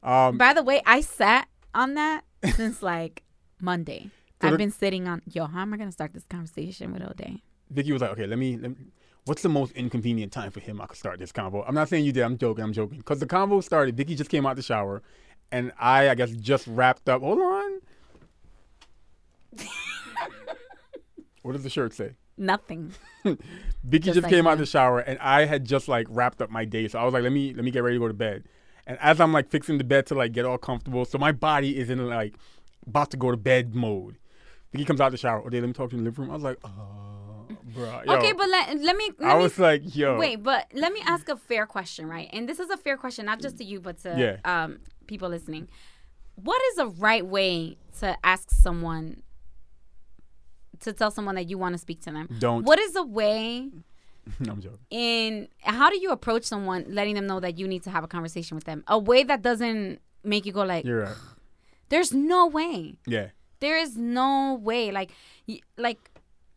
Um, 0.04 0.38
By 0.38 0.54
the 0.54 0.64
way, 0.64 0.82
I 0.86 1.02
sat 1.02 1.48
on 1.74 1.96
that 1.96 2.24
since 2.54 2.82
like 2.84 3.24
Monday. 3.60 4.10
So 4.42 4.48
I've 4.48 4.52
the- 4.54 4.58
been 4.58 4.72
sitting 4.72 5.08
on. 5.08 5.22
Yo, 5.26 5.46
how 5.46 5.62
am 5.62 5.74
I 5.74 5.78
gonna 5.78 5.92
start 5.92 6.14
this 6.14 6.26
conversation 6.30 6.94
with 6.94 7.02
O'Day? 7.02 7.42
Vicky 7.72 7.92
was 7.92 8.02
like, 8.02 8.12
okay, 8.12 8.28
let 8.28 8.38
me, 8.40 8.56
let 8.58 8.72
me. 8.72 8.78
What's 9.26 9.42
the 9.42 9.50
most 9.50 9.74
inconvenient 9.74 10.32
time 10.32 10.52
for 10.52 10.62
him 10.62 10.80
I 10.80 10.86
could 10.86 10.98
start 10.98 11.20
this 11.20 11.34
convo? 11.34 11.66
I'm 11.68 11.76
not 11.76 11.90
saying 11.90 12.06
you 12.06 12.14
did. 12.14 12.24
I'm 12.24 12.38
joking. 12.38 12.64
I'm 12.64 12.72
joking. 12.72 13.00
Because 13.00 13.20
the 13.20 13.26
convo 13.26 13.62
started. 13.62 13.98
Vicky 13.98 14.16
just 14.16 14.30
came 14.30 14.46
out 14.46 14.56
the 14.56 14.62
shower, 14.62 15.02
and 15.52 15.74
I, 15.78 16.10
I 16.10 16.16
guess, 16.16 16.32
just 16.32 16.66
wrapped 16.68 17.10
up. 17.10 17.22
Hold 17.22 17.40
on. 17.40 17.72
what 21.42 21.54
does 21.54 21.64
the 21.64 21.70
shirt 21.70 21.94
say? 21.94 22.12
Nothing. 22.38 22.94
Vicky 23.26 24.06
Just 24.06 24.16
just, 24.16 24.24
like 24.24 24.32
came 24.32 24.46
out 24.48 24.52
you. 24.52 24.58
the 24.58 24.66
shower, 24.66 25.00
and 25.00 25.18
I 25.20 25.46
had 25.46 25.66
just 25.66 25.88
like 25.88 26.08
wrapped 26.10 26.42
up 26.42 26.50
my 26.50 26.66
day. 26.66 26.88
So 26.88 27.00
I 27.00 27.04
was 27.04 27.14
like, 27.14 27.24
let 27.24 27.32
me 27.32 27.54
let 27.54 27.64
me 27.66 27.72
get 27.72 27.84
ready 27.84 27.96
to 27.96 28.00
go 28.00 28.08
to 28.08 28.14
bed. 28.14 28.44
And 28.86 28.98
as 29.02 29.20
I'm 29.20 29.34
like 29.34 29.50
fixing 29.50 29.78
the 29.78 29.84
bed 29.84 30.06
to 30.08 30.16
like 30.16 30.32
get 30.32 30.46
all 30.46 30.58
comfortable, 30.58 31.04
so 31.06 31.18
my 31.18 31.32
body 31.32 31.78
is 31.78 31.90
in 31.90 32.06
like 32.08 32.36
about 32.86 33.12
to 33.12 33.18
go 33.18 33.32
to 33.32 33.38
bed 33.38 33.76
mode. 33.76 34.18
Vicky 34.72 34.86
comes 34.86 35.02
out 35.02 35.08
of 35.08 35.12
the 35.14 35.18
shower. 35.18 35.42
Okay, 35.48 35.60
let 35.60 35.68
me 35.68 35.74
talk 35.74 35.90
to 35.90 35.96
you 35.96 36.00
in 36.00 36.04
the 36.06 36.10
living 36.12 36.26
room. 36.26 36.32
I 36.32 36.34
was 36.36 36.44
like, 36.44 36.58
uh, 36.64 36.70
bro. 37.74 38.02
okay, 38.18 38.34
but 38.34 38.50
let, 38.50 38.78
let 38.82 38.96
me. 38.98 39.10
Let 39.20 39.30
I 39.32 39.38
me 39.38 39.44
was 39.44 39.58
like, 39.58 39.96
yo. 39.96 40.18
Wait, 40.18 40.44
but 40.44 40.68
let 40.74 40.92
me 40.94 41.02
ask 41.06 41.28
a 41.30 41.38
fair 41.38 41.66
question, 41.66 42.08
right? 42.08 42.30
And 42.34 42.48
this 42.48 42.60
is 42.60 42.70
a 42.70 42.78
fair 42.78 42.98
question, 42.98 43.26
not 43.26 43.42
just 43.42 43.58
to 43.58 43.64
you, 43.64 43.80
but 43.80 44.00
to 44.04 44.14
Yeah. 44.46 44.64
um, 44.64 44.80
people 45.08 45.30
listening. 45.30 45.68
What 46.36 46.62
is 46.74 46.78
a 46.80 46.88
right 46.88 47.26
way 47.26 47.78
to 48.00 48.16
ask 48.24 48.52
someone 48.52 49.24
to 50.82 50.94
tell 50.94 51.12
someone 51.12 51.36
that 51.36 51.50
you 51.50 51.58
want 51.58 51.74
to 51.74 51.78
speak 51.78 52.02
to 52.02 52.12
them? 52.12 52.28
Don't. 52.40 52.64
What 52.66 52.80
is 52.80 52.96
a 52.96 53.04
way 53.04 53.70
No, 54.40 54.52
I'm 54.54 54.62
joking. 54.62 54.80
in 54.90 55.48
how 55.62 55.90
do 55.90 55.98
you 56.00 56.12
approach 56.12 56.44
someone, 56.44 56.86
letting 56.90 57.16
them 57.16 57.28
know 57.28 57.40
that 57.40 57.58
you 57.58 57.68
need 57.68 57.84
to 57.84 57.90
have 57.92 58.04
a 58.04 58.08
conversation 58.08 58.56
with 58.56 58.66
them? 58.66 58.84
A 58.88 58.98
way 59.00 59.24
that 59.24 59.42
doesn't 59.42 60.00
make 60.24 60.46
you 60.46 60.52
go 60.52 60.64
like, 60.64 60.84
You're 60.86 61.04
right. 61.04 61.16
"There's 61.90 62.14
no 62.14 62.46
way." 62.48 62.98
Yeah. 63.06 63.28
There 63.60 63.78
is 63.78 63.96
no 63.98 64.60
way. 64.62 64.92
Like, 64.92 65.12
y- 65.48 65.62
like 65.78 66.12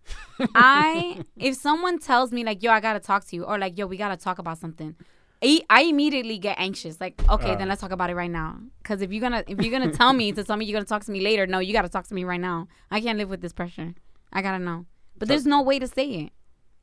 I 0.54 1.22
if 1.36 1.54
someone 1.56 1.98
tells 1.98 2.32
me 2.32 2.44
like, 2.44 2.62
"Yo, 2.62 2.70
I 2.72 2.80
gotta 2.80 3.00
talk 3.00 3.24
to 3.28 3.36
you," 3.36 3.44
or 3.44 3.58
like, 3.58 3.78
"Yo, 3.78 3.86
we 3.86 3.96
gotta 3.96 4.16
talk 4.16 4.38
about 4.38 4.58
something," 4.58 4.96
I, 5.42 5.60
I 5.70 5.82
immediately 5.82 6.38
get 6.38 6.58
anxious. 6.58 7.00
Like, 7.00 7.22
okay, 7.30 7.52
Uh. 7.52 7.56
then 7.56 7.68
let's 7.68 7.80
talk 7.80 7.92
about 7.92 8.10
it 8.10 8.16
right 8.16 8.30
now. 8.30 8.58
Because 8.82 9.00
if 9.02 9.12
you're 9.12 9.20
gonna 9.20 9.44
if 9.46 9.60
you're 9.60 9.70
gonna 9.78 9.92
tell 9.92 10.12
me 10.12 10.32
to 10.32 10.42
tell 10.44 10.56
me 10.56 10.64
you're 10.64 10.76
gonna 10.78 10.86
talk 10.86 11.04
to 11.04 11.12
me 11.12 11.20
later, 11.20 11.46
no, 11.46 11.58
you 11.60 11.72
gotta 11.72 11.88
talk 11.88 12.06
to 12.08 12.14
me 12.14 12.24
right 12.24 12.40
now. 12.40 12.68
I 12.90 13.00
can't 13.00 13.18
live 13.18 13.30
with 13.30 13.40
this 13.42 13.52
pressure. 13.52 13.94
I 14.32 14.42
gotta 14.42 14.58
know. 14.62 14.86
But 15.18 15.28
there's 15.28 15.46
no 15.46 15.62
way 15.62 15.78
to 15.78 15.86
say 15.86 16.06
it. 16.10 16.32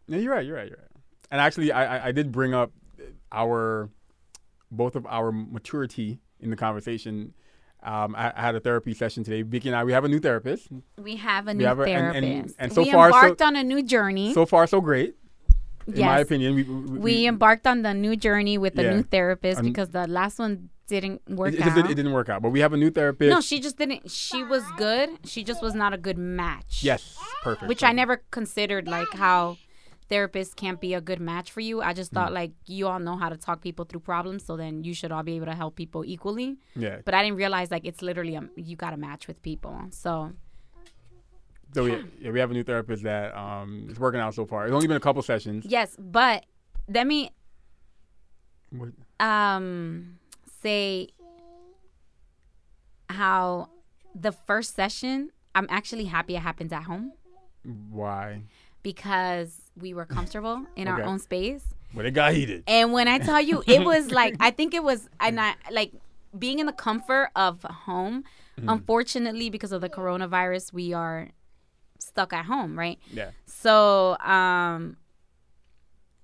No, 0.07 0.17
you're 0.17 0.33
right. 0.33 0.45
You're 0.45 0.55
right. 0.57 0.67
You're 0.69 0.77
right. 0.77 1.01
And 1.31 1.41
actually, 1.41 1.71
I, 1.71 1.97
I, 1.97 2.07
I 2.07 2.11
did 2.11 2.31
bring 2.31 2.53
up 2.53 2.71
our 3.31 3.89
both 4.71 4.95
of 4.95 5.05
our 5.05 5.31
maturity 5.31 6.19
in 6.39 6.49
the 6.49 6.55
conversation. 6.55 7.33
Um, 7.83 8.15
I, 8.15 8.33
I 8.35 8.41
had 8.41 8.55
a 8.55 8.59
therapy 8.59 8.93
session 8.93 9.23
today. 9.23 9.41
Vicky 9.43 9.69
and 9.69 9.75
I, 9.75 9.83
we 9.83 9.93
have 9.93 10.03
a 10.03 10.07
new 10.09 10.19
therapist. 10.19 10.67
We 10.97 11.15
have 11.17 11.47
a 11.47 11.53
new 11.53 11.65
have 11.65 11.79
a- 11.79 11.85
therapist. 11.85 12.23
and- 12.23 12.53
and 12.59 12.73
so 12.73 12.81
we 12.83 12.91
far, 12.91 13.11
so- 13.11 13.17
embarked 13.17 13.41
on 13.41 13.55
a 13.55 13.63
new 13.63 13.83
journey. 13.83 14.33
So 14.33 14.45
far, 14.45 14.67
so 14.67 14.81
great. 14.81 15.15
In 15.87 16.01
my 16.01 16.19
opinion, 16.19 16.55
we, 16.55 16.63
we, 16.63 16.99
we 16.99 17.27
embarked 17.27 17.65
on 17.65 17.81
the 17.81 17.93
new 17.93 18.17
journey 18.17 18.57
with 18.57 18.77
a 18.77 18.83
Yeah. 18.83 18.93
new 18.95 19.03
therapist 19.03 19.61
because 19.61 19.89
the 19.91 20.05
last 20.07 20.37
one 20.37 20.69
didn't 20.87 21.21
work 21.29 21.53
it, 21.53 21.61
out. 21.61 21.77
it 21.91 21.95
didn't 21.95 22.13
work 22.13 22.29
out. 22.29 22.41
But 22.41 22.49
we 22.49 22.59
have 22.61 22.73
a 22.73 22.77
new 22.77 22.89
therapist. 22.91 23.29
no, 23.29 23.41
she 23.41 23.59
just 23.59 23.77
didn't. 23.77 24.09
She 24.09 24.43
was 24.43 24.63
good. 24.77 25.09
She 25.25 25.43
just 25.43 25.61
was 25.61 25.75
not 25.75 25.93
a 25.93 25.97
good 25.97 26.17
match. 26.17 26.81
yes, 26.83 27.17
perfect. 27.43 27.67
Which 27.67 27.83
I 27.83 27.91
never 27.91 28.23
considered 28.31 28.87
like 28.87 29.11
how 29.13 29.57
therapists 30.09 30.55
can't 30.55 30.79
be 30.79 30.93
a 30.93 31.01
good 31.01 31.19
match 31.19 31.51
for 31.51 31.59
you. 31.59 31.81
I 31.81 31.91
just 31.93 32.11
thought 32.13 32.31
like 32.31 32.51
you 32.65 32.87
all 32.87 32.99
know 32.99 33.17
how 33.17 33.27
to 33.29 33.35
talk 33.37 33.61
people 33.61 33.83
through 33.85 33.99
problems, 34.01 34.45
so 34.45 34.55
then 34.55 34.83
you 34.85 34.93
should 34.93 35.11
all 35.11 35.23
be 35.23 35.35
able 35.35 35.47
to 35.47 35.55
help 35.55 35.75
people 35.75 36.05
equally. 36.05 36.57
Yeah. 36.75 36.99
But 37.03 37.13
I 37.13 37.23
didn't 37.23 37.37
realize 37.37 37.69
like 37.71 37.85
it's 37.85 38.01
literally 38.01 38.35
a, 38.35 38.43
you 38.55 38.75
got 38.77 38.91
to 38.91 38.97
match 38.97 39.27
with 39.27 39.41
people. 39.41 39.77
So 39.91 40.31
So 41.73 41.83
we, 41.83 41.91
yeah, 42.21 42.31
we 42.31 42.39
have 42.39 42.49
a 42.51 42.53
new 42.53 42.63
therapist 42.63 43.03
that 43.03 43.35
um 43.37 43.87
is 43.91 43.99
working 43.99 44.21
out 44.21 44.33
so 44.33 44.45
far. 44.45 44.65
It's 44.65 44.73
only 44.73 44.87
been 44.87 44.95
a 44.97 45.01
couple 45.01 45.21
sessions. 45.21 45.65
yes, 45.67 45.95
but 45.99 46.45
let 46.87 47.05
me 47.05 47.31
What- 48.69 48.93
um 49.19 50.19
say 50.61 51.09
how 53.09 53.69
the 54.13 54.31
first 54.31 54.75
session 54.75 55.31
I'm 55.55 55.67
actually 55.69 56.05
happy 56.05 56.35
it 56.35 56.39
happened 56.41 56.71
at 56.73 56.83
home 56.83 57.13
Why? 57.89 58.41
because 58.83 59.61
we 59.79 59.93
were 59.93 60.05
comfortable 60.05 60.65
in 60.75 60.87
our 60.87 61.01
own 61.03 61.19
space. 61.19 61.63
But 61.93 62.05
it 62.05 62.11
got 62.11 62.33
heated. 62.33 62.63
And 62.67 62.91
when 62.93 63.07
I 63.07 63.17
tell 63.19 63.41
you, 63.41 63.63
it 63.67 63.83
was 63.83 64.11
like 64.11 64.35
I 64.39 64.51
think 64.51 64.73
it 64.73 64.83
was, 64.83 65.09
and 65.19 65.39
I 65.39 65.55
like 65.71 65.93
being 66.37 66.59
in 66.59 66.65
the 66.65 66.73
comfort 66.73 67.29
of 67.35 67.63
home. 67.63 68.23
Mm-hmm. 68.59 68.69
Unfortunately, 68.69 69.49
because 69.49 69.71
of 69.71 69.81
the 69.81 69.89
coronavirus, 69.89 70.73
we 70.73 70.93
are 70.93 71.29
stuck 71.99 72.33
at 72.33 72.45
home, 72.45 72.77
right? 72.77 72.99
Yeah. 73.11 73.31
So 73.45 74.17
um, 74.19 74.97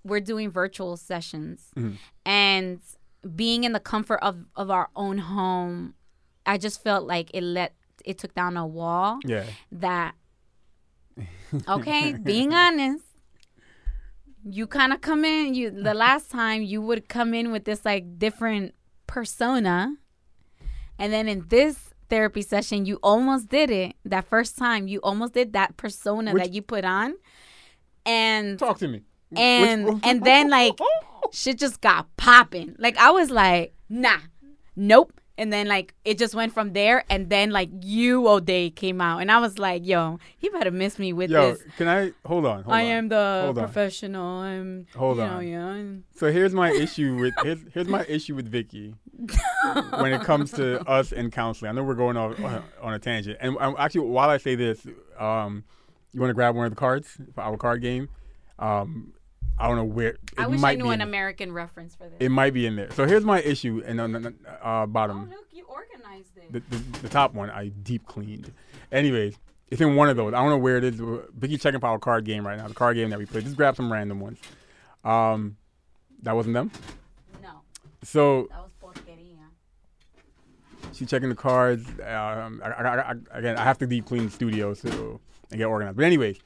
we're 0.03 0.19
doing 0.19 0.51
virtual 0.51 0.97
sessions, 0.97 1.67
Mhm. 1.77 1.97
and 2.25 2.79
being 3.35 3.63
in 3.63 3.71
the 3.73 3.79
comfort 3.79 4.19
of 4.21 4.45
of 4.55 4.69
our 4.69 4.89
own 4.95 5.17
home, 5.19 5.93
I 6.45 6.57
just 6.57 6.83
felt 6.83 7.05
like 7.07 7.31
it 7.33 7.41
let 7.41 7.73
it 8.05 8.17
took 8.17 8.33
down 8.35 8.57
a 8.57 8.67
wall 8.67 9.19
Yeah. 9.25 9.45
that 9.71 10.15
okay 11.67 12.13
being 12.13 12.53
honest 12.53 13.05
you 14.43 14.67
kind 14.67 14.91
of 14.91 14.99
come 15.01 15.23
in 15.23 15.53
you 15.53 15.69
the 15.71 15.93
last 16.05 16.29
time 16.31 16.63
you 16.63 16.81
would 16.81 17.07
come 17.07 17.33
in 17.33 17.51
with 17.51 17.63
this 17.65 17.85
like 17.85 18.17
different 18.19 18.73
persona 19.07 19.95
and 20.99 21.13
then 21.13 21.27
in 21.29 21.45
this 21.47 21.91
therapy 22.09 22.41
session 22.41 22.85
you 22.85 22.99
almost 23.03 23.47
did 23.47 23.69
it 23.71 23.95
that 24.03 24.25
first 24.27 24.57
time 24.57 24.87
you 24.87 24.99
almost 25.01 25.33
did 25.33 25.53
that 25.53 25.77
persona 25.77 26.33
Which- 26.33 26.43
that 26.43 26.53
you 26.53 26.61
put 26.61 26.83
on 26.83 27.13
and 28.05 28.59
Talk 28.59 28.79
to 28.79 28.87
me. 28.87 29.03
and 29.35 29.85
Which- 29.85 30.03
and 30.03 30.23
then 30.25 30.47
oh, 30.51 30.57
oh, 30.57 30.59
like 30.59 30.73
oh, 30.81 30.99
shit 31.31 31.57
just 31.57 31.81
got 31.81 32.07
popping 32.17 32.75
like 32.79 32.97
i 32.97 33.09
was 33.11 33.29
like 33.31 33.73
nah 33.89 34.17
nope 34.75 35.13
and 35.35 35.51
then 35.51 35.67
like 35.67 35.95
it 36.05 36.19
just 36.19 36.35
went 36.35 36.53
from 36.53 36.73
there, 36.73 37.03
and 37.09 37.27
then 37.27 37.49
like 37.49 37.69
you 37.81 38.27
O'Day 38.27 38.69
came 38.69 39.01
out, 39.01 39.17
and 39.17 39.31
I 39.31 39.39
was 39.39 39.57
like, 39.57 39.83
yo, 39.83 40.19
he 40.37 40.47
better 40.49 40.69
miss 40.69 40.99
me 40.99 41.11
with 41.11 41.31
Yo, 41.31 41.53
this. 41.53 41.63
can 41.75 41.87
I 41.87 42.11
hold 42.23 42.45
on? 42.45 42.61
Hold 42.63 42.75
I 42.75 42.81
on. 42.83 42.87
am 42.91 43.09
the 43.09 43.41
Hold 43.45 43.57
on. 43.57 43.63
professional. 43.63 44.41
I'm 44.41 44.85
Hold 44.95 45.17
you 45.17 45.23
on. 45.23 45.29
Know, 45.31 45.39
yeah. 45.39 45.65
I'm- 45.65 46.03
So 46.15 46.31
here's 46.31 46.53
my 46.53 46.69
issue 46.69 47.15
with 47.15 47.33
here's, 47.41 47.57
here's 47.73 47.87
my 47.87 48.05
issue 48.07 48.35
with 48.35 48.47
Vicky 48.47 48.93
when 49.97 50.13
it 50.13 50.21
comes 50.21 50.51
to 50.51 50.87
us 50.87 51.11
and 51.11 51.31
counseling. 51.31 51.69
I 51.69 51.73
know 51.73 51.83
we're 51.83 51.95
going 51.95 52.15
off 52.15 52.39
on, 52.39 52.63
on 52.79 52.93
a 52.93 52.99
tangent, 52.99 53.37
and 53.41 53.57
um, 53.59 53.75
actually, 53.79 54.01
while 54.07 54.29
I 54.29 54.37
say 54.37 54.53
this, 54.53 54.85
um, 55.17 55.63
you 56.11 56.19
want 56.21 56.29
to 56.29 56.35
grab 56.35 56.55
one 56.55 56.65
of 56.67 56.71
the 56.71 56.75
cards 56.79 57.17
for 57.33 57.41
our 57.41 57.57
card 57.57 57.81
game. 57.81 58.07
Um, 58.59 59.12
I 59.57 59.67
don't 59.67 59.77
know 59.77 59.83
where. 59.83 60.09
It 60.09 60.19
I 60.37 60.47
wish 60.47 60.63
I 60.63 60.75
knew 60.75 60.87
an 60.87 60.93
in 60.93 60.99
there. 60.99 61.07
American 61.07 61.53
reference 61.53 61.95
for 61.95 62.03
this. 62.09 62.17
It 62.19 62.29
might 62.29 62.53
be 62.53 62.65
in 62.65 62.75
there. 62.75 62.91
So 62.91 63.05
here's 63.05 63.23
my 63.23 63.39
issue, 63.41 63.81
and 63.85 64.01
on 64.01 64.11
the 64.13 64.33
uh, 64.47 64.57
oh 64.83 64.87
bottom, 64.87 65.29
look, 65.29 65.45
you 65.51 65.65
organized 65.65 66.37
it. 66.37 66.51
the, 66.51 66.59
the, 66.75 66.99
the 67.03 67.09
top 67.09 67.33
one, 67.33 67.49
I 67.49 67.67
deep 67.69 68.05
cleaned. 68.05 68.51
Anyways, 68.91 69.35
it's 69.69 69.79
in 69.81 69.95
one 69.95 70.09
of 70.09 70.17
those. 70.17 70.33
I 70.33 70.37
don't 70.41 70.49
know 70.49 70.57
where 70.57 70.77
it 70.77 70.83
is. 70.83 70.99
Vicky's 71.37 71.61
checking 71.61 71.83
our 71.83 71.99
card 71.99 72.25
game 72.25 72.45
right 72.45 72.57
now. 72.57 72.67
The 72.67 72.73
card 72.73 72.95
game 72.95 73.09
that 73.11 73.19
we 73.19 73.25
played. 73.25 73.43
Just 73.43 73.55
grab 73.57 73.75
some 73.75 73.91
random 73.91 74.19
ones. 74.19 74.39
Um, 75.03 75.57
that 76.23 76.35
wasn't 76.35 76.53
them. 76.55 76.71
no, 77.41 77.61
So 78.03 78.47
that 78.49 78.59
was 78.59 78.71
porqueria. 78.81 79.37
she's 80.93 81.09
checking 81.09 81.29
the 81.29 81.35
cards. 81.35 81.87
Um, 81.89 82.61
I, 82.63 82.69
I, 82.69 82.81
I, 82.95 83.11
I- 83.11 83.37
again, 83.37 83.57
I 83.57 83.63
have 83.63 83.77
to 83.79 83.87
deep 83.87 84.05
clean 84.05 84.25
the 84.25 84.31
studio 84.31 84.73
so 84.73 85.19
and 85.51 85.57
get 85.59 85.65
organized. 85.65 85.97
But 85.97 86.05
anyways, 86.05 86.37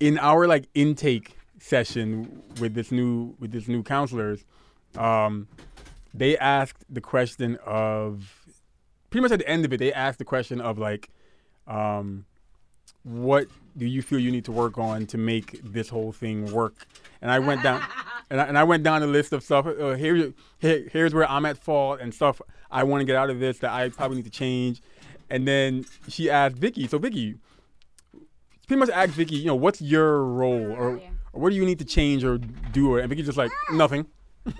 in 0.00 0.18
our 0.18 0.46
like 0.46 0.68
intake 0.74 1.36
session 1.58 2.42
with 2.60 2.74
this 2.74 2.90
new 2.90 3.34
with 3.38 3.52
this 3.52 3.68
new 3.68 3.82
counselors, 3.82 4.44
um, 4.96 5.48
they 6.14 6.36
asked 6.38 6.84
the 6.88 7.00
question 7.00 7.58
of 7.64 8.46
pretty 9.10 9.22
much 9.22 9.32
at 9.32 9.38
the 9.38 9.48
end 9.48 9.64
of 9.64 9.72
it, 9.72 9.78
they 9.78 9.92
asked 9.92 10.18
the 10.18 10.24
question 10.24 10.60
of 10.60 10.78
like, 10.78 11.10
um, 11.66 12.24
what 13.02 13.46
do 13.76 13.86
you 13.86 14.02
feel 14.02 14.18
you 14.18 14.30
need 14.30 14.44
to 14.44 14.52
work 14.52 14.76
on 14.78 15.06
to 15.06 15.18
make 15.18 15.60
this 15.62 15.88
whole 15.88 16.12
thing 16.12 16.52
work? 16.52 16.86
And 17.22 17.30
I 17.30 17.38
went 17.38 17.62
down, 17.62 17.82
and 18.30 18.40
I, 18.40 18.44
and 18.44 18.58
I 18.58 18.64
went 18.64 18.82
down 18.82 19.00
the 19.00 19.06
list 19.06 19.32
of 19.32 19.42
stuff. 19.42 19.66
Uh, 19.66 19.94
here, 19.94 20.32
here, 20.58 20.88
here's 20.90 21.14
where 21.14 21.28
I'm 21.30 21.46
at 21.46 21.58
fault 21.58 22.00
and 22.00 22.12
stuff 22.12 22.40
I 22.70 22.84
want 22.84 23.00
to 23.00 23.04
get 23.04 23.16
out 23.16 23.30
of 23.30 23.40
this 23.40 23.58
that 23.58 23.70
I 23.70 23.88
probably 23.88 24.18
need 24.18 24.24
to 24.24 24.30
change. 24.30 24.82
And 25.30 25.46
then 25.46 25.84
she 26.08 26.30
asked 26.30 26.56
Vicky, 26.56 26.86
so 26.86 26.98
Vicky, 26.98 27.36
pretty 28.66 28.80
much 28.80 28.90
asked 28.90 29.12
Vicky, 29.12 29.36
you 29.36 29.46
know, 29.46 29.54
what's 29.54 29.80
your 29.80 30.24
role 30.24 30.72
or, 30.72 30.96
Yeah. 30.96 31.08
What 31.38 31.50
do 31.50 31.56
you 31.56 31.64
need 31.64 31.78
to 31.78 31.84
change 31.84 32.24
or 32.24 32.38
do? 32.38 32.92
Or 32.92 32.98
And 32.98 33.08
Vicky's 33.08 33.26
just 33.26 33.38
like 33.38 33.50
nothing. 33.72 34.06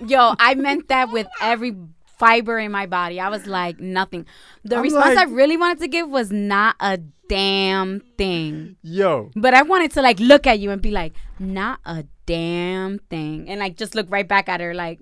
Yo, 0.05 0.35
I 0.39 0.55
meant 0.55 0.87
that 0.89 1.11
with 1.11 1.27
every 1.41 1.75
fiber 2.19 2.59
in 2.59 2.71
my 2.71 2.85
body. 2.85 3.19
I 3.19 3.29
was 3.29 3.47
like, 3.47 3.79
nothing. 3.79 4.25
The 4.63 4.75
I'm 4.75 4.83
response 4.83 5.17
I 5.17 5.23
really 5.23 5.57
wanted 5.57 5.79
to 5.79 5.87
give 5.87 6.09
was 6.09 6.31
not 6.31 6.75
a 6.79 6.99
damn 7.29 8.01
thing. 8.17 8.75
Yo, 8.81 9.31
But 9.35 9.53
I 9.53 9.61
wanted 9.61 9.91
to 9.91 10.01
like 10.01 10.19
look 10.19 10.45
at 10.45 10.59
you 10.59 10.71
and 10.71 10.81
be 10.81 10.91
like, 10.91 11.13
not 11.39 11.79
a 11.85 12.05
damn 12.25 12.99
thing. 12.99 13.49
And 13.49 13.59
like 13.59 13.77
just 13.77 13.95
look 13.95 14.07
right 14.09 14.27
back 14.27 14.49
at 14.49 14.59
her 14.59 14.73
like 14.73 14.99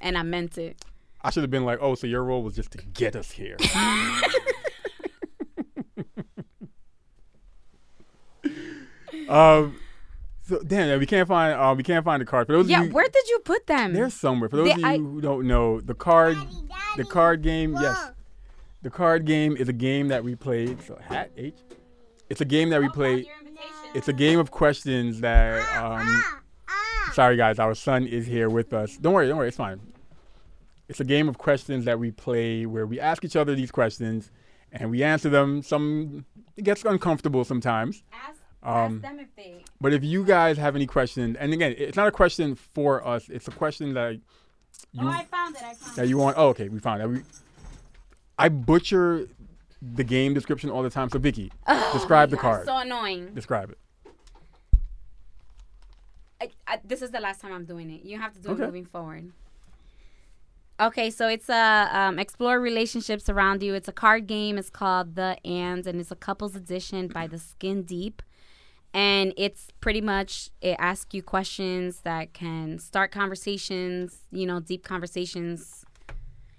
and 0.00 0.16
I 0.18 0.22
meant 0.22 0.58
it. 0.58 0.84
I 1.22 1.30
should 1.30 1.42
have 1.42 1.50
been 1.50 1.64
like, 1.64 1.78
oh, 1.80 1.96
so 1.96 2.06
your 2.06 2.22
role 2.22 2.42
was 2.42 2.54
just 2.54 2.70
to 2.72 2.78
get 2.78 3.16
us 3.16 3.30
here. 3.32 3.56
um, 9.28 9.76
so 10.48 10.60
damn, 10.66 10.88
yeah, 10.88 10.96
we 10.96 11.06
can't 11.06 11.28
find 11.28 11.58
uh, 11.58 11.74
we 11.76 11.82
can't 11.82 12.04
find 12.04 12.20
the 12.20 12.24
card. 12.26 12.46
For 12.46 12.52
those 12.54 12.68
Yeah, 12.68 12.80
of 12.80 12.86
you, 12.88 12.92
where 12.92 13.06
did 13.08 13.28
you 13.28 13.38
put 13.40 13.66
them? 13.66 13.92
they're 13.92 14.10
somewhere. 14.10 14.48
For 14.48 14.56
those 14.56 14.66
They- 14.66 14.72
of 14.72 14.78
you 14.78 14.86
I- 14.86 14.96
who 14.98 15.20
don't 15.20 15.46
know, 15.46 15.80
the 15.80 15.94
card, 15.94 16.36
the 16.96 17.04
card 17.04 17.42
game, 17.42 17.74
yes, 17.80 18.10
the 18.82 18.90
card 18.90 19.24
game 19.24 19.56
is 19.56 19.68
a 19.68 19.72
game 19.72 20.08
that 20.08 20.24
we 20.24 20.34
played. 20.34 20.82
So 20.82 20.98
hat 21.00 21.30
H, 21.36 21.54
it's 22.30 22.40
a 22.40 22.44
game 22.44 22.70
that 22.70 22.80
we 22.80 22.88
played. 22.88 23.26
It's 23.94 24.08
a 24.08 24.12
game 24.12 24.38
of 24.38 24.50
questions 24.50 25.20
that. 25.20 25.60
Um, 25.82 26.22
sorry 27.12 27.36
guys, 27.36 27.58
our 27.58 27.74
son 27.74 28.06
is 28.06 28.26
here 28.26 28.48
with 28.48 28.72
us. 28.72 28.96
Don't 28.96 29.12
worry, 29.14 29.28
don't 29.28 29.38
worry, 29.38 29.48
it's 29.48 29.56
fine. 29.56 29.80
It's 30.88 31.00
a 31.00 31.04
game 31.04 31.28
of 31.28 31.36
questions 31.36 31.84
that 31.84 31.98
we 31.98 32.10
play 32.10 32.64
where 32.64 32.86
we 32.86 32.98
ask 33.00 33.24
each 33.24 33.36
other 33.36 33.54
these 33.54 33.70
questions 33.70 34.30
and 34.72 34.90
we 34.90 35.02
answer 35.02 35.28
them. 35.28 35.62
Some 35.62 36.24
it 36.56 36.64
gets 36.64 36.84
uncomfortable 36.84 37.44
sometimes. 37.44 38.02
Ask, 38.12 38.37
Um, 38.62 39.00
them 39.00 39.20
if 39.20 39.34
they 39.36 39.62
But 39.80 39.92
if 39.92 40.02
you 40.02 40.24
guys 40.24 40.58
have 40.58 40.74
any 40.74 40.86
questions, 40.86 41.36
and 41.38 41.52
again, 41.52 41.74
it's 41.78 41.96
not 41.96 42.08
a 42.08 42.12
question 42.12 42.54
for 42.54 43.06
us. 43.06 43.28
It's 43.28 43.46
a 43.48 43.52
question 43.52 43.94
that 43.94 44.14
you 44.92 45.06
Oh, 45.06 45.08
I 45.08 45.24
found 45.24 45.54
it. 45.56 45.62
I 45.62 45.74
found 45.74 45.96
that 45.96 46.08
you 46.08 46.18
want. 46.18 46.36
Oh, 46.38 46.48
okay, 46.48 46.68
we 46.68 46.78
found 46.80 47.02
it. 47.02 47.06
We, 47.08 47.22
I 48.38 48.48
butcher 48.48 49.26
the 49.80 50.02
game 50.04 50.34
description 50.34 50.70
all 50.70 50.82
the 50.82 50.90
time. 50.90 51.08
So 51.08 51.18
Vicky, 51.18 51.52
describe 51.92 52.30
the 52.30 52.36
card. 52.36 52.66
So 52.66 52.76
annoying. 52.78 53.32
describe 53.34 53.70
it. 53.70 53.78
I, 56.40 56.50
I, 56.66 56.80
this 56.84 57.02
is 57.02 57.10
the 57.10 57.20
last 57.20 57.40
time 57.40 57.52
I'm 57.52 57.64
doing 57.64 57.90
it. 57.90 58.04
You 58.04 58.18
have 58.18 58.32
to 58.34 58.40
do 58.40 58.50
Okay. 58.50 58.62
it 58.62 58.66
moving 58.66 58.86
forward. 58.86 59.32
Okay, 60.80 61.10
so 61.10 61.26
it's 61.26 61.48
a 61.48 61.88
um, 61.92 62.20
explore 62.20 62.60
relationships 62.60 63.28
around 63.28 63.62
you. 63.64 63.74
It's 63.74 63.88
a 63.88 63.92
card 63.92 64.28
game. 64.28 64.56
It's 64.58 64.70
called 64.70 65.16
The 65.16 65.36
Ands, 65.44 65.88
and 65.88 66.00
it's 66.00 66.12
a 66.12 66.16
couples 66.16 66.54
edition 66.54 67.08
by 67.08 67.26
the 67.26 67.38
Skin 67.38 67.82
Deep. 67.82 68.22
And 68.94 69.34
it's 69.36 69.68
pretty 69.80 70.00
much 70.00 70.50
it 70.60 70.76
asks 70.78 71.14
you 71.14 71.22
questions 71.22 72.00
that 72.00 72.32
can 72.32 72.78
start 72.78 73.12
conversations. 73.12 74.18
You 74.30 74.46
know, 74.46 74.60
deep 74.60 74.84
conversations. 74.84 75.84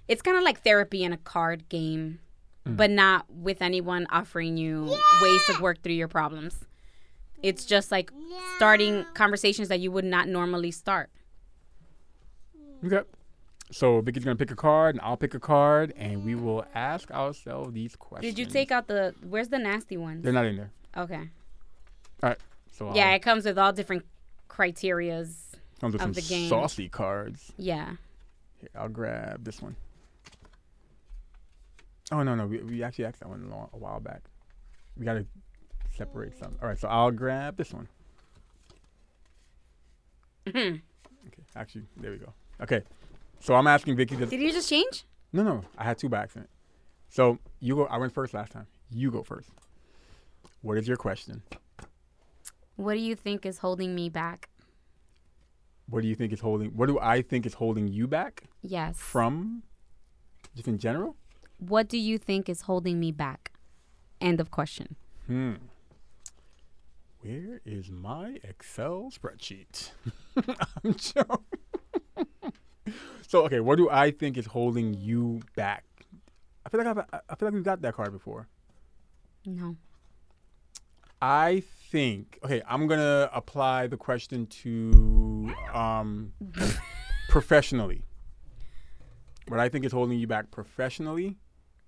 It's 0.08 0.22
kind 0.22 0.38
of 0.38 0.44
like 0.44 0.62
therapy 0.64 1.04
in 1.04 1.14
a 1.14 1.18
card 1.18 1.70
game, 1.70 2.20
mm. 2.68 2.78
but 2.78 2.90
not 2.90 3.26
with 3.30 3.62
anyone 3.62 4.08
offering 4.10 4.58
you 4.58 4.96
ways 5.22 5.46
to 5.48 5.62
work 5.62 5.84
through 5.84 5.94
your 5.94 6.08
problems. 6.08 6.66
It's 7.42 7.66
just 7.66 7.92
like 7.92 8.12
starting 8.58 9.06
conversations 9.14 9.70
that 9.70 9.80
you 9.80 9.92
would 9.92 10.06
not 10.06 10.28
normally 10.28 10.72
start. 10.72 11.10
Okay. 12.84 13.02
So 13.72 14.02
Vicky's 14.02 14.24
gonna 14.24 14.36
pick 14.36 14.52
a 14.52 14.56
card, 14.56 14.96
and 14.96 15.02
I'll 15.04 15.18
pick 15.18 15.36
a 15.36 15.40
card, 15.40 15.94
and 15.96 16.26
we 16.26 16.34
will 16.34 16.66
ask 16.74 17.12
ourselves 17.12 17.72
these 17.74 17.96
questions. 17.96 18.34
Did 18.34 18.40
you 18.40 18.46
take 18.46 18.72
out 18.72 18.88
the? 18.88 19.14
Where's 19.28 19.50
the 19.50 19.60
nasty 19.60 19.96
ones? 19.96 20.24
They're 20.24 20.34
not 20.34 20.46
in 20.46 20.56
there. 20.56 20.72
Okay. 20.98 21.30
All 22.24 22.30
right. 22.30 22.38
So 22.72 22.94
Yeah, 22.96 23.10
I'll, 23.10 23.16
it 23.16 23.22
comes 23.22 23.46
with 23.46 23.58
all 23.58 23.74
different 23.74 24.06
criterias. 24.50 25.34
comes 25.80 25.94
with 25.94 26.02
of 26.02 26.02
some 26.02 26.12
the 26.14 26.22
game. 26.22 26.50
saucy 26.50 26.90
cards. 26.90 27.52
Yeah. 27.58 27.96
Here, 28.60 28.70
I'll 28.76 28.90
grab 28.90 29.44
this 29.44 29.62
one. 29.62 29.76
Oh 32.12 32.24
no 32.24 32.34
no, 32.36 32.48
we, 32.48 32.58
we 32.64 32.84
actually 32.84 33.06
asked 33.06 33.20
that 33.20 33.30
one 33.30 33.44
a, 33.44 33.50
long, 33.56 33.70
a 33.74 33.78
while 33.78 34.00
back. 34.00 34.22
We 34.98 35.06
gotta 35.06 35.26
separate 35.96 36.36
some. 36.38 36.56
All 36.62 36.68
right, 36.68 36.78
so 36.78 36.88
I'll 36.88 37.12
grab 37.12 37.56
this 37.56 37.72
one. 37.74 37.88
Mhm. 40.48 40.82
Okay, 41.28 41.44
actually, 41.56 41.84
there 41.98 42.12
we 42.12 42.18
go. 42.18 42.34
Okay, 42.62 42.82
so 43.40 43.54
I'm 43.56 43.68
asking 43.68 43.96
Vicky. 43.96 44.16
This, 44.16 44.30
Did 44.30 44.40
you 44.42 44.52
just 44.52 44.70
change? 44.70 45.04
no 45.32 45.44
no, 45.44 45.62
I 45.78 45.84
had 45.84 45.98
two 46.00 46.10
by 46.10 46.24
accident. 46.24 46.50
So 47.10 47.38
you 47.60 47.76
go. 47.76 47.86
I 47.86 47.98
went 47.98 48.14
first 48.14 48.34
last 48.34 48.52
time. 48.52 48.66
You 48.92 49.12
go 49.12 49.22
first. 49.22 49.50
What 50.62 50.78
is 50.78 50.88
your 50.88 50.98
question? 50.98 51.44
What 52.80 52.94
do 52.94 53.02
you 53.02 53.14
think 53.14 53.46
is 53.46 53.58
holding 53.58 53.94
me 53.94 54.08
back? 54.08 54.48
What 55.90 56.02
do 56.02 56.08
you 56.08 56.16
think 56.16 56.32
is 56.32 56.40
holding? 56.40 56.70
What 56.70 56.88
do 56.88 56.98
I 56.98 57.22
think 57.22 57.46
is 57.46 57.56
holding 57.56 57.90
you 57.90 58.08
back 58.08 58.44
Yes. 58.62 58.96
from? 58.98 59.64
Just 60.56 60.70
in 60.70 60.78
general. 60.78 61.18
What 61.58 61.90
do 61.90 61.98
you 61.98 62.18
think 62.18 62.48
is 62.48 62.62
holding 62.62 62.98
me 62.98 63.12
back? 63.12 63.52
End 64.22 64.40
of 64.40 64.50
question. 64.50 64.96
Hmm. 65.28 65.56
Where 67.20 67.60
is 67.66 67.92
my 67.92 68.38
Excel 68.46 69.12
spreadsheet? 69.12 69.90
I'm 70.38 70.94
joking. 70.94 71.44
so 73.28 73.44
okay, 73.44 73.60
what 73.60 73.76
do 73.76 73.90
I 73.90 74.12
think 74.12 74.38
is 74.38 74.46
holding 74.46 74.94
you 74.94 75.42
back? 75.58 75.84
I 76.66 76.70
feel 76.70 76.82
like 76.82 76.96
I've, 76.98 77.22
I 77.30 77.36
feel 77.36 77.48
like 77.48 77.54
we've 77.56 77.64
got 77.64 77.82
that 77.82 77.94
card 77.94 78.14
before. 78.14 78.48
No. 79.46 79.76
I 81.22 81.64
think 81.92 82.40
okay, 82.44 82.62
I'm 82.68 82.88
gonna 82.88 83.30
apply 83.34 83.88
the 83.88 83.98
question 83.98 84.46
to 84.48 85.54
um, 85.74 86.34
professionally. 87.30 88.04
What 89.48 89.60
I 89.60 89.68
think 89.70 89.86
is 89.86 89.92
holding 89.92 90.20
you 90.20 90.28
back 90.28 90.52
professionally, 90.52 91.38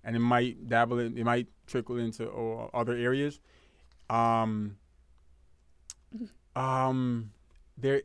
and 0.03 0.15
it 0.15 0.19
might 0.19 0.67
dabble 0.67 0.99
in, 0.99 1.17
it 1.17 1.23
might 1.23 1.47
trickle 1.67 1.97
into 1.97 2.29
uh, 2.29 2.69
other 2.73 2.93
areas. 2.95 3.39
Um, 4.09 4.77
um, 6.55 7.31
there. 7.77 8.01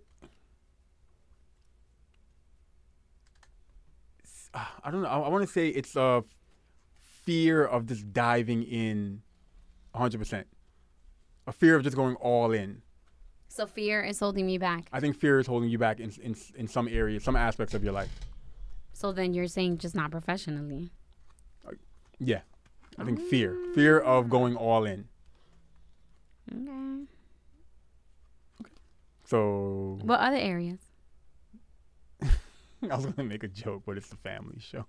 uh, 4.55 4.65
I 4.85 4.91
don't 4.91 5.03
know. 5.03 5.09
I, 5.09 5.21
I 5.21 5.29
want 5.29 5.47
to 5.47 5.53
say 5.53 5.69
it's 5.69 5.97
a 5.97 6.23
fear 7.25 7.65
of 7.65 7.87
just 7.87 8.13
diving 8.13 8.63
in, 8.63 9.23
hundred 9.95 10.19
percent. 10.19 10.47
A 11.47 11.53
fear 11.53 11.77
of 11.77 11.83
just 11.85 11.97
going 11.97 12.17
all 12.17 12.53
in. 12.53 12.83
So 13.49 13.67
fear 13.67 14.03
is 14.03 14.19
holding 14.19 14.47
me 14.47 14.59
back. 14.59 14.89
I 14.93 15.01
think 15.01 15.17
fear 15.17 15.39
is 15.39 15.47
holding 15.47 15.69
you 15.71 15.79
back 15.79 16.01
in 16.01 16.11
in, 16.23 16.35
in 16.57 16.67
some 16.69 16.89
areas, 16.89 17.23
some 17.25 17.37
aspects 17.37 17.75
of 17.75 17.83
your 17.85 17.93
life. 17.93 18.11
So 18.93 19.13
then 19.13 19.33
you're 19.35 19.47
saying 19.47 19.79
just 19.79 19.95
not 19.95 20.11
professionally. 20.11 20.91
Uh, 21.67 21.73
yeah. 22.19 22.41
I 22.99 23.05
think 23.05 23.21
fear. 23.21 23.57
Fear 23.75 24.01
of 24.01 24.29
going 24.31 24.57
all 24.57 24.85
in. 24.85 25.07
Okay. 28.61 28.71
So 29.25 29.99
What 30.03 30.21
other 30.21 30.37
areas? 30.37 30.79
I 32.23 32.97
was 32.97 33.07
gonna 33.07 33.29
make 33.29 33.43
a 33.45 33.49
joke, 33.49 33.83
but 33.87 33.97
it's 33.97 34.09
the 34.09 34.17
family 34.17 34.59
show. 34.61 34.87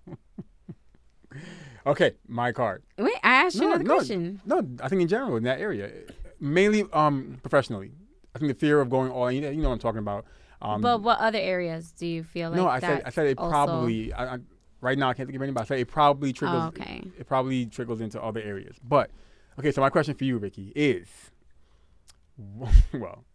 okay, 1.85 2.13
my 2.27 2.51
card. 2.51 2.83
Wait, 2.97 3.13
I 3.23 3.45
asked 3.45 3.55
you 3.55 3.61
No, 3.61 3.67
another 3.69 3.83
no. 3.83 3.95
question. 3.95 4.41
No, 4.45 4.61
I 4.81 4.87
think 4.87 5.01
in 5.01 5.07
general 5.07 5.35
in 5.37 5.43
that 5.43 5.59
area, 5.59 5.91
mainly 6.39 6.85
um 6.93 7.39
professionally. 7.41 7.91
I 8.35 8.39
think 8.39 8.51
the 8.51 8.59
fear 8.59 8.79
of 8.81 8.89
going 8.89 9.11
all 9.11 9.27
in. 9.27 9.43
You 9.43 9.55
know 9.55 9.69
what 9.69 9.73
I'm 9.75 9.79
talking 9.79 9.99
about. 9.99 10.25
Um, 10.61 10.81
but 10.81 11.01
what 11.01 11.19
other 11.19 11.37
areas 11.37 11.91
do 11.91 12.07
you 12.07 12.23
feel 12.23 12.49
like 12.49 12.57
no, 12.57 12.67
I 12.67 12.79
said 12.79 13.03
I 13.05 13.09
said 13.09 13.27
it 13.27 13.37
also- 13.37 13.51
probably. 13.51 14.13
I, 14.13 14.35
I, 14.35 14.37
right 14.81 14.97
now, 14.97 15.09
I 15.09 15.13
can't 15.13 15.27
think 15.27 15.35
of 15.35 15.41
any, 15.41 15.51
but 15.51 15.61
I 15.61 15.65
said 15.65 15.79
it 15.79 15.87
probably 15.87 16.33
trickles. 16.33 16.63
Oh, 16.63 16.67
okay. 16.67 17.03
It 17.17 17.27
probably 17.27 17.65
trickles 17.65 18.01
into 18.01 18.21
other 18.21 18.41
areas. 18.41 18.75
But 18.83 19.11
okay, 19.59 19.71
so 19.71 19.81
my 19.81 19.89
question 19.89 20.15
for 20.15 20.23
you, 20.23 20.37
Ricky, 20.37 20.71
is 20.75 21.07
well, 22.93 23.25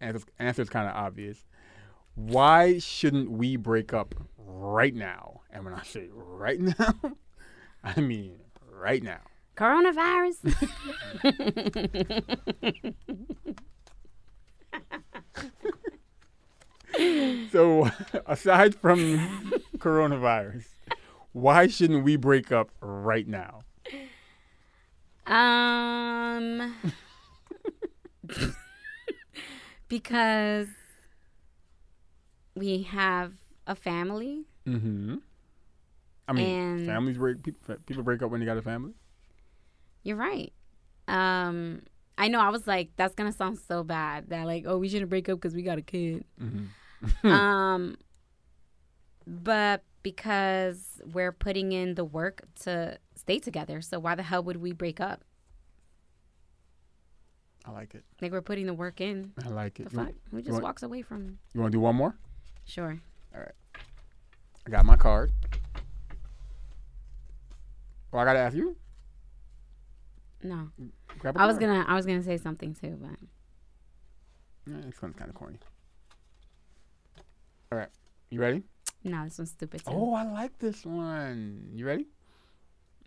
answer's, 0.00 0.24
answer's 0.38 0.68
kind 0.68 0.88
of 0.88 0.94
obvious. 0.94 1.44
Why 2.14 2.78
shouldn't 2.78 3.30
we 3.30 3.56
break 3.56 3.92
up 3.92 4.14
right 4.38 4.94
now? 4.94 5.40
And 5.50 5.64
when 5.64 5.74
I 5.74 5.82
say 5.82 6.08
right 6.12 6.60
now, 6.78 6.94
I 7.82 8.00
mean 8.00 8.36
right 8.70 9.02
now. 9.02 9.20
Coronavirus. 9.56 10.38
So, 17.50 17.90
aside 18.26 18.74
from 18.76 19.52
coronavirus, 19.78 20.66
why 21.32 21.66
shouldn't 21.66 22.04
we 22.04 22.16
break 22.16 22.52
up 22.52 22.70
right 22.80 23.26
now? 23.26 23.60
um, 25.26 26.74
because 29.88 30.68
we 32.54 32.82
have 32.82 33.32
a 33.66 33.74
family. 33.74 34.44
Mm-hmm. 34.66 35.16
I 36.28 36.32
mean, 36.32 36.46
And- 36.60 36.86
families 36.86 37.18
break 37.18 37.42
people, 37.42 37.76
people 37.86 38.02
break 38.02 38.22
up 38.22 38.30
when 38.30 38.40
they 38.40 38.46
got 38.46 38.58
a 38.58 38.62
family. 38.62 38.92
You're 40.04 40.16
right. 40.16 40.52
Um, 41.08 41.82
I 42.16 42.28
know. 42.28 42.40
I 42.40 42.50
was 42.50 42.66
like, 42.66 42.90
that's 42.96 43.14
gonna 43.14 43.32
sound 43.32 43.58
so 43.58 43.82
bad. 43.82 44.28
That 44.28 44.46
like, 44.46 44.64
oh, 44.66 44.78
we 44.78 44.88
shouldn't 44.88 45.10
break 45.10 45.28
up 45.28 45.40
because 45.40 45.54
we 45.54 45.62
got 45.62 45.78
a 45.78 45.82
kid. 45.82 46.24
Mm-hmm. 46.40 47.26
um, 47.28 47.96
but 49.26 49.82
because 50.02 51.00
we're 51.12 51.32
putting 51.32 51.72
in 51.72 51.94
the 51.94 52.04
work 52.04 52.42
to 52.60 52.98
stay 53.16 53.38
together, 53.38 53.80
so 53.80 53.98
why 53.98 54.14
the 54.14 54.22
hell 54.22 54.44
would 54.44 54.58
we 54.58 54.72
break 54.72 55.00
up? 55.00 55.24
I 57.66 57.70
like 57.70 57.94
it. 57.94 58.04
Like 58.20 58.30
we're 58.30 58.42
putting 58.42 58.66
the 58.66 58.74
work 58.74 59.00
in. 59.00 59.32
I 59.42 59.48
like 59.48 59.80
it. 59.80 59.90
You, 59.90 59.98
fuck? 59.98 60.12
Who 60.30 60.40
just 60.40 60.52
want- 60.52 60.64
walks 60.64 60.82
away 60.82 61.00
from? 61.02 61.38
you 61.54 61.60
want 61.60 61.72
to 61.72 61.76
do 61.76 61.80
one 61.80 61.96
more? 61.96 62.14
Sure. 62.66 62.98
All 63.34 63.40
right. 63.40 63.52
I 64.66 64.70
got 64.70 64.84
my 64.84 64.96
card. 64.96 65.32
Well, 68.12 68.22
I 68.22 68.24
gotta 68.26 68.38
ask 68.38 68.54
you. 68.56 68.76
No, 70.44 70.68
Grab 71.18 71.36
a 71.36 71.40
I 71.40 71.46
was 71.46 71.58
gonna. 71.58 71.84
I 71.88 71.94
was 71.94 72.04
gonna 72.04 72.22
say 72.22 72.36
something 72.36 72.74
too, 72.74 72.98
but 73.00 73.18
Yeah, 74.70 74.82
this 74.84 75.00
one's 75.00 75.16
kind 75.16 75.30
of 75.30 75.34
corny. 75.34 75.58
All 77.72 77.78
right, 77.78 77.88
you 78.30 78.38
ready? 78.40 78.62
no, 79.02 79.24
this 79.24 79.38
one's 79.38 79.50
stupid 79.50 79.80
too. 79.84 79.90
Oh, 79.90 80.12
I 80.14 80.24
like 80.30 80.58
this 80.58 80.84
one. 80.84 81.70
You 81.74 81.86
ready? 81.86 82.06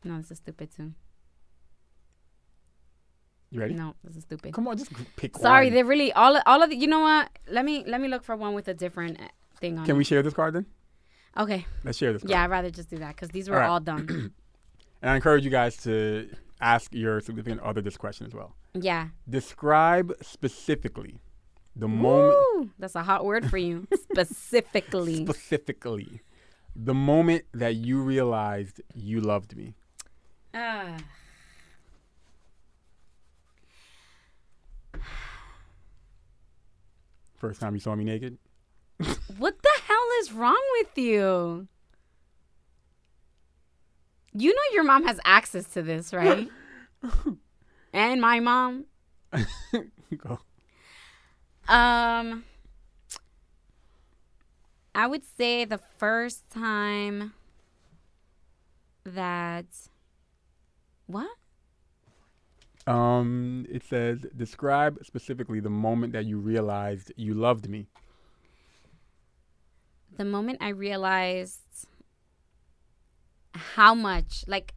No, 0.03 0.17
this 0.17 0.31
is 0.31 0.37
stupid 0.39 0.75
too. 0.75 0.93
You 3.51 3.61
ready? 3.61 3.75
No, 3.75 3.93
this 4.03 4.17
is 4.17 4.23
stupid. 4.23 4.53
Come 4.53 4.67
on, 4.67 4.77
just 4.77 4.91
pick 5.15 5.37
Sorry, 5.37 5.67
one. 5.67 5.73
they're 5.75 5.85
really 5.85 6.11
all. 6.13 6.41
All 6.45 6.63
of 6.63 6.69
the, 6.71 6.75
you 6.75 6.87
know 6.87 6.99
what? 7.01 7.29
Let 7.47 7.63
me 7.65 7.83
let 7.85 8.01
me 8.01 8.07
look 8.07 8.23
for 8.23 8.35
one 8.35 8.53
with 8.55 8.67
a 8.67 8.73
different 8.73 9.21
uh, 9.21 9.27
thing 9.61 9.77
on. 9.77 9.85
Can 9.85 9.95
it. 9.95 9.99
we 9.99 10.03
share 10.03 10.21
this 10.23 10.33
card 10.33 10.55
then? 10.55 10.65
Okay. 11.37 11.65
Let's 11.83 11.97
share 11.99 12.13
this. 12.13 12.23
Card. 12.23 12.31
Yeah, 12.31 12.43
I'd 12.43 12.49
rather 12.49 12.71
just 12.71 12.89
do 12.89 12.97
that 12.97 13.15
because 13.15 13.29
these 13.29 13.47
were 13.47 13.61
All 13.61 13.75
right. 13.75 13.83
done. 13.85 14.33
And 14.99 15.11
I 15.11 15.15
encourage 15.15 15.45
you 15.45 15.51
guys 15.51 15.77
to 15.83 16.27
ask 16.61 16.93
your 16.93 17.19
significant 17.21 17.61
other 17.61 17.81
this 17.81 17.97
question 17.97 18.25
as 18.27 18.33
well. 18.33 18.55
yeah. 18.73 19.09
Describe 19.29 20.13
specifically 20.21 21.19
the 21.75 21.87
moment. 21.87 22.37
Woo! 22.55 22.69
That's 22.79 22.95
a 22.95 23.03
hot 23.03 23.25
word 23.25 23.49
for 23.49 23.57
you. 23.57 23.87
Specifically. 24.11 25.25
Specifically, 25.25 26.21
the 26.75 26.93
moment 26.93 27.45
that 27.53 27.75
you 27.75 28.01
realized 28.01 28.81
you 28.95 29.21
loved 29.21 29.55
me. 29.55 29.75
Ah. 30.53 30.97
First 37.35 37.61
time 37.61 37.73
you 37.75 37.79
saw 37.79 37.95
me 37.95 38.03
naked. 38.03 38.37
what 39.37 39.61
the 39.61 39.81
hell 39.85 40.07
is 40.21 40.33
wrong 40.33 40.61
with 40.79 40.97
you? 40.97 41.67
You 44.37 44.53
know 44.53 44.61
your 44.73 44.83
mom 44.83 45.05
has 45.05 45.19
access 45.25 45.65
to 45.73 45.81
this, 45.81 46.13
right? 46.13 46.47
and 47.93 48.21
my 48.21 48.39
mom. 48.39 48.85
Go. 50.17 50.39
Um 51.67 52.43
I 54.93 55.07
would 55.07 55.23
say 55.37 55.65
the 55.65 55.79
first 55.97 56.49
time 56.49 57.33
that 59.05 59.65
what? 61.07 61.29
Um, 62.85 63.65
it 63.69 63.83
says 63.83 64.25
describe 64.35 64.99
specifically 65.03 65.59
the 65.59 65.69
moment 65.69 66.13
that 66.13 66.25
you 66.25 66.37
realized 66.37 67.11
you 67.15 67.33
loved 67.33 67.69
me. 67.69 67.87
The 70.17 70.25
moment 70.25 70.59
I 70.61 70.69
realized 70.69 71.87
how 73.57 73.93
much 73.93 74.43
like 74.47 74.73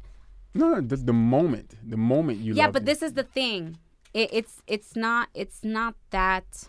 No, 0.55 0.71
no, 0.75 0.81
just 0.81 1.07
the 1.07 1.13
moment. 1.13 1.77
The 1.89 1.97
moment 1.97 2.39
you. 2.41 2.55
yeah, 2.55 2.71
but 2.71 2.85
this 2.85 3.03
is 3.03 3.13
the 3.15 3.23
thing. 3.25 3.79
It, 4.13 4.31
it's 4.33 4.63
it's 4.67 4.97
not 4.97 5.29
it's 5.35 5.63
not 5.63 5.95
that 6.11 6.69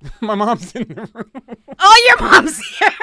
My 0.20 0.34
mom's 0.34 0.72
in 0.74 0.86
the 0.88 1.08
room. 1.12 1.32
Oh, 1.80 1.96
your 2.08 2.30
mom's 2.30 2.58
here. 2.78 2.88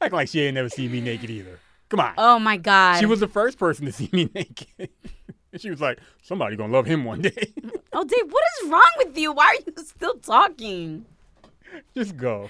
Act 0.00 0.12
like 0.12 0.28
she 0.28 0.40
ain't 0.42 0.54
never 0.54 0.68
seen 0.68 0.92
me 0.92 1.00
naked 1.00 1.30
either. 1.30 1.58
Come 1.88 2.00
on. 2.00 2.14
Oh 2.16 2.38
my 2.38 2.56
god. 2.56 2.98
She 3.00 3.06
was 3.06 3.20
the 3.20 3.26
first 3.28 3.58
person 3.58 3.86
to 3.86 3.92
see 3.92 4.08
me 4.12 4.30
naked. 4.34 4.90
and 5.52 5.60
she 5.60 5.70
was 5.70 5.80
like, 5.80 5.98
somebody 6.22 6.54
gonna 6.56 6.72
love 6.72 6.86
him 6.86 7.04
one 7.04 7.20
day. 7.22 7.52
Oh, 7.92 8.04
Dave, 8.04 8.30
what 8.30 8.44
is 8.62 8.70
wrong 8.70 8.90
with 8.98 9.16
you? 9.18 9.32
Why 9.32 9.46
are 9.46 9.54
you 9.66 9.72
still 9.84 10.14
talking? 10.18 11.04
Just 11.96 12.16
go. 12.16 12.48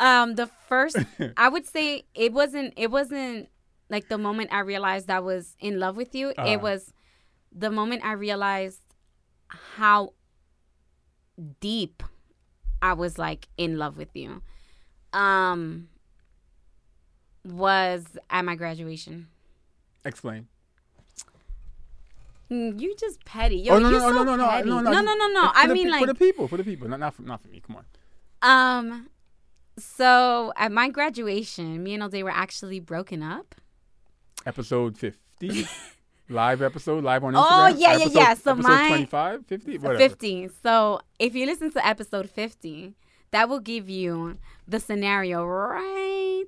Um, 0.00 0.34
the 0.34 0.46
first 0.68 0.96
I 1.36 1.48
would 1.48 1.66
say 1.66 2.04
it 2.14 2.32
wasn't 2.32 2.74
it 2.76 2.90
wasn't 2.90 3.48
like 3.88 4.08
the 4.08 4.18
moment 4.18 4.52
I 4.52 4.60
realized 4.60 5.10
I 5.10 5.20
was 5.20 5.56
in 5.60 5.78
love 5.78 5.96
with 5.96 6.14
you. 6.14 6.28
Uh-huh. 6.36 6.48
It 6.50 6.60
was 6.60 6.92
the 7.54 7.70
moment 7.70 8.04
I 8.04 8.12
realized 8.12 8.80
how 9.76 10.14
deep 11.60 12.02
I 12.80 12.94
was 12.94 13.18
like 13.18 13.48
in 13.56 13.78
love 13.78 13.96
with 13.96 14.14
you. 14.14 14.42
Um 15.12 15.88
was 17.44 18.04
at 18.30 18.44
my 18.44 18.54
graduation. 18.54 19.28
Explain. 20.04 20.48
Mm, 22.50 22.80
You 22.80 22.94
just 22.96 23.24
petty. 23.24 23.56
Yo, 23.56 23.74
oh 23.74 23.78
no 23.78 23.90
no, 23.90 23.98
no 23.98 24.08
so 24.08 24.22
no 24.24 24.36
no 24.36 24.48
petty. 24.48 24.68
no 24.68 24.80
no, 24.80 24.90
no, 24.90 25.14
no, 25.14 25.26
no. 25.28 25.42
For 25.48 25.52
I 25.56 25.66
mean, 25.68 25.86
pe- 25.86 25.90
like, 25.90 26.00
for 26.00 26.06
the 26.06 26.14
people, 26.14 26.48
for 26.48 26.56
the 26.56 26.64
people, 26.64 26.88
not 26.88 27.00
not 27.00 27.14
for, 27.14 27.22
not 27.22 27.40
for 27.42 27.48
me. 27.48 27.60
Come 27.66 27.76
on. 27.76 27.84
um, 28.42 29.08
so 29.82 30.52
at 30.56 30.72
my 30.72 30.88
graduation, 30.88 31.82
me 31.82 31.94
and 31.94 32.02
O'Day 32.02 32.22
were 32.22 32.30
actually 32.30 32.80
broken 32.80 33.22
up. 33.22 33.54
Episode 34.46 34.96
fifty, 34.98 35.66
live 36.28 36.62
episode, 36.62 37.04
live 37.04 37.22
on 37.24 37.36
Oh, 37.36 37.40
Instagram. 37.40 37.74
yeah, 37.78 37.88
yeah, 37.90 37.94
Episode- 38.04 38.14
yeah. 38.18 38.34
So 38.34 38.50
episode 38.52 38.68
my- 38.68 38.88
25, 38.88 39.46
50, 39.46 39.78
whatever. 39.78 39.98
50. 39.98 40.48
So 40.62 41.00
if 41.18 41.34
you 41.34 41.46
listen 41.46 41.70
to 41.72 41.86
episode 41.86 42.28
50, 42.30 42.94
that 43.30 43.48
will 43.48 43.60
give 43.60 43.88
you 43.88 44.38
the 44.66 44.80
scenario 44.80 45.44
right 45.44 46.44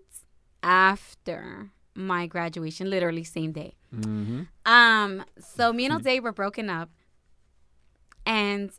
after 0.63 1.71
my 1.95 2.27
graduation, 2.27 2.91
literally 2.91 3.23
same 3.25 3.53
day. 3.53 3.75
Mm-hmm. 3.95 4.43
Um, 4.67 5.25
so 5.39 5.73
me 5.73 5.85
and 5.85 5.95
O'Day 5.95 6.19
were 6.19 6.33
broken 6.33 6.69
up, 6.69 6.91
and 8.27 8.71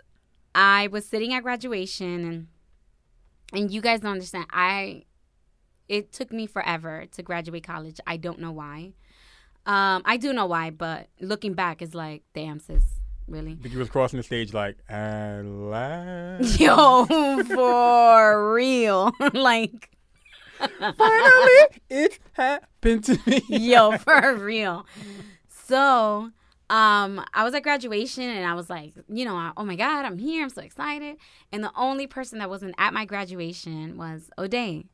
I 0.54 0.88
was 0.88 1.06
sitting 1.06 1.34
at 1.34 1.44
graduation, 1.44 2.26
and 2.28 2.48
and 3.56 3.72
you 3.72 3.82
guys 3.82 4.02
don't 4.02 4.12
understand. 4.12 4.48
I 4.52 5.04
it 5.88 6.12
took 6.12 6.32
me 6.32 6.48
forever 6.48 7.06
to 7.12 7.24
graduate 7.24 7.64
college. 7.64 8.00
I 8.08 8.18
don't 8.18 8.40
know 8.40 8.52
why. 8.52 8.94
Um, 9.66 10.04
I 10.06 10.18
do 10.18 10.34
know 10.34 10.46
why, 10.46 10.70
but 10.70 11.08
looking 11.20 11.54
back, 11.54 11.82
it's 11.82 11.96
like, 11.96 12.24
damn, 12.34 12.60
sis, 12.60 12.84
really. 13.28 13.56
Vicky 13.56 13.78
was 13.78 13.90
crossing 13.90 14.18
the 14.18 14.24
stage 14.24 14.54
like, 14.54 14.78
at 14.90 15.44
last. 15.44 16.60
Yo, 16.60 17.06
for 17.46 18.54
real. 18.54 19.12
like, 19.34 19.90
Finally, 20.60 21.82
it 21.90 22.20
happened 22.34 23.04
to 23.04 23.20
me. 23.26 23.42
yo, 23.50 23.98
for 23.98 24.36
real. 24.36 24.86
So, 25.50 26.32
um, 26.70 27.24
I 27.34 27.44
was 27.44 27.54
at 27.54 27.64
graduation 27.64 28.24
and 28.24 28.46
I 28.46 28.54
was 28.56 28.70
like, 28.70 28.94
you 29.08 29.26
know, 29.26 29.52
oh 29.56 29.64
my 29.66 29.76
God, 29.76 30.06
I'm 30.06 30.18
here. 30.18 30.44
I'm 30.44 30.50
so 30.50 30.62
excited. 30.62 31.18
And 31.52 31.64
the 31.64 31.72
only 31.76 32.08
person 32.08 32.40
that 32.40 32.50
wasn't 32.50 32.76
at 32.78 32.94
my 32.94 33.06
graduation 33.06 33.98
was 33.98 34.30
O'Day. 34.38 34.86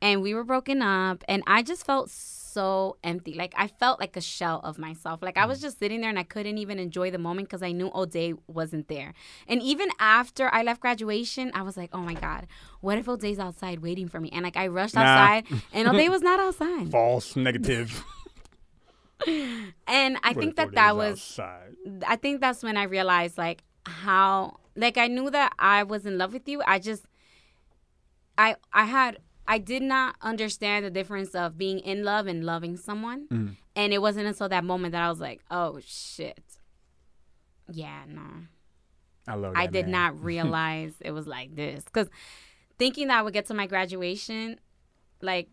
And 0.00 0.20
we 0.20 0.34
were 0.34 0.42
broken 0.42 0.82
up 0.82 1.22
and 1.28 1.44
I 1.46 1.62
just 1.62 1.86
felt 1.86 2.10
so 2.10 2.96
empty. 3.04 3.34
Like 3.34 3.54
I 3.56 3.68
felt 3.68 4.00
like 4.00 4.16
a 4.16 4.20
shell 4.20 4.60
of 4.64 4.76
myself. 4.76 5.22
Like 5.22 5.38
I 5.38 5.46
was 5.46 5.60
just 5.60 5.78
sitting 5.78 6.00
there 6.00 6.10
and 6.10 6.18
I 6.18 6.24
couldn't 6.24 6.58
even 6.58 6.80
enjoy 6.80 7.12
the 7.12 7.18
moment 7.18 7.48
because 7.48 7.62
I 7.62 7.70
knew 7.70 7.88
O'Day 7.94 8.34
wasn't 8.48 8.88
there. 8.88 9.14
And 9.46 9.62
even 9.62 9.88
after 10.00 10.52
I 10.52 10.64
left 10.64 10.80
graduation, 10.80 11.52
I 11.54 11.62
was 11.62 11.76
like, 11.76 11.90
oh 11.92 12.00
my 12.00 12.14
God, 12.14 12.48
what 12.80 12.98
if 12.98 13.08
O'Day's 13.08 13.38
outside 13.38 13.78
waiting 13.78 14.08
for 14.08 14.18
me? 14.18 14.28
And 14.32 14.42
like 14.42 14.56
I 14.56 14.66
rushed 14.66 14.96
Nah. 14.96 15.02
outside 15.02 15.44
and 15.72 15.86
O'Day 15.88 16.08
was 16.08 16.20
not 16.22 16.40
outside. 16.40 16.90
False 16.90 17.36
negative. 17.36 18.02
And 19.86 20.18
I 20.22 20.32
think 20.32 20.56
that 20.56 20.72
that 20.72 20.96
was 20.96 21.14
outside? 21.14 22.04
I 22.06 22.16
think 22.16 22.40
that's 22.40 22.62
when 22.62 22.76
I 22.76 22.84
realized 22.84 23.38
like 23.38 23.62
how 23.84 24.58
like 24.76 24.96
I 24.96 25.08
knew 25.08 25.30
that 25.30 25.52
I 25.58 25.82
was 25.82 26.06
in 26.06 26.18
love 26.18 26.32
with 26.32 26.48
you. 26.48 26.62
I 26.66 26.78
just 26.78 27.04
I 28.38 28.56
I 28.72 28.84
had 28.84 29.18
I 29.46 29.58
did 29.58 29.82
not 29.82 30.16
understand 30.22 30.84
the 30.84 30.90
difference 30.90 31.34
of 31.34 31.58
being 31.58 31.80
in 31.80 32.04
love 32.04 32.26
and 32.26 32.44
loving 32.44 32.76
someone. 32.76 33.26
Mm. 33.28 33.56
And 33.74 33.92
it 33.92 34.00
wasn't 34.00 34.26
until 34.26 34.48
that 34.48 34.64
moment 34.64 34.92
that 34.92 35.02
I 35.02 35.08
was 35.08 35.20
like, 35.20 35.40
"Oh 35.50 35.80
shit." 35.84 36.42
Yeah, 37.70 38.02
no. 38.08 38.22
I 39.26 39.34
love. 39.34 39.54
I 39.56 39.66
did 39.66 39.86
man. 39.86 39.92
not 39.92 40.24
realize 40.24 40.94
it 41.00 41.12
was 41.12 41.26
like 41.26 41.54
this 41.54 41.84
cuz 41.92 42.08
thinking 42.78 43.08
that 43.08 43.18
I 43.18 43.22
would 43.22 43.32
get 43.32 43.46
to 43.46 43.54
my 43.54 43.66
graduation 43.66 44.58
like 45.20 45.48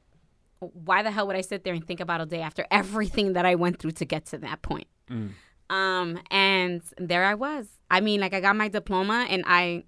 why 0.59 1.03
the 1.03 1.11
hell 1.11 1.27
would 1.27 1.35
I 1.35 1.41
sit 1.41 1.63
there 1.63 1.73
and 1.73 1.85
think 1.85 1.99
about 1.99 2.21
a 2.21 2.25
day 2.25 2.41
after 2.41 2.65
everything 2.71 3.33
that 3.33 3.45
I 3.45 3.55
went 3.55 3.79
through 3.79 3.91
to 3.91 4.05
get 4.05 4.25
to 4.27 4.37
that 4.39 4.61
point? 4.61 4.87
Mm. 5.09 5.31
Um, 5.69 6.19
and 6.31 6.81
there 6.97 7.25
I 7.25 7.35
was. 7.35 7.67
I 7.91 8.01
mean, 8.01 8.19
like 8.19 8.33
I 8.33 8.41
got 8.41 8.55
my 8.55 8.67
diploma 8.67 9.27
and 9.29 9.43
I 9.45 9.83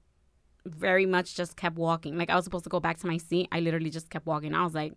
very 0.66 1.06
much 1.06 1.36
just 1.36 1.56
kept 1.56 1.76
walking. 1.76 2.18
Like 2.18 2.30
I 2.30 2.36
was 2.36 2.44
supposed 2.44 2.64
to 2.66 2.70
go 2.70 2.80
back 2.80 3.00
to 3.00 3.08
my 3.08 3.18
seat. 3.18 3.48
I 3.52 3.60
literally 3.60 3.90
just 3.90 4.10
kept 4.10 4.26
walking. 4.26 4.54
I 4.54 4.64
was 4.64 4.76
like, 4.76 4.94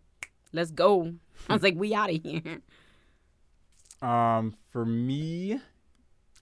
let's 0.52 0.70
go. 0.70 1.14
I 1.48 1.52
was 1.52 1.62
like, 1.62 1.74
we 1.76 1.94
out 1.94 2.10
of 2.10 2.22
here. 2.22 2.60
Um, 4.02 4.54
for 4.70 4.84
me, 4.84 5.60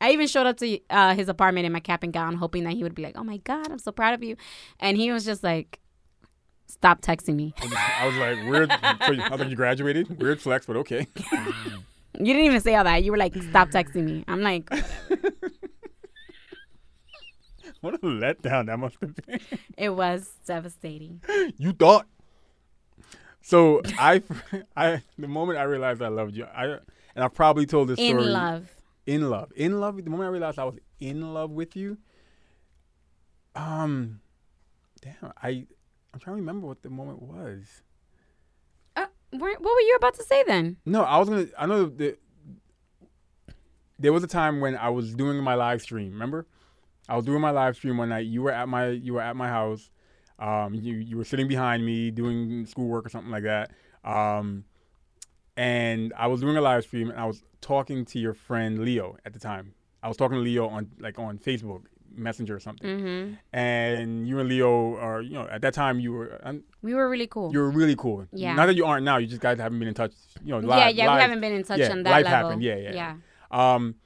I 0.01 0.11
even 0.11 0.27
showed 0.27 0.47
up 0.47 0.57
to 0.57 0.81
uh, 0.91 1.15
his 1.15 1.29
apartment 1.29 1.65
in 1.65 1.73
my 1.73 1.79
cap 1.79 2.03
and 2.03 2.13
gown, 2.13 2.35
hoping 2.35 2.65
that 2.65 2.73
he 2.73 2.83
would 2.83 2.95
be 2.95 3.03
like, 3.03 3.17
"Oh 3.17 3.23
my 3.23 3.37
god, 3.37 3.71
I'm 3.71 3.79
so 3.79 3.93
proud 3.93 4.15
of 4.15 4.25
you," 4.25 4.37
and 4.81 4.97
he 4.97 5.13
was 5.13 5.25
just 5.25 5.45
like, 5.45 5.79
"Stop 6.73 7.01
texting 7.03 7.35
me." 7.37 7.55
I 7.61 8.07
was- 8.07 8.17
like, 8.17 8.39
weird. 8.49 8.71
so 9.07 9.13
you- 9.13 9.23
I 9.23 9.37
thought 9.37 9.49
you 9.51 9.57
graduated. 9.57 10.19
Weird 10.21 10.41
flex, 10.41 10.67
but 10.67 10.77
okay. 10.79 11.07
You 12.19 12.27
didn't 12.35 12.45
even 12.45 12.61
say 12.61 12.75
all 12.75 12.85
that. 12.85 13.03
You 13.05 13.11
were 13.13 13.19
like, 13.19 13.35
"Stop 13.51 13.71
texting 13.71 14.05
me." 14.05 14.25
I'm 14.29 14.43
like, 14.43 14.69
What 17.81 17.95
a 17.95 17.99
letdown 17.99 18.67
that 18.67 18.79
must 18.79 18.97
have 19.01 19.15
been. 19.17 19.41
it 19.77 19.89
was 19.91 20.31
devastating. 20.47 21.21
you 21.57 21.73
thought. 21.73 22.07
So 23.41 23.83
I, 23.99 24.23
I, 24.77 25.03
the 25.19 25.27
moment 25.27 25.59
I 25.59 25.65
realized 25.65 26.01
I 26.01 26.09
loved 26.09 26.37
you, 26.37 26.45
I, 26.45 26.79
and 27.17 27.25
I 27.25 27.29
probably 27.29 27.67
told 27.67 27.89
this 27.89 27.99
In 27.99 28.11
story. 28.11 28.27
In 28.27 28.33
love. 28.33 28.69
in 29.07 29.31
love, 29.31 29.53
in 29.57 29.81
love. 29.81 29.97
The 29.97 30.11
moment 30.11 30.29
I 30.29 30.31
realized 30.31 30.59
I 30.61 30.65
was 30.65 30.77
in 31.01 31.35
love 31.35 31.51
with 31.51 31.75
you, 31.75 31.99
um, 33.57 34.21
damn, 35.01 35.33
I, 35.43 35.67
I'm 36.13 36.21
trying 36.21 36.37
to 36.37 36.41
remember 36.41 36.67
what 36.67 36.83
the 36.83 36.91
moment 36.91 37.23
was. 37.23 37.83
Uh, 38.97 39.07
what 39.31 39.61
were 39.61 39.81
you 39.81 39.95
about 39.97 40.15
to 40.15 40.23
say 40.23 40.45
then? 40.47 40.77
No, 40.85 41.03
I 41.03 41.19
was 41.19 41.29
gonna. 41.29 41.47
I 41.59 41.67
know 41.67 41.87
that 41.87 42.19
there 43.99 44.13
was 44.13 44.23
a 44.23 44.29
time 44.29 44.61
when 44.61 44.77
I 44.77 44.91
was 44.91 45.15
doing 45.15 45.43
my 45.43 45.55
live 45.55 45.81
stream. 45.81 46.13
Remember, 46.13 46.47
I 47.09 47.17
was 47.17 47.25
doing 47.25 47.41
my 47.41 47.51
live 47.51 47.77
stream 47.77 47.97
one 47.97 48.11
night. 48.11 48.27
You 48.27 48.43
were 48.43 48.53
at 48.53 48.69
my 48.69 48.89
you 48.89 49.15
were 49.15 49.23
at 49.23 49.37
my 49.37 49.49
house. 49.49 49.91
Um, 50.39 50.75
you 50.75 50.97
you 50.97 51.17
were 51.17 51.25
sitting 51.25 51.49
behind 51.49 51.85
me 51.85 52.11
doing 52.11 52.67
schoolwork 52.67 53.07
or 53.07 53.09
something 53.09 53.31
like 53.31 53.45
that. 53.45 53.71
Um, 54.05 54.65
and 55.57 56.13
I 56.17 56.27
was 56.27 56.41
doing 56.41 56.57
a 56.57 56.61
live 56.61 56.85
stream 56.85 57.11
and 57.11 57.19
I 57.19 57.27
was 57.27 57.43
talking 57.61 58.05
to 58.07 58.19
your 58.19 58.35
friend 58.35 58.79
Leo 58.79 59.17
at 59.25 59.33
the 59.33 59.39
time. 59.39 59.75
I 60.03 60.09
was 60.09 60.17
talking 60.17 60.37
to 60.37 60.43
Leo 60.43 60.69
on 60.69 60.91
like 60.99 61.19
on 61.19 61.39
Facebook 61.39 61.85
Messenger 62.17 62.57
or 62.57 62.61
something. 62.61 62.89
Mm-hmm. 62.89 63.35
And 63.53 64.27
you 64.29 64.39
and 64.41 64.49
Leo 64.49 64.97
are 64.97 65.21
you 65.23 65.35
know 65.35 65.47
at 65.49 65.61
that 65.63 65.75
time 65.75 66.01
you 66.01 66.13
were 66.13 66.41
um, 66.43 66.63
We 66.83 66.95
were 66.95 67.09
really 67.09 67.27
cool. 67.27 67.53
you 67.53 67.59
were 67.61 67.71
really 67.71 67.97
cool. 67.97 68.27
Yeah. 68.33 68.55
Not 68.55 68.67
that 68.67 68.77
you 68.77 68.85
aren't 68.85 69.05
now. 69.05 69.19
You 69.19 69.27
just 69.27 69.41
guys 69.41 69.59
haven't 69.59 69.79
been 69.79 69.89
in 69.89 69.95
touch. 69.95 70.13
You 70.45 70.53
know. 70.53 70.61
yeah, 70.61 70.67
Live, 70.87 70.95
yeah, 70.97 71.07
live, 71.07 71.17
we 71.17 71.21
haven't 71.23 71.41
been 71.41 71.53
in 71.53 71.65
touch 71.65 71.79
yeah, 71.81 71.91
on 71.91 72.03
that 72.05 72.11
life 72.11 72.25
level. 72.25 72.39
happened. 72.51 72.63
Yeah, 72.63 72.77
yeah, 72.77 72.93
yeah. 73.51 73.75
Um, 73.75 73.97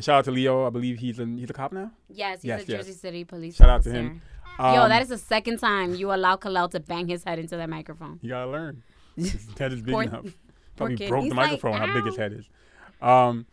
shout 0.00 0.18
out 0.18 0.24
to 0.26 0.30
Leo. 0.30 0.66
I 0.66 0.70
believe 0.70 0.98
he's 0.98 1.18
a 1.18 1.26
he's 1.26 1.50
a 1.50 1.52
cop 1.52 1.72
now. 1.72 1.90
Yes, 2.08 2.42
he's 2.42 2.48
Yes, 2.48 2.60
a 2.68 2.72
yes. 2.72 2.78
Jersey 2.86 2.92
City 2.98 3.24
police 3.24 3.56
Shout 3.56 3.68
out 3.68 3.82
to 3.84 3.90
him. 3.90 4.22
Um, 4.58 4.74
Yo, 4.74 4.88
that 4.88 5.02
is 5.02 5.08
the 5.08 5.18
second 5.18 5.58
time 5.58 5.94
you 5.94 6.12
allow 6.12 6.34
Kalel 6.36 6.68
to 6.72 6.80
bang 6.80 7.06
his 7.06 7.22
head 7.24 7.38
into 7.38 7.56
that 7.56 7.68
microphone. 7.70 8.18
You 8.22 8.30
gotta 8.30 8.50
learn. 8.50 8.82
His 9.16 9.46
head 9.58 9.72
is 9.72 9.82
big 9.82 9.92
Poor- 9.94 10.02
enough. 10.04 10.26
Probably 10.76 10.96
broke 11.08 11.24
He's 11.24 11.32
the 11.32 11.36
like, 11.36 11.50
microphone. 11.52 11.78
how 11.88 11.92
big 11.94 12.04
his 12.04 12.16
head 12.16 12.32
is. 12.32 12.48
Um, 13.02 13.46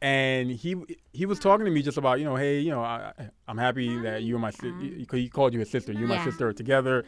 and 0.00 0.50
he 0.50 0.76
he 1.12 1.26
was 1.26 1.38
talking 1.38 1.64
to 1.64 1.70
me 1.70 1.82
just 1.82 1.98
about 1.98 2.18
you 2.18 2.24
know 2.24 2.36
hey 2.36 2.60
you 2.60 2.70
know 2.70 2.80
I, 2.82 3.12
I'm 3.46 3.58
happy 3.58 3.96
that 4.00 4.22
you 4.22 4.34
and 4.34 4.42
my 4.42 4.50
sister 4.50 4.72
he 4.80 5.28
called 5.28 5.52
you 5.52 5.60
his 5.60 5.70
sister 5.70 5.92
you 5.92 6.00
and 6.00 6.08
my 6.08 6.24
sister 6.24 6.48
are 6.48 6.52
together, 6.52 7.04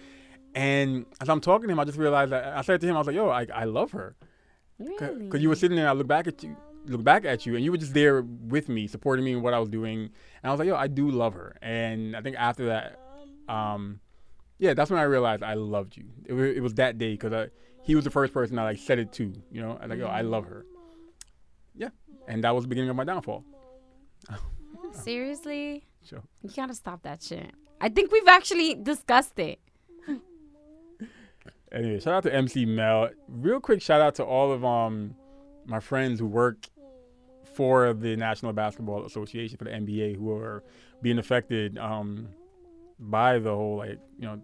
and 0.55 1.07
as 1.21 1.29
I'm 1.29 1.41
talking 1.41 1.69
to 1.69 1.73
him 1.73 1.81
I 1.81 1.85
just 1.85 1.99
realized 1.99 2.33
that 2.33 2.57
I 2.57 2.63
said 2.63 2.81
to 2.81 2.87
him 2.87 2.97
I 2.97 2.99
was 2.99 3.07
like 3.07 3.17
yo 3.17 3.29
I 3.29 3.47
I 3.55 3.65
love 3.65 3.93
her 3.93 4.17
Really? 4.81 5.25
because 5.27 5.43
you 5.43 5.49
were 5.51 5.57
sitting 5.57 5.77
there. 5.77 5.89
I 5.89 5.93
look 5.93 6.07
back 6.07 6.27
at 6.27 6.43
you, 6.43 6.57
look 6.87 7.05
back 7.05 7.25
at 7.25 7.45
you, 7.45 7.55
and 7.55 7.63
you 7.65 7.71
were 7.71 7.77
just 7.77 7.93
there 7.93 8.23
with 8.23 8.69
me, 8.71 8.87
supporting 8.87 9.25
me 9.25 9.33
in 9.33 9.43
what 9.43 9.53
I 9.53 9.59
was 9.59 9.69
doing. 9.69 10.05
And 10.43 10.45
I 10.45 10.51
was 10.51 10.59
like, 10.59 10.69
yo, 10.69 10.75
I 10.75 10.87
do 10.87 11.11
love 11.11 11.35
her. 11.35 11.57
And 11.61 12.17
I 12.17 12.23
think 12.23 12.37
after 12.39 12.67
that, 12.67 12.99
um, 13.49 14.01
yeah, 14.59 14.73
that's 14.73 14.91
when 14.91 14.99
I 14.99 15.03
realized 15.03 15.43
I 15.43 15.53
loved 15.55 15.97
you. 15.99 16.07
It 16.25 16.33
was, 16.33 16.57
it 16.57 16.63
was 16.63 16.75
that 16.75 16.97
day 16.97 17.13
because 17.13 17.51
he 17.83 17.95
was 17.95 18.05
the 18.05 18.11
first 18.11 18.33
person 18.33 18.59
I 18.59 18.65
like 18.65 18.79
said 18.79 18.99
it 18.99 19.13
to. 19.13 19.35
You 19.53 19.61
know, 19.61 19.73
I 19.73 19.83
was 19.83 19.91
like, 19.91 19.99
yo, 19.99 20.07
I 20.07 20.23
love 20.23 20.47
her. 20.47 20.65
Yeah, 22.31 22.35
and 22.35 22.45
that 22.45 22.55
was 22.55 22.65
the 22.65 22.69
beginning 22.69 22.91
of 22.91 22.97
my 22.97 23.05
downfall. 23.05 23.45
Seriously? 24.93 25.85
So 26.03 26.23
You 26.43 26.51
gotta 26.55 26.75
stop 26.75 27.03
that 27.03 27.23
shit. 27.23 27.51
I 27.81 27.89
think 27.89 28.13
we've 28.13 28.29
actually 28.29 28.75
discussed 28.75 29.39
it. 29.39 29.59
anyway, 31.73 32.01
shout 32.01 32.15
out 32.15 32.23
to 32.25 32.35
MC 32.35 32.65
Mel. 32.67 33.11
Real 33.29 33.61
quick 33.61 33.83
shout 33.83 34.01
out 34.01 34.15
to 34.17 34.25
all 34.25 34.53
of 34.53 34.65
um 34.65 35.15
my 35.67 35.81
friends 35.81 36.21
who 36.21 36.27
work 36.27 36.67
for 37.55 37.93
the 37.93 38.17
National 38.17 38.53
Basketball 38.53 39.05
Association 39.05 39.57
for 39.59 39.65
the 39.65 39.71
NBA 39.71 40.17
who 40.17 40.33
are 40.33 40.63
being 41.03 41.19
affected 41.19 41.79
um 41.79 42.29
by 42.99 43.39
the 43.39 43.55
whole 43.55 43.79
like 43.79 43.99
you 44.19 44.27
know 44.27 44.41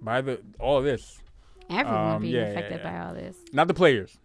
by 0.00 0.20
the 0.20 0.40
all 0.58 0.78
of 0.78 0.84
this. 0.84 1.20
Everyone 1.68 2.10
Um, 2.16 2.22
being 2.22 2.34
yeah, 2.34 2.40
yeah, 2.42 2.46
affected 2.48 2.80
yeah. 2.84 2.90
by 2.92 3.06
all 3.06 3.14
this. 3.14 3.36
Not 3.52 3.66
the 3.66 3.74
players. 3.74 4.16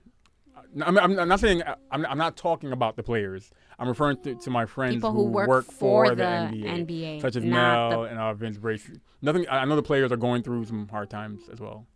I'm, 0.80 0.98
I'm, 0.98 1.20
I'm 1.20 1.28
not 1.28 1.40
saying 1.40 1.64
I'm, 1.92 2.06
I'm 2.06 2.18
not 2.18 2.38
talking 2.38 2.72
about 2.72 2.96
the 2.96 3.04
players. 3.04 3.52
I'm 3.78 3.88
referring 3.88 4.22
to, 4.24 4.36
to 4.36 4.50
my 4.50 4.66
friends 4.66 4.96
People 4.96 5.12
who 5.12 5.26
work, 5.26 5.66
for, 5.66 6.06
for, 6.06 6.10
the, 6.10 6.16
the 6.16 6.22
NBA, 6.22 6.86
NBA, 6.86 7.22
such 7.22 7.36
as 7.36 7.44
Mel 7.44 7.90
the 7.90 8.00
and 8.02 8.20
uh, 8.20 8.34
Vince 8.34 8.58
Brace. 8.58 8.90
Nothing. 9.22 9.48
I 9.50 9.60
I 9.60 9.66
know 9.66 9.76
the 9.76 9.84
players 9.84 10.12
are 10.12 10.18
going 10.18 10.44
through 10.44 10.66
some 10.66 10.88
hard 10.88 11.10
times 11.10 11.42
as 11.52 11.60
well. 11.60 11.88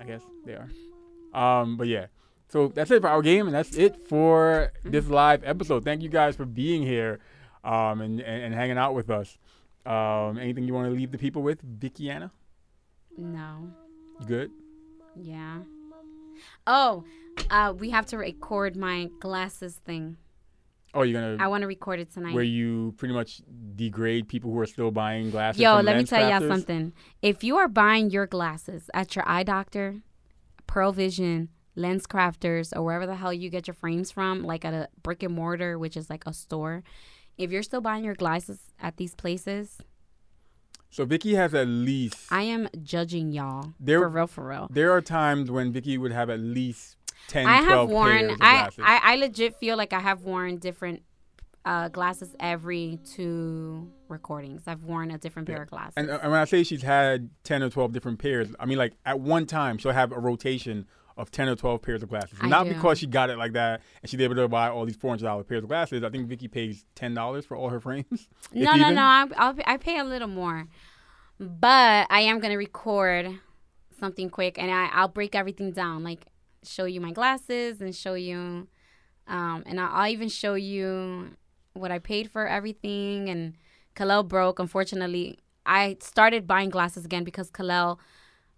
I 0.00 0.04
guess 0.04 0.22
they 0.44 0.54
are. 0.54 0.70
Um, 1.32 1.76
but 1.76 1.88
yeah. 1.88 2.06
So 2.48 2.68
that's 2.68 2.90
it 2.90 3.00
for 3.00 3.08
our 3.08 3.22
game, 3.22 3.46
and 3.46 3.54
that's 3.54 3.76
it 3.76 4.06
for 4.06 4.72
this 4.84 5.08
live 5.08 5.42
episode. 5.44 5.84
Thank 5.84 6.02
you 6.02 6.08
guys 6.08 6.36
for 6.36 6.44
being 6.44 6.82
here, 6.82 7.18
um, 7.64 8.00
and, 8.00 8.20
and, 8.20 8.44
and 8.44 8.54
hanging 8.54 8.78
out 8.78 8.94
with 8.94 9.10
us. 9.10 9.38
Um, 9.86 10.38
anything 10.38 10.64
you 10.64 10.74
want 10.74 10.88
to 10.88 10.94
leave 10.94 11.10
the 11.10 11.18
people 11.18 11.42
with, 11.42 11.60
Vicky 11.62 12.10
Anna? 12.10 12.30
No. 13.16 13.70
You 14.20 14.26
good? 14.26 14.50
Yeah. 15.16 15.60
Oh, 16.66 17.04
uh, 17.50 17.72
we 17.78 17.90
have 17.90 18.06
to 18.06 18.18
record 18.18 18.76
my 18.76 19.08
glasses 19.20 19.76
thing. 19.84 20.16
Oh, 20.96 21.02
you're 21.02 21.20
gonna 21.20 21.42
I 21.42 21.48
want 21.48 21.62
to 21.62 21.66
record 21.66 21.98
it 21.98 22.12
tonight. 22.12 22.34
where 22.34 22.44
you 22.44 22.94
pretty 22.98 23.14
much 23.14 23.40
degrade 23.74 24.28
people 24.28 24.52
who 24.52 24.58
are 24.60 24.66
still 24.66 24.92
buying 24.92 25.30
glasses. 25.30 25.60
Yo, 25.60 25.80
let 25.80 25.96
me 25.96 26.04
tell 26.04 26.28
y'all 26.28 26.48
something. 26.48 26.92
If 27.20 27.42
you 27.42 27.56
are 27.56 27.66
buying 27.68 28.10
your 28.10 28.26
glasses 28.26 28.88
at 28.94 29.16
your 29.16 29.28
eye 29.28 29.42
doctor, 29.42 30.02
Pearle 30.68 30.92
Vision, 30.92 31.48
Lens 31.74 32.06
Crafters, 32.06 32.72
or 32.76 32.82
wherever 32.84 33.06
the 33.06 33.16
hell 33.16 33.32
you 33.32 33.50
get 33.50 33.66
your 33.66 33.74
frames 33.74 34.12
from, 34.12 34.44
like 34.44 34.64
at 34.64 34.72
a 34.72 34.88
brick 35.02 35.24
and 35.24 35.34
mortar, 35.34 35.78
which 35.80 35.96
is 35.96 36.08
like 36.08 36.22
a 36.26 36.32
store, 36.32 36.84
if 37.36 37.50
you're 37.50 37.64
still 37.64 37.80
buying 37.80 38.04
your 38.04 38.14
glasses 38.14 38.60
at 38.80 38.96
these 38.96 39.16
places, 39.16 39.78
So 40.90 41.04
Vicky 41.04 41.34
has 41.34 41.52
at 41.54 41.66
least. 41.66 42.30
I 42.30 42.42
am 42.42 42.68
judging 42.84 43.32
y'all 43.32 43.74
There- 43.80 43.98
for 43.98 44.08
real, 44.08 44.26
for 44.28 44.46
real. 44.48 44.68
there 44.70 44.92
are 44.92 45.00
times 45.02 45.50
when 45.50 45.72
Vicky 45.72 45.98
would 45.98 46.12
have 46.12 46.30
at 46.30 46.38
least 46.38 46.96
10, 47.28 47.46
I 47.46 47.62
12 47.64 47.68
have 47.68 47.88
worn. 47.88 48.36
I. 48.40 48.68
I 48.82 49.00
I 49.12 49.16
legit 49.16 49.56
feel 49.56 49.76
like 49.76 49.92
I 49.92 50.00
have 50.00 50.22
worn 50.22 50.58
different 50.58 51.02
uh, 51.64 51.88
glasses 51.88 52.34
every 52.40 52.98
two 53.14 53.90
recordings. 54.08 54.62
I've 54.66 54.82
worn 54.82 55.10
a 55.10 55.18
different 55.18 55.48
pair 55.48 55.62
of 55.62 55.70
glasses. 55.70 55.94
And, 55.96 56.10
uh, 56.10 56.18
and 56.22 56.30
when 56.30 56.40
I 56.40 56.44
say 56.44 56.62
she's 56.62 56.82
had 56.82 57.30
10 57.44 57.62
or 57.62 57.70
12 57.70 57.92
different 57.92 58.18
pairs, 58.18 58.48
I 58.60 58.66
mean, 58.66 58.76
like, 58.76 58.92
at 59.06 59.18
one 59.18 59.46
time, 59.46 59.78
she'll 59.78 59.92
have 59.92 60.12
a 60.12 60.18
rotation 60.18 60.86
of 61.16 61.30
10 61.30 61.48
or 61.48 61.56
12 61.56 61.80
pairs 61.80 62.02
of 62.02 62.10
glasses. 62.10 62.38
I 62.40 62.48
Not 62.48 62.64
do. 62.66 62.74
because 62.74 62.98
she 62.98 63.06
got 63.06 63.30
it 63.30 63.38
like 63.38 63.52
that 63.52 63.80
and 64.02 64.10
she's 64.10 64.20
able 64.20 64.34
to 64.34 64.48
buy 64.48 64.68
all 64.68 64.84
these 64.84 64.96
$400 64.96 65.48
pairs 65.48 65.62
of 65.62 65.68
glasses. 65.68 66.02
I 66.02 66.10
think 66.10 66.28
Vicky 66.28 66.48
pays 66.48 66.84
$10 66.96 67.46
for 67.46 67.56
all 67.56 67.70
her 67.70 67.80
frames. 67.86 68.28
no, 68.52 68.72
no, 68.72 68.80
even. 68.82 68.94
no. 68.96 69.02
I, 69.02 69.26
I'll, 69.36 69.54
I 69.64 69.76
pay 69.78 69.98
a 69.98 70.04
little 70.04 70.28
more, 70.28 70.66
but 71.40 72.08
I 72.10 72.20
am 72.22 72.40
gonna 72.40 72.58
record 72.58 73.38
something 73.98 74.28
quick, 74.28 74.58
and 74.58 74.70
I, 74.70 74.88
I'll 74.92 75.08
break 75.08 75.34
everything 75.34 75.70
down, 75.72 76.02
like 76.04 76.26
show 76.66 76.84
you 76.84 77.00
my 77.00 77.12
glasses 77.12 77.80
and 77.80 77.94
show 77.94 78.14
you, 78.14 78.68
um, 79.26 79.62
and 79.66 79.80
I'll, 79.80 80.10
even 80.10 80.28
show 80.28 80.54
you 80.54 81.36
what 81.72 81.90
I 81.90 81.98
paid 81.98 82.30
for 82.30 82.46
everything. 82.46 83.28
And 83.28 83.54
Kalel 83.96 84.26
broke. 84.26 84.58
Unfortunately, 84.58 85.38
I 85.66 85.96
started 86.00 86.46
buying 86.46 86.70
glasses 86.70 87.04
again 87.04 87.24
because 87.24 87.50
Kalel 87.50 87.98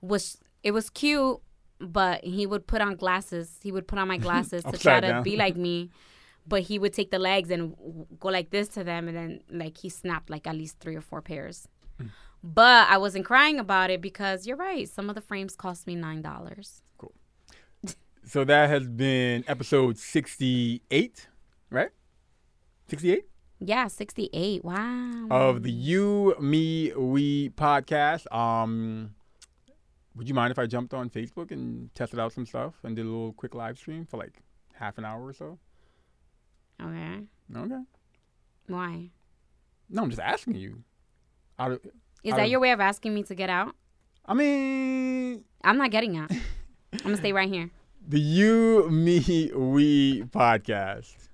was. 0.01 0.39
It 0.63 0.73
was 0.73 0.91
cute, 0.91 1.39
but 1.79 2.25
he 2.25 2.47
would 2.47 2.67
put 2.67 2.81
on 2.81 2.97
glasses. 2.97 3.59
He 3.63 3.71
would 3.71 3.87
put 3.87 3.99
on 3.99 4.09
my 4.09 4.17
glasses 4.27 4.65
to 4.65 4.77
try 4.77 5.01
to 5.01 5.09
down. 5.09 5.23
be 5.23 5.37
like 5.37 5.57
me. 5.57 5.91
But 6.49 6.63
he 6.63 6.79
would 6.79 6.93
take 6.93 7.11
the 7.11 7.19
legs 7.19 7.51
and 7.51 7.75
go 8.21 8.29
like 8.29 8.51
this 8.51 8.69
to 8.69 8.85
them, 8.85 9.09
and 9.09 9.17
then 9.17 9.41
like 9.51 9.79
he 9.79 9.89
snapped 9.89 10.31
like 10.31 10.47
at 10.47 10.55
least 10.55 10.79
three 10.79 10.97
or 10.97 11.01
four 11.01 11.21
pairs. 11.21 11.69
Hmm. 11.99 12.07
But 12.43 12.89
I 12.89 12.99
wasn't 12.99 13.25
crying 13.25 13.59
about 13.59 13.91
it 13.91 14.01
because 14.01 14.47
you're 14.47 14.57
right. 14.57 14.89
Some 14.89 15.09
of 15.09 15.17
the 15.17 15.21
frames 15.21 15.57
cost 15.57 15.87
me 15.87 15.97
nine 15.97 16.23
dollars. 16.23 16.83
So 18.27 18.45
that 18.45 18.68
has 18.70 18.89
been 18.89 19.45
episode 19.47 19.99
68, 19.99 21.29
right? 21.70 21.91
68 22.89 23.24
Yeah, 23.61 23.87
sixty 23.89 24.29
eight. 24.33 24.64
Wow. 24.64 25.29
of 25.31 25.62
the 25.62 25.70
You, 25.70 26.35
Me, 26.41 26.93
We 26.97 27.51
podcast. 27.51 28.31
Um, 28.35 29.14
would 30.16 30.29
you 30.29 30.35
mind 30.35 30.51
if 30.51 30.59
I 30.59 30.66
jumped 30.66 30.93
on 30.95 31.09
Facebook 31.11 31.51
and 31.53 31.95
tested 31.95 32.18
out 32.18 32.33
some 32.33 32.47
stuff 32.47 32.74
and 32.83 32.97
did 32.97 33.03
a 33.07 33.09
little 33.09 33.33
quick 33.33 33.55
live 33.55 33.79
stream 33.79 34.05
for 34.07 34.16
like 34.18 34.43
half 34.74 34.99
an 34.99 35.05
hour 35.05 35.24
or 35.24 35.33
so? 35.33 35.59
okay. 36.83 37.20
Okay. 37.57 37.81
Why? 38.66 39.11
No, 39.89 40.03
I'm 40.03 40.11
just 40.11 40.20
asking 40.22 40.57
you. 40.57 40.83
Out 41.59 41.72
of, 41.72 41.81
Is 42.24 42.33
I 42.33 42.37
that 42.37 42.43
don't- 42.43 42.51
your 42.51 42.61
way 42.61 42.72
of 42.72 42.81
asking 42.81 43.14
me 43.14 43.22
to 43.24 43.35
get 43.35 43.49
out? 43.51 43.74
I 44.27 44.35
mean, 44.35 45.45
I'm 45.62 45.79
not 45.79 45.91
getting 45.93 46.16
out. 46.16 46.31
I'm 46.93 46.99
gonna 47.03 47.16
stay 47.16 47.33
right 47.33 47.49
here. 47.49 47.70
The 48.09 48.21
You, 48.21 48.89
Me, 48.89 49.51
We 49.53 50.23
podcast. 50.25 51.26